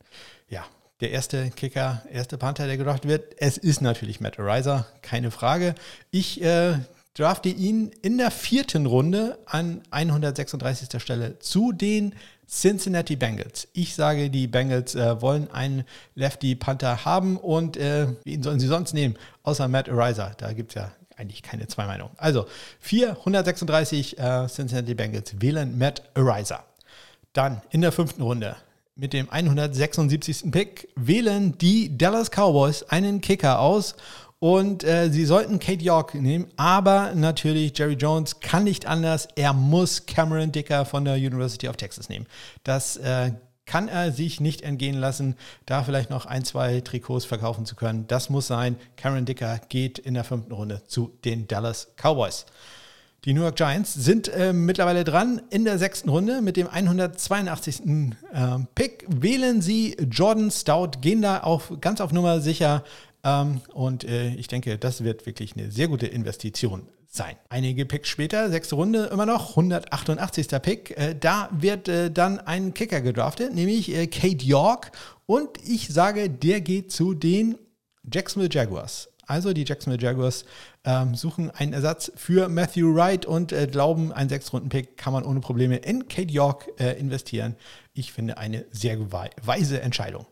Ja, 0.47 0.63
der 1.01 1.11
erste 1.11 1.49
Kicker, 1.49 2.03
erste 2.11 2.37
Panther, 2.37 2.67
der 2.67 2.77
gedacht 2.77 3.07
wird, 3.07 3.35
es 3.39 3.57
ist 3.57 3.81
natürlich 3.81 4.19
Matt 4.19 4.37
Ariza, 4.39 4.85
keine 5.01 5.31
Frage. 5.31 5.73
Ich 6.11 6.41
äh, 6.43 6.77
drafte 7.15 7.49
ihn 7.49 7.91
in 8.01 8.17
der 8.17 8.31
vierten 8.31 8.85
Runde 8.85 9.39
an 9.45 9.81
136. 9.89 11.01
Stelle 11.01 11.39
zu 11.39 11.71
den 11.71 12.13
Cincinnati 12.47 13.15
Bengals. 13.15 13.67
Ich 13.73 13.95
sage, 13.95 14.29
die 14.29 14.47
Bengals 14.47 14.95
äh, 14.95 15.21
wollen 15.21 15.49
einen 15.51 15.83
Lefty 16.15 16.55
Panther 16.55 17.05
haben 17.05 17.37
und 17.37 17.77
äh, 17.77 18.07
wen 18.23 18.43
sollen 18.43 18.59
sie 18.59 18.67
sonst 18.67 18.93
nehmen? 18.93 19.15
Außer 19.43 19.67
Matt 19.67 19.89
Ariza. 19.89 20.33
Da 20.37 20.53
gibt 20.53 20.71
es 20.71 20.75
ja 20.75 20.91
eigentlich 21.19 21.43
keine 21.43 21.67
zwei 21.67 21.85
Meinungen. 21.85 22.13
Also 22.17 22.47
436 22.79 24.17
äh, 24.17 24.47
Cincinnati 24.47 24.95
Bengals 24.95 25.41
wählen 25.41 25.77
Matt 25.77 26.03
Ariza. 26.15 26.63
Dann 27.33 27.61
in 27.69 27.81
der 27.81 27.91
fünften 27.91 28.21
Runde 28.21 28.55
mit 28.95 29.13
dem 29.13 29.29
176. 29.29 30.51
Pick 30.51 30.89
wählen 30.95 31.57
die 31.57 31.97
Dallas 31.97 32.29
Cowboys 32.31 32.83
einen 32.83 33.21
Kicker 33.21 33.59
aus 33.59 33.95
und 34.39 34.83
äh, 34.83 35.09
sie 35.09 35.25
sollten 35.25 35.59
Kate 35.59 35.83
York 35.83 36.15
nehmen, 36.15 36.47
aber 36.55 37.13
natürlich 37.13 37.77
Jerry 37.77 37.93
Jones 37.93 38.39
kann 38.39 38.63
nicht 38.63 38.85
anders. 38.85 39.27
Er 39.35 39.53
muss 39.53 40.05
Cameron 40.05 40.51
Dicker 40.51 40.85
von 40.85 41.03
der 41.05 41.15
University 41.15 41.67
of 41.67 41.75
Texas 41.75 42.07
nehmen. 42.07 42.25
Das 42.63 42.97
äh, 42.97 43.31
kann 43.69 43.87
er 43.87 44.11
sich 44.11 44.41
nicht 44.41 44.63
entgehen 44.63 44.97
lassen, 44.97 45.35
da 45.67 45.83
vielleicht 45.83 46.09
noch 46.09 46.25
ein, 46.25 46.43
zwei 46.43 46.81
Trikots 46.81 47.25
verkaufen 47.25 47.67
zu 47.67 47.75
können. 47.75 48.07
Das 48.07 48.31
muss 48.31 48.47
sein. 48.47 48.77
Karen 48.97 49.25
Dicker 49.25 49.61
geht 49.69 49.99
in 49.99 50.15
der 50.15 50.23
fünften 50.23 50.53
Runde 50.53 50.81
zu 50.87 51.11
den 51.23 51.47
Dallas 51.47 51.89
Cowboys. 51.95 52.47
Die 53.25 53.33
New 53.33 53.41
York 53.41 53.57
Giants 53.57 53.93
sind 53.93 54.27
äh, 54.27 54.53
mittlerweile 54.53 55.03
dran 55.03 55.39
in 55.51 55.65
der 55.65 55.77
sechsten 55.77 56.09
Runde 56.09 56.41
mit 56.41 56.57
dem 56.57 56.67
182. 56.67 57.81
Äh, 57.85 58.15
Pick. 58.73 59.05
Wählen 59.07 59.61
sie 59.61 59.95
Jordan 60.09 60.49
Stout, 60.49 60.99
gehen 61.01 61.21
da 61.21 61.41
auf, 61.41 61.71
ganz 61.79 62.01
auf 62.01 62.11
Nummer 62.11 62.41
sicher. 62.41 62.83
Ähm, 63.23 63.61
und 63.71 64.03
äh, 64.03 64.29
ich 64.29 64.47
denke, 64.47 64.79
das 64.79 65.03
wird 65.03 65.27
wirklich 65.27 65.55
eine 65.55 65.69
sehr 65.69 65.89
gute 65.89 66.07
Investition 66.07 66.87
sein. 67.09 67.35
Einige 67.49 67.85
Picks 67.85 68.07
später, 68.07 68.49
sechste 68.49 68.75
Runde 68.75 69.05
immer 69.11 69.25
noch, 69.25 69.51
188. 69.51 70.47
Pick. 70.61 70.97
Äh, 70.97 71.15
da 71.19 71.49
wird 71.51 71.87
äh, 71.87 72.11
dann 72.11 72.39
ein 72.39 72.73
Kicker 72.73 73.01
gedraftet, 73.01 73.53
nämlich 73.53 73.93
äh, 73.93 74.07
Kate 74.07 74.45
York. 74.45 74.91
Und 75.25 75.49
ich 75.67 75.89
sage, 75.89 76.29
der 76.29 76.61
geht 76.61 76.91
zu 76.91 77.13
den 77.13 77.57
Jacksonville 78.11 78.53
Jaguars. 78.53 79.09
Also 79.25 79.53
die 79.53 79.63
Jacksonville 79.63 80.01
Jaguars 80.01 80.45
ähm, 80.85 81.13
suchen 81.13 81.51
einen 81.51 81.73
Ersatz 81.73 82.11
für 82.15 82.49
Matthew 82.49 82.95
Wright 82.95 83.25
und 83.25 83.51
äh, 83.51 83.67
glauben, 83.67 84.11
ein 84.11 84.29
Sechs-Runden-Pick 84.29 84.97
kann 84.97 85.13
man 85.13 85.23
ohne 85.23 85.39
Probleme 85.39 85.77
in 85.77 86.07
Kate 86.07 86.31
York 86.31 86.67
äh, 86.79 86.99
investieren. 86.99 87.55
Ich 87.93 88.11
finde 88.11 88.37
eine 88.37 88.65
sehr 88.71 88.97
weise 89.11 89.81
Entscheidung. 89.81 90.25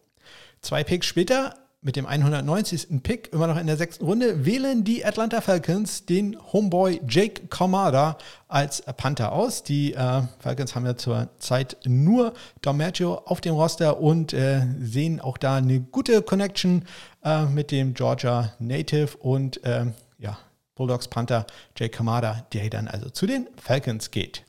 Zwei 0.61 0.83
Picks 0.83 1.05
später 1.05 1.53
mit 1.81 1.95
dem 1.95 2.05
190. 2.05 3.03
Pick, 3.03 3.31
immer 3.31 3.47
noch 3.47 3.57
in 3.57 3.67
der 3.67 3.77
sechsten 3.77 4.05
Runde, 4.05 4.45
wählen 4.45 4.83
die 4.83 5.05
Atlanta 5.05 5.41
Falcons 5.41 6.05
den 6.05 6.37
Homeboy 6.51 7.01
Jake 7.07 7.47
Kamada 7.47 8.17
als 8.47 8.81
Panther 8.81 9.31
aus. 9.31 9.63
Die 9.63 9.93
äh, 9.93 10.23
Falcons 10.39 10.75
haben 10.75 10.85
ja 10.85 10.97
zur 10.97 11.29
Zeit 11.37 11.77
nur 11.85 12.33
DiMaggio 12.65 13.15
auf 13.25 13.41
dem 13.41 13.55
Roster 13.55 13.99
und 13.99 14.33
äh, 14.33 14.65
sehen 14.79 15.21
auch 15.21 15.37
da 15.37 15.57
eine 15.57 15.79
gute 15.79 16.21
Connection 16.21 16.85
äh, 17.23 17.45
mit 17.45 17.71
dem 17.71 17.93
Georgia 17.93 18.53
Native 18.59 19.15
und 19.17 19.61
ähm, 19.63 19.93
ja, 20.17 20.37
Bulldogs 20.75 21.07
Panther 21.07 21.45
Jake 21.77 21.95
Kamada, 21.95 22.45
der 22.53 22.69
dann 22.69 22.87
also 22.87 23.09
zu 23.09 23.27
den 23.27 23.47
Falcons 23.61 24.11
geht. 24.11 24.46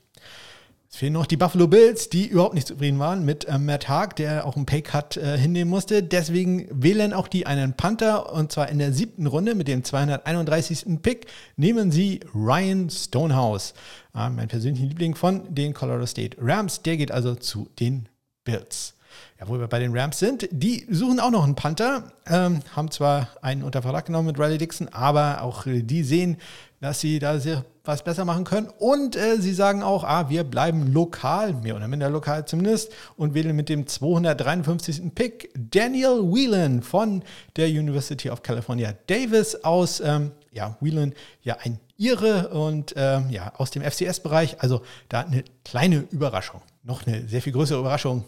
Es 0.91 0.97
fehlen 0.97 1.13
noch 1.13 1.27
die 1.27 1.37
Buffalo 1.37 1.67
Bills, 1.67 2.09
die 2.09 2.27
überhaupt 2.27 2.55
nicht 2.55 2.67
zufrieden 2.67 2.97
waren 2.97 3.23
mit 3.23 3.45
äh, 3.45 3.59
Matt 3.59 3.87
Haag, 3.87 4.15
der 4.15 4.47
auch 4.47 4.55
einen 4.55 4.65
Paycut 4.65 5.17
äh, 5.17 5.37
hinnehmen 5.37 5.69
musste. 5.69 6.01
Deswegen 6.01 6.67
wählen 6.71 7.13
auch 7.13 7.27
die 7.27 7.45
einen 7.45 7.73
Panther 7.73 8.33
und 8.33 8.51
zwar 8.51 8.69
in 8.69 8.79
der 8.79 8.91
siebten 8.91 9.27
Runde 9.27 9.53
mit 9.53 9.67
dem 9.67 9.83
231. 9.83 11.01
Pick 11.03 11.27
nehmen 11.57 11.91
sie 11.91 12.21
Ryan 12.33 12.89
Stonehouse, 12.89 13.75
äh, 14.15 14.29
mein 14.29 14.47
persönlicher 14.47 14.87
Liebling 14.87 15.13
von 15.13 15.53
den 15.53 15.75
Colorado 15.75 16.07
State 16.07 16.37
Rams. 16.41 16.81
Der 16.81 16.97
geht 16.97 17.11
also 17.11 17.35
zu 17.35 17.69
den 17.79 18.09
Bills. 18.43 18.95
Ja, 19.39 19.47
wo 19.47 19.57
wir 19.57 19.67
bei 19.67 19.79
den 19.79 19.97
Rams 19.97 20.19
sind, 20.19 20.49
die 20.51 20.85
suchen 20.89 21.21
auch 21.21 21.31
noch 21.31 21.45
einen 21.45 21.55
Panther, 21.55 22.11
ähm, 22.27 22.59
haben 22.75 22.91
zwar 22.91 23.29
einen 23.41 23.63
unter 23.63 23.81
Vertrag 23.81 24.05
genommen 24.05 24.27
mit 24.27 24.39
Riley 24.39 24.57
Dixon, 24.57 24.89
aber 24.89 25.43
auch 25.43 25.63
die 25.65 26.03
sehen, 26.03 26.35
dass 26.81 26.99
sie 26.99 27.19
da 27.19 27.39
sehr 27.39 27.63
was 27.85 28.03
besser 28.03 28.25
machen 28.25 28.43
können. 28.43 28.67
Und 28.67 29.15
äh, 29.15 29.37
sie 29.37 29.53
sagen 29.53 29.81
auch, 29.81 30.03
ah, 30.03 30.29
wir 30.29 30.43
bleiben 30.43 30.91
lokal, 30.91 31.53
mehr 31.53 31.77
oder 31.77 31.87
minder 31.87 32.09
lokal 32.09 32.45
zumindest, 32.45 32.91
und 33.15 33.33
wählen 33.33 33.55
mit 33.55 33.69
dem 33.69 33.87
253. 33.87 35.15
Pick 35.15 35.49
Daniel 35.55 36.21
Whelan 36.21 36.83
von 36.83 37.23
der 37.55 37.67
University 37.67 38.29
of 38.29 38.43
California 38.43 38.93
Davis 39.07 39.55
aus. 39.63 40.01
Ähm, 40.01 40.31
ja, 40.51 40.75
Whelan, 40.81 41.13
ja, 41.41 41.57
ein 41.63 41.79
Ire 41.97 42.49
und 42.49 42.93
ähm, 42.97 43.29
ja, 43.29 43.53
aus 43.55 43.71
dem 43.71 43.83
FCS-Bereich. 43.83 44.61
Also 44.61 44.81
da 45.07 45.21
eine 45.21 45.43
kleine 45.63 46.05
Überraschung. 46.11 46.61
Noch 46.83 47.07
eine 47.07 47.27
sehr 47.27 47.41
viel 47.41 47.53
größere 47.53 47.79
Überraschung. 47.79 48.23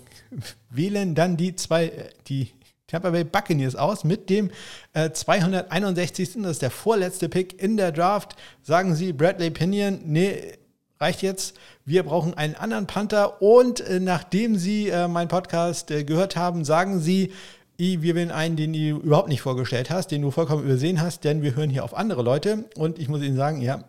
Wählen 0.70 1.16
dann 1.16 1.38
die 1.38 1.56
zwei, 1.56 1.86
äh, 1.86 2.10
die 2.28 2.52
Tampa 2.88 3.12
Bay 3.12 3.24
Buccaneers 3.24 3.76
aus 3.76 4.04
mit 4.04 4.30
dem 4.30 4.52
äh, 4.94 5.12
261. 5.12 6.34
Das 6.42 6.52
ist 6.52 6.62
der 6.62 6.72
vorletzte 6.72 7.30
Pick 7.30 7.62
in 7.62 7.78
der 7.78 7.92
Draft. 7.92 8.36
Sagen 8.62 8.96
sie 8.96 9.14
Bradley 9.14 9.50
Pinion, 9.50 10.02
nee, 10.06 10.54
reicht 11.02 11.22
jetzt. 11.22 11.56
Wir 11.84 12.04
brauchen 12.04 12.36
einen 12.36 12.56
anderen 12.56 12.88
Panther. 12.88 13.42
Und 13.42 13.82
äh, 13.82 14.00
nachdem 14.00 14.56
Sie 14.56 14.90
äh, 14.90 15.08
meinen 15.08 15.28
Podcast 15.28 15.90
äh, 15.92 16.04
gehört 16.04 16.36
haben, 16.36 16.64
sagen 16.64 17.00
Sie, 17.00 17.32
wir 17.78 18.14
wählen 18.14 18.30
einen, 18.30 18.58
den 18.58 18.74
du 18.74 19.00
überhaupt 19.00 19.30
nicht 19.30 19.42
vorgestellt 19.42 19.90
hast, 19.90 20.12
den 20.12 20.22
du 20.22 20.30
vollkommen 20.30 20.64
übersehen 20.64 21.02
hast, 21.02 21.24
denn 21.24 21.42
wir 21.42 21.56
hören 21.56 21.72
hier 21.72 21.84
auf 21.84 21.98
andere 21.98 22.22
Leute. 22.22 22.66
Und 22.76 23.00
ich 23.00 23.10
muss 23.10 23.24
Ihnen 23.24 23.36
sagen, 23.36 23.60
ja, 23.60 23.86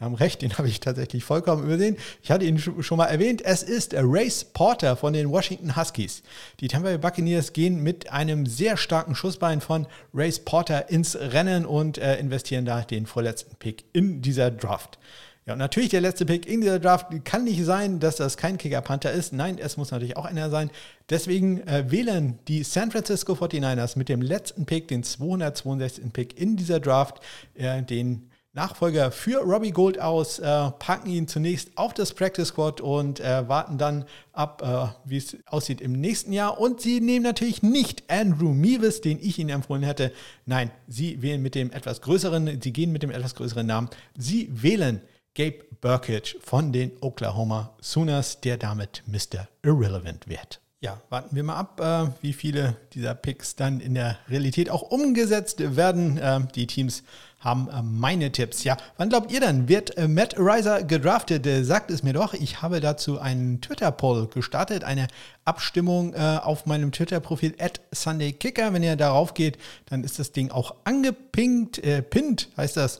haben 0.00 0.14
recht, 0.14 0.42
den 0.42 0.56
habe 0.58 0.68
ich 0.68 0.80
tatsächlich 0.80 1.24
vollkommen 1.24 1.64
übersehen. 1.64 1.96
Ich 2.22 2.30
hatte 2.30 2.44
ihn 2.44 2.58
schon 2.58 2.98
mal 2.98 3.06
erwähnt. 3.06 3.42
Es 3.44 3.62
ist 3.62 3.94
Race 3.96 4.44
Porter 4.44 4.96
von 4.96 5.12
den 5.12 5.30
Washington 5.30 5.76
Huskies. 5.76 6.22
Die 6.60 6.68
Tampa 6.68 6.88
Bay 6.88 6.98
Buccaneers 6.98 7.52
gehen 7.52 7.82
mit 7.82 8.10
einem 8.10 8.46
sehr 8.46 8.76
starken 8.76 9.14
Schussbein 9.14 9.60
von 9.60 9.86
Race 10.12 10.40
Porter 10.40 10.90
ins 10.90 11.16
Rennen 11.16 11.64
und 11.64 11.98
äh, 11.98 12.18
investieren 12.18 12.64
da 12.64 12.82
den 12.82 13.06
vorletzten 13.06 13.56
Pick 13.56 13.84
in 13.92 14.20
dieser 14.20 14.50
Draft. 14.50 14.98
Ja, 15.46 15.52
und 15.52 15.58
natürlich 15.58 15.90
der 15.90 16.00
letzte 16.00 16.24
Pick 16.24 16.46
in 16.46 16.62
dieser 16.62 16.78
Draft 16.78 17.08
kann 17.24 17.44
nicht 17.44 17.62
sein, 17.64 18.00
dass 18.00 18.16
das 18.16 18.38
kein 18.38 18.56
Kicker-Panther 18.56 19.12
ist. 19.12 19.34
Nein, 19.34 19.58
es 19.58 19.76
muss 19.76 19.90
natürlich 19.90 20.16
auch 20.16 20.24
einer 20.24 20.48
sein. 20.48 20.70
Deswegen 21.10 21.60
äh, 21.68 21.90
wählen 21.90 22.38
die 22.48 22.62
San 22.62 22.90
Francisco 22.90 23.34
49ers 23.34 23.98
mit 23.98 24.08
dem 24.08 24.22
letzten 24.22 24.64
Pick, 24.64 24.88
den 24.88 25.02
262. 25.02 26.12
Pick 26.14 26.40
in 26.40 26.56
dieser 26.56 26.80
Draft, 26.80 27.20
äh, 27.54 27.82
den 27.82 28.30
Nachfolger 28.54 29.10
für 29.10 29.40
Robbie 29.40 29.72
Gold 29.72 30.00
aus, 30.00 30.38
äh, 30.38 30.70
packen 30.78 31.10
ihn 31.10 31.26
zunächst 31.26 31.76
auf 31.76 31.92
das 31.92 32.14
Practice 32.14 32.48
Squad 32.48 32.80
und 32.80 33.18
äh, 33.18 33.48
warten 33.48 33.78
dann 33.78 34.04
ab, 34.32 34.62
äh, 34.62 35.08
wie 35.08 35.16
es 35.16 35.36
aussieht 35.46 35.80
im 35.80 35.92
nächsten 35.92 36.32
Jahr. 36.32 36.60
Und 36.60 36.80
sie 36.80 37.00
nehmen 37.00 37.24
natürlich 37.24 37.64
nicht 37.64 38.04
Andrew 38.08 38.50
Meeves, 38.54 39.00
den 39.00 39.18
ich 39.20 39.40
Ihnen 39.40 39.50
empfohlen 39.50 39.82
hätte. 39.82 40.12
Nein, 40.46 40.70
sie 40.86 41.20
wählen 41.20 41.42
mit 41.42 41.56
dem 41.56 41.72
etwas 41.72 42.00
größeren, 42.00 42.60
sie 42.62 42.72
gehen 42.72 42.92
mit 42.92 43.02
dem 43.02 43.10
etwas 43.10 43.34
größeren 43.34 43.66
Namen. 43.66 43.90
Sie 44.16 44.48
wählen 44.50 45.00
Gabe 45.34 45.64
Burkage 45.80 46.36
von 46.40 46.72
den 46.72 46.92
Oklahoma 47.00 47.74
Sooners, 47.80 48.40
der 48.40 48.56
damit 48.56 49.02
Mr. 49.06 49.48
Irrelevant 49.62 50.28
wird. 50.28 50.60
Ja, 50.84 51.00
warten 51.08 51.34
wir 51.34 51.42
mal 51.44 51.56
ab, 51.56 51.80
äh, 51.80 52.10
wie 52.20 52.34
viele 52.34 52.76
dieser 52.92 53.14
Picks 53.14 53.56
dann 53.56 53.80
in 53.80 53.94
der 53.94 54.18
Realität 54.28 54.68
auch 54.68 54.82
umgesetzt 54.82 55.76
werden. 55.76 56.18
Äh, 56.18 56.40
die 56.54 56.66
Teams 56.66 57.04
haben 57.40 57.70
äh, 57.70 57.80
meine 57.80 58.32
Tipps. 58.32 58.64
Ja, 58.64 58.76
wann 58.98 59.08
glaubt 59.08 59.32
ihr 59.32 59.40
dann, 59.40 59.66
wird 59.66 59.96
Matt 60.06 60.38
Riser 60.38 60.82
gedraftet? 60.82 61.48
Sagt 61.64 61.90
es 61.90 62.02
mir 62.02 62.12
doch. 62.12 62.34
Ich 62.34 62.60
habe 62.60 62.80
dazu 62.80 63.18
einen 63.18 63.62
Twitter-Poll 63.62 64.26
gestartet, 64.26 64.84
eine 64.84 65.08
Abstimmung 65.46 66.14
auf 66.14 66.66
meinem 66.66 66.92
Twitter-Profil 66.92 67.54
at 67.58 67.80
SundayKicker. 67.90 68.74
Wenn 68.74 68.82
ihr 68.82 68.96
darauf 68.96 69.32
geht, 69.32 69.56
dann 69.86 70.04
ist 70.04 70.18
das 70.18 70.32
Ding 70.32 70.50
auch 70.50 70.74
angepinkt, 70.84 71.78
äh, 71.78 72.02
pinned 72.02 72.50
heißt 72.58 72.76
das. 72.76 72.98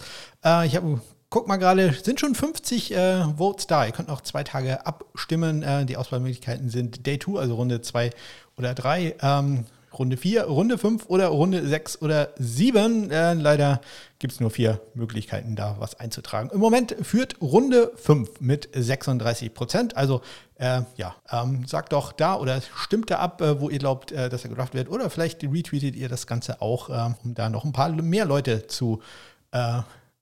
ich 0.64 0.74
habe 0.74 1.00
guck 1.34 1.48
mal 1.48 1.56
gerade, 1.56 1.92
sind 1.92 2.20
schon 2.20 2.36
50 2.36 2.94
äh, 2.94 3.24
Votes 3.36 3.66
da. 3.66 3.84
Ihr 3.84 3.90
könnt 3.90 4.06
noch 4.06 4.20
zwei 4.20 4.44
Tage 4.44 4.86
abstimmen. 4.86 5.64
Äh, 5.64 5.84
die 5.84 5.96
Auswahlmöglichkeiten 5.96 6.70
sind 6.70 7.08
Day 7.08 7.18
2, 7.18 7.40
also 7.40 7.56
Runde 7.56 7.80
2 7.80 8.10
oder 8.56 8.72
3, 8.72 9.16
ähm, 9.20 9.64
Runde 9.92 10.16
4, 10.16 10.44
Runde 10.44 10.78
5 10.78 11.06
oder 11.08 11.26
Runde 11.26 11.66
6 11.66 12.02
oder 12.02 12.28
7. 12.38 13.10
Äh, 13.10 13.34
leider 13.34 13.80
gibt 14.20 14.32
es 14.32 14.38
nur 14.38 14.52
vier 14.52 14.80
Möglichkeiten, 14.94 15.56
da 15.56 15.74
was 15.80 15.98
einzutragen. 15.98 16.50
Im 16.50 16.60
Moment 16.60 16.94
führt 17.02 17.40
Runde 17.40 17.90
5 17.96 18.40
mit 18.40 18.68
36 18.72 19.54
Prozent. 19.54 19.96
Also 19.96 20.20
äh, 20.54 20.82
ja, 20.94 21.16
ähm, 21.32 21.66
sagt 21.66 21.94
doch 21.94 22.12
da 22.12 22.36
oder 22.36 22.60
stimmt 22.76 23.10
da 23.10 23.18
ab, 23.18 23.40
äh, 23.40 23.60
wo 23.60 23.70
ihr 23.70 23.80
glaubt, 23.80 24.12
äh, 24.12 24.28
dass 24.28 24.44
er 24.44 24.50
gedraft 24.50 24.74
wird. 24.74 24.88
Oder 24.88 25.10
vielleicht 25.10 25.42
retweetet 25.42 25.96
ihr 25.96 26.08
das 26.08 26.28
Ganze 26.28 26.62
auch, 26.62 26.90
ähm, 26.90 27.16
um 27.24 27.34
da 27.34 27.48
noch 27.48 27.64
ein 27.64 27.72
paar 27.72 27.88
mehr 27.90 28.24
Leute 28.24 28.68
zu 28.68 29.02
äh, 29.50 29.80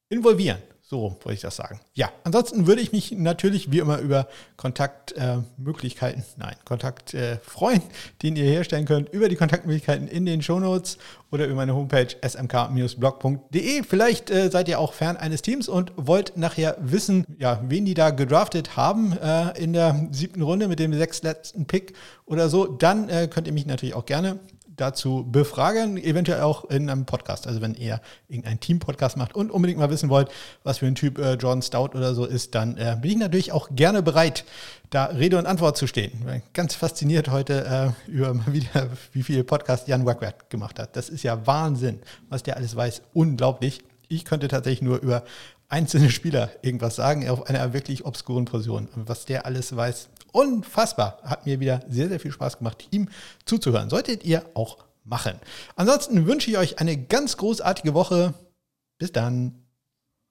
involvieren. 0.08 0.56
So 0.92 1.16
wollte 1.22 1.32
ich 1.32 1.40
das 1.40 1.56
sagen. 1.56 1.80
Ja, 1.94 2.12
ansonsten 2.22 2.66
würde 2.66 2.82
ich 2.82 2.92
mich 2.92 3.12
natürlich 3.12 3.72
wie 3.72 3.78
immer 3.78 3.96
über 4.00 4.28
Kontaktmöglichkeiten, 4.58 6.20
äh, 6.20 6.24
nein, 6.36 6.54
Kontakt 6.66 7.14
äh, 7.14 7.38
freuen, 7.38 7.80
den 8.20 8.36
ihr 8.36 8.44
herstellen 8.44 8.84
könnt 8.84 9.08
über 9.08 9.30
die 9.30 9.36
Kontaktmöglichkeiten 9.36 10.06
in 10.06 10.26
den 10.26 10.42
Shownotes 10.42 10.98
oder 11.30 11.46
über 11.46 11.54
meine 11.54 11.74
Homepage 11.74 12.08
smk-blog.de. 12.20 13.84
Vielleicht 13.84 14.30
äh, 14.30 14.50
seid 14.50 14.68
ihr 14.68 14.78
auch 14.78 14.92
Fan 14.92 15.16
eines 15.16 15.40
Teams 15.40 15.66
und 15.66 15.92
wollt 15.96 16.36
nachher 16.36 16.76
wissen, 16.78 17.24
ja, 17.38 17.62
wen 17.66 17.86
die 17.86 17.94
da 17.94 18.10
gedraftet 18.10 18.76
haben 18.76 19.16
äh, 19.16 19.58
in 19.58 19.72
der 19.72 20.08
siebten 20.10 20.42
Runde 20.42 20.68
mit 20.68 20.78
dem 20.78 20.92
sechstletzten 20.92 21.64
Pick 21.64 21.94
oder 22.26 22.50
so. 22.50 22.66
Dann 22.66 23.08
äh, 23.08 23.28
könnt 23.28 23.46
ihr 23.46 23.54
mich 23.54 23.64
natürlich 23.64 23.94
auch 23.94 24.04
gerne 24.04 24.40
dazu 24.76 25.26
befragen, 25.30 25.96
eventuell 25.96 26.42
auch 26.42 26.64
in 26.64 26.88
einem 26.88 27.04
Podcast. 27.04 27.46
Also 27.46 27.60
wenn 27.60 27.74
ihr 27.74 28.00
irgendeinen 28.28 28.60
Team-Podcast 28.60 29.16
macht 29.16 29.34
und 29.34 29.50
unbedingt 29.50 29.78
mal 29.78 29.90
wissen 29.90 30.08
wollt, 30.08 30.28
was 30.62 30.78
für 30.78 30.86
ein 30.86 30.94
Typ 30.94 31.18
äh, 31.18 31.34
John 31.34 31.62
Stout 31.62 31.90
oder 31.94 32.14
so 32.14 32.24
ist, 32.24 32.54
dann 32.54 32.76
äh, 32.76 32.96
bin 33.00 33.10
ich 33.10 33.16
natürlich 33.16 33.52
auch 33.52 33.68
gerne 33.72 34.02
bereit, 34.02 34.44
da 34.90 35.06
Rede 35.06 35.38
und 35.38 35.46
Antwort 35.46 35.76
zu 35.76 35.86
stehen. 35.86 36.12
Ganz 36.52 36.74
fasziniert 36.74 37.30
heute 37.30 37.94
äh, 38.08 38.10
über 38.10 38.34
mal 38.34 38.52
wieder, 38.52 38.88
wie 39.12 39.22
viel 39.22 39.44
Podcast 39.44 39.88
Jan 39.88 40.06
Wackwert 40.06 40.50
gemacht 40.50 40.78
hat. 40.78 40.96
Das 40.96 41.08
ist 41.08 41.22
ja 41.22 41.46
Wahnsinn, 41.46 42.00
was 42.28 42.42
der 42.42 42.56
alles 42.56 42.76
weiß. 42.76 43.02
Unglaublich. 43.12 43.82
Ich 44.08 44.24
könnte 44.24 44.48
tatsächlich 44.48 44.82
nur 44.82 45.00
über 45.00 45.24
einzelne 45.72 46.10
Spieler 46.10 46.50
irgendwas 46.60 46.96
sagen, 46.96 47.28
auf 47.30 47.48
einer 47.48 47.72
wirklich 47.72 48.04
obskuren 48.04 48.44
Position. 48.44 48.88
Was 48.94 49.24
der 49.24 49.46
alles 49.46 49.74
weiß, 49.74 50.10
unfassbar. 50.32 51.20
Hat 51.22 51.46
mir 51.46 51.60
wieder 51.60 51.80
sehr, 51.88 52.08
sehr 52.08 52.20
viel 52.20 52.32
Spaß 52.32 52.58
gemacht, 52.58 52.88
ihm 52.90 53.08
zuzuhören. 53.44 53.90
Solltet 53.90 54.24
ihr 54.24 54.44
auch 54.54 54.78
machen. 55.04 55.38
Ansonsten 55.76 56.26
wünsche 56.26 56.50
ich 56.50 56.58
euch 56.58 56.78
eine 56.80 56.96
ganz 56.96 57.36
großartige 57.36 57.94
Woche. 57.94 58.34
Bis 58.98 59.12
dann. 59.12 59.58